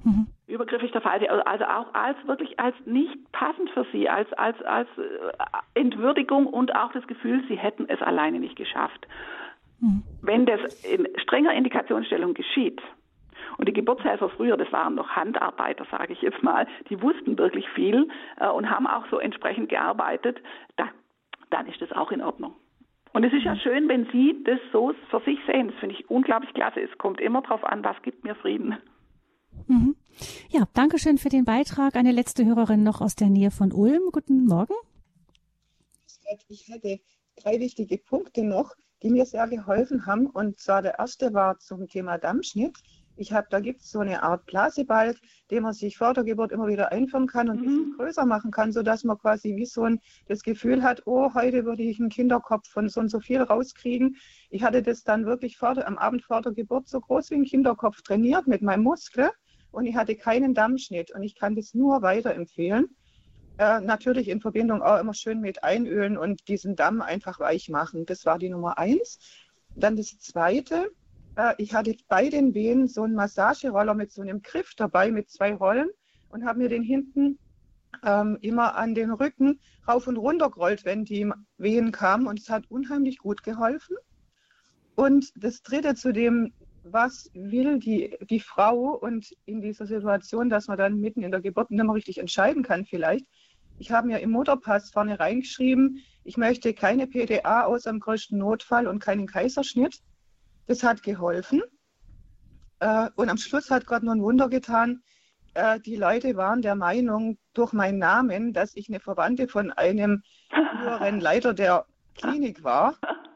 mhm 0.05 0.26
übergriffig 0.53 0.92
der 0.92 1.00
Fall, 1.00 1.26
also 1.26 1.64
auch 1.64 1.94
als 1.94 2.16
wirklich 2.26 2.61
als 2.61 2.76
nicht 2.84 3.32
passend 3.32 3.70
für 3.70 3.86
sie, 3.90 4.09
als, 4.09 4.30
als, 4.34 4.61
als 4.62 4.88
äh, 4.98 5.80
Entwürdigung 5.80 6.46
und 6.46 6.74
auch 6.76 6.92
das 6.92 7.07
Gefühl, 7.07 7.42
sie 7.48 7.57
hätten 7.57 7.88
es 7.88 8.00
alleine 8.03 8.38
nicht 8.38 8.57
geschafft. 8.57 9.09
Mhm. 9.80 10.03
Wenn 10.20 10.46
das 10.46 10.61
in 10.84 11.09
strenger 11.16 11.55
Indikationsstellung 11.55 12.34
geschieht, 12.34 12.80
und 13.59 13.68
die 13.68 13.72
Geburtshelfer 13.74 14.30
früher, 14.30 14.57
das 14.57 14.72
waren 14.72 14.94
noch 14.94 15.11
Handarbeiter, 15.11 15.84
sage 15.90 16.14
ich 16.14 16.22
jetzt 16.22 16.42
mal, 16.42 16.66
die 16.88 17.03
wussten 17.03 17.36
wirklich 17.36 17.68
viel 17.70 18.09
äh, 18.38 18.48
und 18.48 18.70
haben 18.70 18.86
auch 18.86 19.07
so 19.11 19.18
entsprechend 19.18 19.68
gearbeitet, 19.68 20.38
da, 20.76 20.88
dann 21.50 21.66
ist 21.66 21.80
das 21.80 21.92
auch 21.92 22.12
in 22.12 22.22
Ordnung. 22.22 22.55
Und 23.12 23.24
es 23.24 23.32
ist 23.32 23.44
ja 23.44 23.55
schön, 23.57 23.88
wenn 23.88 24.07
Sie 24.07 24.42
das 24.44 24.59
so 24.72 24.94
für 25.11 25.20
sich 25.20 25.38
sehen. 25.46 25.68
Das 25.68 25.76
finde 25.80 25.94
ich 25.96 26.09
unglaublich 26.09 26.55
klasse. 26.55 26.80
Es 26.80 26.96
kommt 26.96 27.20
immer 27.20 27.42
darauf 27.42 27.62
an, 27.62 27.84
was 27.84 28.00
gibt 28.03 28.24
mir 28.24 28.34
Frieden. 28.34 28.78
Mhm. 29.69 29.97
Ja, 30.51 30.69
danke 30.75 30.99
schön 30.99 31.19
für 31.19 31.29
den 31.29 31.45
Beitrag. 31.45 31.97
Eine 31.97 32.13
letzte 32.13 32.45
Hörerin 32.45 32.83
noch 32.83 33.01
aus 33.01 33.15
der 33.15 33.29
Nähe 33.29 33.51
von 33.51 33.73
Ulm. 33.73 34.03
Guten 34.13 34.45
Morgen. 34.45 34.75
Ich 36.49 36.69
hätte 36.69 37.01
drei 37.37 37.59
wichtige 37.61 37.99
Punkte 37.99 38.45
noch, 38.45 38.75
die 39.03 39.11
mir 39.11 39.27
sehr 39.27 39.49
geholfen 39.49 40.07
haben. 40.07 40.27
Und 40.27 40.59
zwar 40.61 40.83
der 40.83 40.99
erste 40.99 41.35
war 41.35 41.59
zum 41.59 41.89
Thema 41.89 42.19
Dammschnitt. 42.19 42.79
Ich 43.17 43.33
habe, 43.33 43.47
da 43.51 43.61
gibt 43.61 43.83
es 43.83 43.91
so 43.91 43.99
eine 44.01 44.23
Art 44.23 44.47
Blasebalg, 44.47 45.19
den 45.51 45.65
man 45.65 45.75
sich 45.75 45.99
vor 45.99 46.15
der 46.15 46.25
Geburt 46.25 46.51
immer 46.51 46.67
wieder 46.67 46.93
einführen 46.93 47.27
kann 47.27 47.51
und 47.51 47.59
ein 47.59 47.65
bisschen 47.65 47.89
mhm. 47.91 47.97
größer 47.99 48.25
machen 48.25 48.51
kann, 48.51 48.73
sodass 48.73 49.05
man 49.05 49.19
quasi 49.19 49.55
wie 49.55 49.67
so 49.67 49.83
ein 49.83 50.01
das 50.29 50.43
Gefühl 50.43 50.83
hat, 50.83 51.03
oh, 51.05 51.35
heute 51.35 51.65
würde 51.67 51.83
ich 51.83 52.01
einen 52.01 52.09
Kinderkopf 52.09 52.69
von 52.69 52.89
so 52.89 53.01
und 53.01 53.11
so 53.11 53.21
viel 53.21 53.43
rauskriegen. 53.43 54.17
Ich 54.49 54.63
hatte 54.63 54.83
das 54.83 55.05
dann 55.05 55.27
wirklich 55.27 55.59
vor 55.59 55.77
am 55.87 55.99
Abend 55.99 56.25
vor 56.25 56.41
der 56.41 56.53
Geburt 56.53 56.89
so 56.89 57.01
groß 57.01 57.31
wie 57.31 57.37
ein 57.37 57.45
Kinderkopf 57.45 58.01
trainiert 58.03 58.47
mit 58.47 58.63
meinem 58.63 58.85
Muskel 58.85 59.31
und 59.73 59.87
ich 59.87 59.97
hatte 59.97 60.14
keinen 60.14 60.55
Dammschnitt 60.55 61.11
und 61.11 61.23
ich 61.23 61.35
kann 61.35 61.57
das 61.57 61.75
nur 61.75 62.03
weiterempfehlen. 62.03 62.95
Äh, 63.59 63.81
natürlich 63.81 64.29
in 64.29 64.41
Verbindung 64.41 64.83
auch 64.83 65.01
immer 65.01 65.14
schön 65.14 65.41
mit 65.41 65.64
einölen 65.64 66.16
und 66.16 66.49
diesen 66.49 66.77
Damm 66.77 67.03
einfach 67.03 67.41
weich 67.41 67.68
machen. 67.68 68.07
Das 68.07 68.25
war 68.25 68.39
die 68.39 68.49
Nummer 68.49 68.79
eins. 68.79 69.18
Dann 69.75 69.97
das 69.97 70.18
zweite, 70.18 70.91
äh, 71.37 71.55
ich 71.59 71.75
hatte 71.75 71.97
bei 72.09 72.29
den 72.29 72.55
Wehen 72.55 72.89
so 72.89 73.03
einen 73.03 73.14
Massageroller 73.14 73.95
mit 73.95 74.12
so 74.12 74.23
einem 74.23 74.43
Griff 74.43 74.75
dabei 74.77 75.11
mit 75.11 75.31
zwei 75.31 75.55
Rollen 75.55 75.91
und 76.31 76.45
habe 76.45 76.61
mir 76.61 76.68
den 76.68 76.83
hinten 76.83 77.39
ähm, 78.05 78.39
immer 78.41 78.77
an 78.77 78.95
den 78.95 79.11
Rücken 79.11 79.61
rauf 79.87 80.07
und 80.07 80.16
runter 80.16 80.51
gerollt, 80.51 80.85
wenn 80.85 81.05
die 81.05 81.31
Wehen 81.59 81.93
kamen. 81.93 82.27
Und 82.27 82.41
es 82.41 82.49
hat 82.49 82.70
unheimlich 82.70 83.18
gut 83.18 83.43
geholfen. 83.43 83.97
Und 84.95 85.33
das 85.37 85.62
dritte 85.62 85.95
zu 85.95 86.12
dem, 86.12 86.53
was 86.85 87.30
will 87.35 87.78
die, 87.78 88.16
die 88.28 88.41
Frau 88.41 88.95
und 88.95 89.35
in 89.47 89.61
dieser 89.61 89.87
Situation, 89.87 90.51
dass 90.51 90.68
man 90.68 90.78
dann 90.78 91.01
mitten 91.01 91.22
in 91.22 91.30
der 91.30 91.41
Geburt 91.41 91.70
nicht 91.70 91.83
mehr 91.83 91.95
richtig 91.95 92.18
entscheiden 92.18 92.62
kann 92.62 92.85
vielleicht. 92.85 93.26
Ich 93.78 93.91
habe 93.91 94.07
mir 94.07 94.20
im 94.20 94.30
Mutterpass 94.30 94.91
vorne 94.91 95.18
reingeschrieben, 95.18 96.03
ich 96.24 96.37
möchte 96.37 96.72
keine 96.72 97.07
PDA 97.07 97.64
aus 97.64 97.87
am 97.87 97.99
größten 97.99 98.39
Notfall 98.39 98.87
und 98.87 99.01
keinen 99.01 99.26
Kaiserschnitt. 99.26 100.01
Das 100.66 100.83
hat 100.83 101.03
geholfen. 101.03 101.62
Äh, 102.78 103.11
und 103.16 103.28
am 103.28 103.39
Schluss 103.39 103.70
hat 103.70 103.87
Gott 103.87 104.03
nur 104.03 104.14
ein 104.14 104.22
Wunder 104.22 104.49
getan. 104.49 105.03
Äh, 105.55 105.80
die 105.80 105.97
Leute 105.97 106.37
waren 106.37 106.62
der 106.62 106.76
Meinung 106.76 107.39
durch 107.55 107.72
meinen 107.72 107.99
Namen, 107.99 108.53
dass 108.53 108.76
ich 108.76 108.89
eine 108.89 109.01
Verwandte 109.01 109.49
von 109.49 109.72
einem 109.72 110.22
früheren 110.51 111.20
Leiter 111.20 111.55
der 111.55 111.87
Klinik 112.14 112.62
war. 112.62 112.97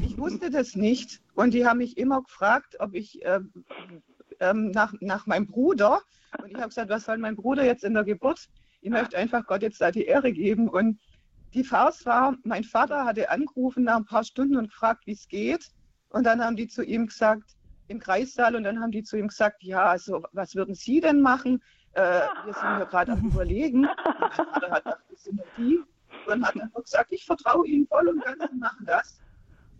Ich 0.00 0.16
wusste 0.16 0.50
das 0.50 0.74
nicht. 0.74 1.20
Und 1.34 1.54
die 1.54 1.66
haben 1.66 1.78
mich 1.78 1.98
immer 1.98 2.22
gefragt, 2.22 2.76
ob 2.78 2.94
ich 2.94 3.24
äh, 3.24 3.40
äh, 4.38 4.54
nach, 4.54 4.94
nach 5.00 5.26
meinem 5.26 5.46
Bruder. 5.46 6.00
Und 6.42 6.50
ich 6.50 6.56
habe 6.56 6.68
gesagt, 6.68 6.90
was 6.90 7.04
soll 7.04 7.18
mein 7.18 7.36
Bruder 7.36 7.64
jetzt 7.64 7.84
in 7.84 7.94
der 7.94 8.04
Geburt? 8.04 8.48
Ich 8.80 8.90
möchte 8.90 9.18
einfach 9.18 9.46
Gott 9.46 9.62
jetzt 9.62 9.80
da 9.80 9.90
die 9.90 10.04
Ehre 10.04 10.32
geben. 10.32 10.68
Und 10.68 10.98
die 11.54 11.64
Farce 11.64 12.06
war, 12.06 12.36
mein 12.44 12.64
Vater 12.64 13.04
hatte 13.04 13.30
angerufen 13.30 13.84
nach 13.84 13.96
ein 13.96 14.04
paar 14.04 14.24
Stunden 14.24 14.56
und 14.56 14.70
gefragt, 14.70 15.06
wie 15.06 15.12
es 15.12 15.28
geht. 15.28 15.68
Und 16.08 16.24
dann 16.24 16.42
haben 16.42 16.56
die 16.56 16.68
zu 16.68 16.82
ihm 16.82 17.06
gesagt, 17.06 17.56
im 17.88 17.98
Kreissaal, 17.98 18.56
und 18.56 18.64
dann 18.64 18.80
haben 18.80 18.90
die 18.90 19.02
zu 19.02 19.16
ihm 19.16 19.28
gesagt, 19.28 19.62
ja, 19.62 19.84
also 19.84 20.22
was 20.32 20.54
würden 20.54 20.74
Sie 20.74 21.00
denn 21.00 21.20
machen? 21.20 21.62
Äh, 21.92 22.22
wir 22.44 22.54
sind 22.54 22.76
hier 22.76 22.86
gerade 22.86 23.12
am 23.12 23.20
Überlegen. 23.26 23.86
Und 23.86 24.20
mein 24.20 24.32
Vater 24.32 24.70
hat 24.70 24.84
gesagt, 24.84 25.04
das 25.10 25.24
sind 25.24 25.40
die. 25.58 25.80
Und 26.26 26.46
hat 26.46 26.56
dann 26.56 26.70
gesagt, 26.72 27.12
ich 27.12 27.24
vertraue 27.24 27.66
Ihnen 27.66 27.86
voll 27.86 28.08
und 28.08 28.24
ganz 28.24 28.42
und 28.50 28.60
machen 28.60 28.86
das. 28.86 29.20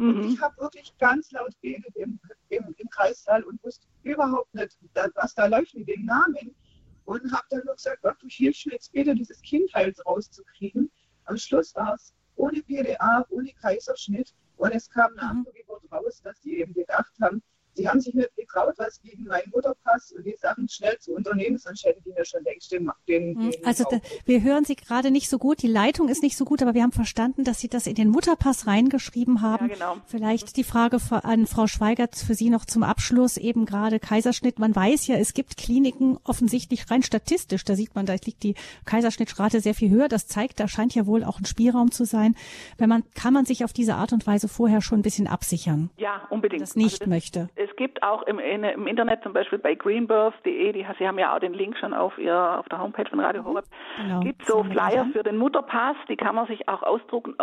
Und 0.03 0.17
mhm. 0.17 0.33
ich 0.33 0.41
habe 0.41 0.61
wirklich 0.61 0.93
ganz 0.99 1.31
laut 1.31 1.55
geredet 1.63 1.95
im, 1.95 2.19
im, 2.49 2.75
im, 2.77 2.91
Kreissaal 2.91 3.45
und 3.45 3.63
wusste 3.63 3.87
überhaupt 4.03 4.53
nicht, 4.53 4.77
was 5.15 5.35
da 5.35 5.47
läuft 5.47 5.77
mit 5.77 5.87
dem 5.87 6.05
Namen. 6.05 6.57
Und 7.05 7.33
habe 7.33 7.47
dann 7.51 7.63
nur 7.65 7.77
gesagt, 7.77 8.03
Gott, 8.03 8.17
du 8.21 8.27
hilfst 8.29 8.67
mir 8.67 8.73
jetzt 8.73 8.91
bitte, 8.91 9.15
dieses 9.15 9.41
Kind 9.43 9.73
heils 9.75 10.05
rauszukriegen. 10.05 10.91
Am 11.27 11.37
Schluss 11.37 11.73
war 11.77 11.95
es 11.95 12.13
ohne 12.35 12.61
PDA, 12.63 13.25
ohne 13.31 13.53
Kaiserschnitt. 13.53 14.35
Und 14.57 14.73
es 14.73 14.91
kam 14.91 15.15
nach 15.15 15.35
mhm. 15.35 15.47
Geburt 15.55 15.85
raus, 15.93 16.21
dass 16.23 16.41
die 16.41 16.59
eben 16.59 16.75
gedacht 16.75 17.13
haben, 17.21 17.41
Sie 17.75 17.89
haben 17.89 18.01
sich 18.01 18.15
nicht 18.15 18.35
getraut, 18.37 18.75
was 18.77 19.01
gegen 19.01 19.25
meinen 19.25 19.51
Mutterpass 19.51 20.13
und 20.13 20.25
die 20.25 20.37
Sachen 20.37 20.69
schnell 20.69 20.99
zu 20.99 21.15
unternehmen, 21.15 21.57
sonst 21.57 21.85
hätten 21.85 22.03
die 22.05 22.13
mir 22.13 22.25
schon 22.25 22.43
längst 22.45 22.71
den, 22.71 22.91
den, 23.09 23.39
den 23.39 23.65
Also 23.65 23.85
da, 23.91 23.99
wir 24.27 24.43
hören 24.43 24.65
Sie 24.65 24.77
gerade 24.77 25.11
nicht 25.11 25.31
so 25.31 25.39
gut, 25.39 25.63
die 25.63 25.69
Leitung 25.69 26.09
ist 26.09 26.23
nicht 26.23 26.37
so 26.37 26.45
gut, 26.45 26.61
aber 26.63 26.75
wir 26.75 26.83
haben 26.83 26.93
verstanden, 26.93 27.45
dass 27.45 27.61
Sie 27.61 27.69
das 27.69 27.87
in 27.87 27.95
den 27.95 28.09
Mutterpass 28.09 28.67
reingeschrieben 28.67 29.41
haben. 29.41 29.69
Ja, 29.69 29.75
genau. 29.75 29.97
Vielleicht 30.07 30.57
die 30.57 30.65
Frage 30.65 30.99
an 31.11 31.47
Frau 31.47 31.67
Schweigert 31.67 32.17
für 32.17 32.35
Sie 32.35 32.51
noch 32.51 32.67
zum 32.67 32.83
Abschluss, 32.83 33.39
eben 33.39 33.65
gerade 33.65 33.99
Kaiserschnitt. 34.01 34.59
Man 34.59 34.77
weiß 34.77 35.07
ja, 35.07 35.17
es 35.17 35.33
gibt 35.33 35.57
Kliniken 35.57 36.19
offensichtlich 36.25 36.91
rein 36.91 37.03
statistisch, 37.03 37.65
da 37.65 37.75
sieht 37.75 37.95
man, 37.95 38.05
da 38.05 38.15
liegt 38.25 38.43
die 38.43 38.55
Kaiserschnittrate 38.85 39.61
sehr 39.61 39.75
viel 39.75 39.91
höher. 39.91 40.09
Das 40.09 40.27
zeigt, 40.27 40.61
da 40.61 40.69
scheint 40.69 40.95
ja 40.95 41.07
wohl 41.07 41.25
auch 41.25 41.39
ein 41.39 41.47
Spielraum 41.47 41.91
zu 41.91 42.05
sein. 42.05 42.37
Wenn 42.77 42.91
man, 42.91 43.05
kann 43.15 43.33
man 43.33 43.47
sich 43.47 43.65
auf 43.65 43.73
diese 43.73 43.95
Art 43.95 44.13
und 44.13 44.27
Weise 44.27 44.49
vorher 44.49 44.83
schon 44.83 45.01
ein 45.01 45.03
bisschen 45.03 45.27
absichern. 45.27 45.91
Ja, 45.97 46.27
unbedingt. 46.29 46.63
Das 46.63 46.77
nicht 46.77 47.01
also 47.01 47.05
das, 47.05 47.09
möchte 47.09 47.49
es 47.63 47.75
gibt 47.77 48.03
auch 48.03 48.23
im, 48.23 48.39
in, 48.39 48.65
im 48.65 48.87
Internet 48.87 49.23
zum 49.23 49.33
Beispiel 49.33 49.59
bei 49.59 49.75
greenbirth.de, 49.75 50.73
die, 50.73 50.87
Sie 50.99 51.07
haben 51.07 51.19
ja 51.19 51.35
auch 51.35 51.41
den 51.41 51.55
Link 51.55 51.77
schon 51.79 51.95
auf 51.95 52.19
ihr 52.19 52.59
auf 52.59 52.69
der 52.69 52.81
Homepage 52.81 53.09
von 53.09 53.21
Radio 53.21 53.45
Horeb, 53.45 53.65
genau. 53.97 54.21
gibt 54.21 54.45
so 54.47 54.63
Flyer 54.65 55.07
für 55.13 55.23
den 55.23 55.37
Mutterpass, 55.37 55.97
die 56.09 56.17
kann 56.17 56.35
man 56.35 56.47
sich 56.47 56.69
auch 56.69 56.83
ausdrucken 56.83 57.35
äh, 57.39 57.43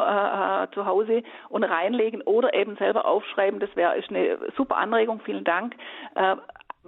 äh, 0.64 0.68
zu 0.72 0.86
Hause 0.86 1.24
und 1.50 1.64
reinlegen 1.64 2.22
oder 2.22 2.54
eben 2.54 2.76
selber 2.78 3.06
aufschreiben. 3.06 3.60
Das 3.60 3.76
wäre 3.76 3.92
eine 3.92 4.40
super 4.56 4.78
Anregung. 4.78 5.22
Vielen 5.22 5.44
Dank. 5.44 5.76
Äh, 6.16 6.36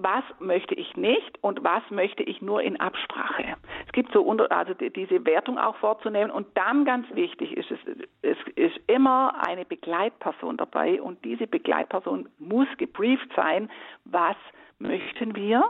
was 0.04 0.24
möchte 0.40 0.76
ich 0.76 0.96
nicht 0.96 1.38
und 1.42 1.64
was 1.64 1.84
möchte 1.90 2.24
ich 2.24 2.42
nur 2.42 2.62
in 2.62 2.80
Absprache. 2.80 3.56
Es 3.86 3.92
gibt 3.92 4.12
so 4.14 4.22
unter, 4.22 4.52
also 4.52 4.74
die, 4.74 4.90
diese 4.90 5.26
Wertung 5.26 5.58
auch 5.58 5.76
vorzunehmen 5.78 6.32
und 6.32 6.48
dann 6.56 6.86
ganz 6.86 7.08
wichtig 7.14 7.56
ist 7.58 7.72
es, 7.72 7.80
es 8.22 8.38
ist 8.56 8.80
immer 8.88 9.46
eine 9.46 9.66
Begleitperson 9.66 10.58
dabei 10.58 11.02
und 11.02 11.24
diese 11.24 11.48
Begleitperson 11.48 12.30
muss 12.40 12.68
gebrieft 12.78 13.30
sein, 13.36 13.70
was 14.06 14.36
möchten 14.80 15.36
wir 15.36 15.64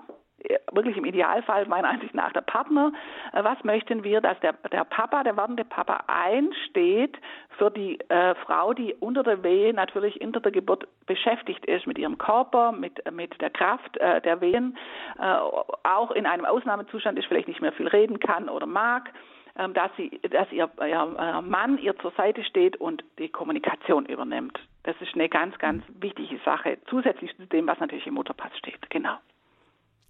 wirklich 0.72 0.98
im 0.98 1.06
Idealfall 1.06 1.66
meiner 1.68 1.90
Ansicht 1.90 2.14
nach 2.14 2.32
der 2.34 2.42
Partner. 2.42 2.92
Äh, 3.34 3.44
was 3.44 3.64
möchten 3.64 4.04
wir, 4.04 4.22
dass 4.22 4.40
der, 4.40 4.54
der 4.72 4.84
Papa, 4.86 5.24
der 5.24 5.38
werdende 5.38 5.66
Papa 5.66 6.04
einsteht 6.08 7.18
für 7.58 7.72
die 7.72 8.00
äh, 8.10 8.36
Frau, 8.36 8.74
die 8.74 8.94
unter 9.00 9.24
der 9.24 9.44
Wehe 9.44 9.74
natürlich 9.74 10.22
unter 10.22 10.40
der 10.40 10.52
Geburt 10.52 10.88
beschäftigt 11.06 11.66
ist 11.66 11.88
mit 11.88 11.98
ihrem 11.98 12.18
Körper, 12.18 12.72
mit, 12.72 13.00
mit 13.12 13.40
der 13.42 13.50
Kraft 13.50 13.98
äh, 13.98 14.22
der 14.22 14.42
Wehen, 14.42 14.78
äh, 15.20 15.24
auch 15.24 16.12
in 16.12 16.26
einem 16.26 16.46
Ausnahmezustand 16.46 17.18
ist, 17.20 17.26
vielleicht 17.26 17.48
nicht 17.48 17.62
mehr 17.62 17.74
viel 17.74 17.88
reden 17.88 18.20
kann 18.20 18.50
oder 18.50 18.66
mag 18.66 19.12
ähm, 19.58 19.74
dass, 19.74 19.92
sie, 19.98 20.20
dass 20.30 20.52
ihr, 20.52 20.70
ihr 20.80 21.16
äh, 21.20 21.42
Mann 21.42 21.78
ihr 21.78 21.98
zur 22.00 22.12
Seite 22.12 22.44
steht 22.44 22.78
und 22.78 23.04
die 23.20 23.30
Kommunikation 23.30 24.06
übernimmt. 24.06 24.60
Das 24.84 24.96
ist 25.02 25.14
eine 25.14 25.30
ganz, 25.30 25.58
ganz 25.60 25.84
wichtige 26.00 26.40
Sache, 26.46 26.78
zusätzlich 26.90 27.36
zu 27.36 27.46
dem, 27.48 27.68
was 27.68 27.80
natürlich 27.80 28.08
im 28.08 28.16
Mutterpass 28.16 28.58
steht. 28.58 28.90
Genau. 28.90 29.18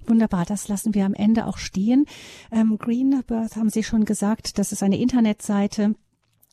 Wunderbar, 0.08 0.46
das 0.46 0.68
lassen 0.68 0.94
wir 0.94 1.06
am 1.06 1.14
Ende 1.14 1.46
auch 1.46 1.58
stehen. 1.58 2.06
Ähm, 2.52 2.78
Greenbirth 2.78 3.56
haben 3.56 3.70
Sie 3.70 3.84
schon 3.84 4.06
gesagt, 4.06 4.58
das 4.58 4.72
ist 4.72 4.84
eine 4.84 5.00
Internetseite 5.00 5.96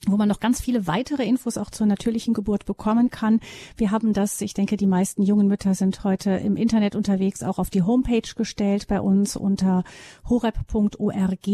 wo 0.07 0.16
man 0.16 0.28
noch 0.28 0.38
ganz 0.40 0.61
viele 0.61 0.86
weitere 0.86 1.24
Infos 1.24 1.59
auch 1.59 1.70
zur 1.70 1.86
natürlichen 1.86 2.32
Geburt 2.32 2.66
bekommen 2.66 3.11
kann. 3.11 3.40
Wir 3.76 3.90
haben 3.90 4.12
das, 4.12 4.40
ich 4.40 4.55
denke, 4.55 4.76
die 4.76 4.86
meisten 4.86 5.22
jungen 5.22 5.49
Mütter 5.49 5.74
sind 5.74 6.05
heute 6.05 6.30
im 6.30 6.57
Internet 6.57 6.94
unterwegs, 6.94 7.42
auch 7.42 7.59
auf 7.59 7.68
die 7.70 7.82
Homepage 7.82 8.34
gestellt 8.36 8.86
bei 8.86 9.01
uns 9.01 9.36
unter 9.36 9.82
horeb.org. 10.28 11.49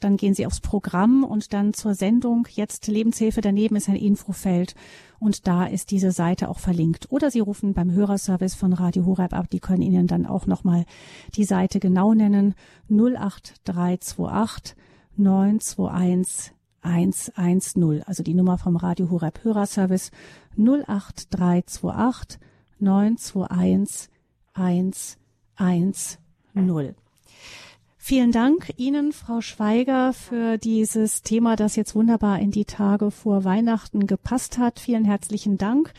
Dann 0.00 0.16
gehen 0.16 0.34
Sie 0.34 0.46
aufs 0.46 0.60
Programm 0.60 1.22
und 1.22 1.52
dann 1.52 1.74
zur 1.74 1.94
Sendung 1.94 2.48
Jetzt 2.50 2.86
Lebenshilfe. 2.88 3.40
Daneben 3.40 3.76
ist 3.76 3.88
ein 3.88 3.96
Infofeld 3.96 4.74
und 5.20 5.46
da 5.46 5.66
ist 5.66 5.90
diese 5.90 6.10
Seite 6.12 6.48
auch 6.48 6.58
verlinkt. 6.58 7.12
Oder 7.12 7.30
Sie 7.30 7.40
rufen 7.40 7.74
beim 7.74 7.92
Hörerservice 7.92 8.54
von 8.54 8.72
Radio 8.72 9.04
Horeb 9.06 9.34
ab. 9.34 9.50
Die 9.50 9.60
können 9.60 9.82
Ihnen 9.82 10.06
dann 10.06 10.26
auch 10.26 10.46
nochmal 10.46 10.86
die 11.36 11.44
Seite 11.44 11.78
genau 11.78 12.14
nennen. 12.14 12.54
08328 12.88 14.74
921 15.16 16.52
110, 16.82 18.02
also 18.04 18.22
die 18.22 18.34
Nummer 18.34 18.58
vom 18.58 18.76
Radio 18.76 19.10
Horeb 19.10 19.42
Hörerservice 19.42 20.10
08328 20.56 22.38
921 22.78 24.10
110. 25.54 26.94
Vielen 28.04 28.32
Dank 28.32 28.72
Ihnen, 28.78 29.12
Frau 29.12 29.40
Schweiger, 29.40 30.12
für 30.12 30.58
dieses 30.58 31.22
Thema, 31.22 31.54
das 31.54 31.76
jetzt 31.76 31.94
wunderbar 31.94 32.40
in 32.40 32.50
die 32.50 32.64
Tage 32.64 33.12
vor 33.12 33.44
Weihnachten 33.44 34.08
gepasst 34.08 34.58
hat. 34.58 34.80
Vielen 34.80 35.04
herzlichen 35.04 35.56
Dank. 35.56 35.92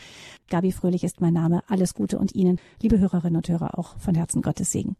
Gabi 0.50 0.70
Fröhlich 0.70 1.02
ist 1.02 1.22
mein 1.22 1.32
Name. 1.32 1.62
Alles 1.66 1.94
Gute 1.94 2.18
und 2.18 2.34
Ihnen, 2.34 2.60
liebe 2.82 2.98
Hörerinnen 2.98 3.36
und 3.36 3.48
Hörer, 3.48 3.78
auch 3.78 3.98
von 3.98 4.14
Herzen 4.14 4.42
Gottes 4.42 4.70
Segen. 4.70 4.96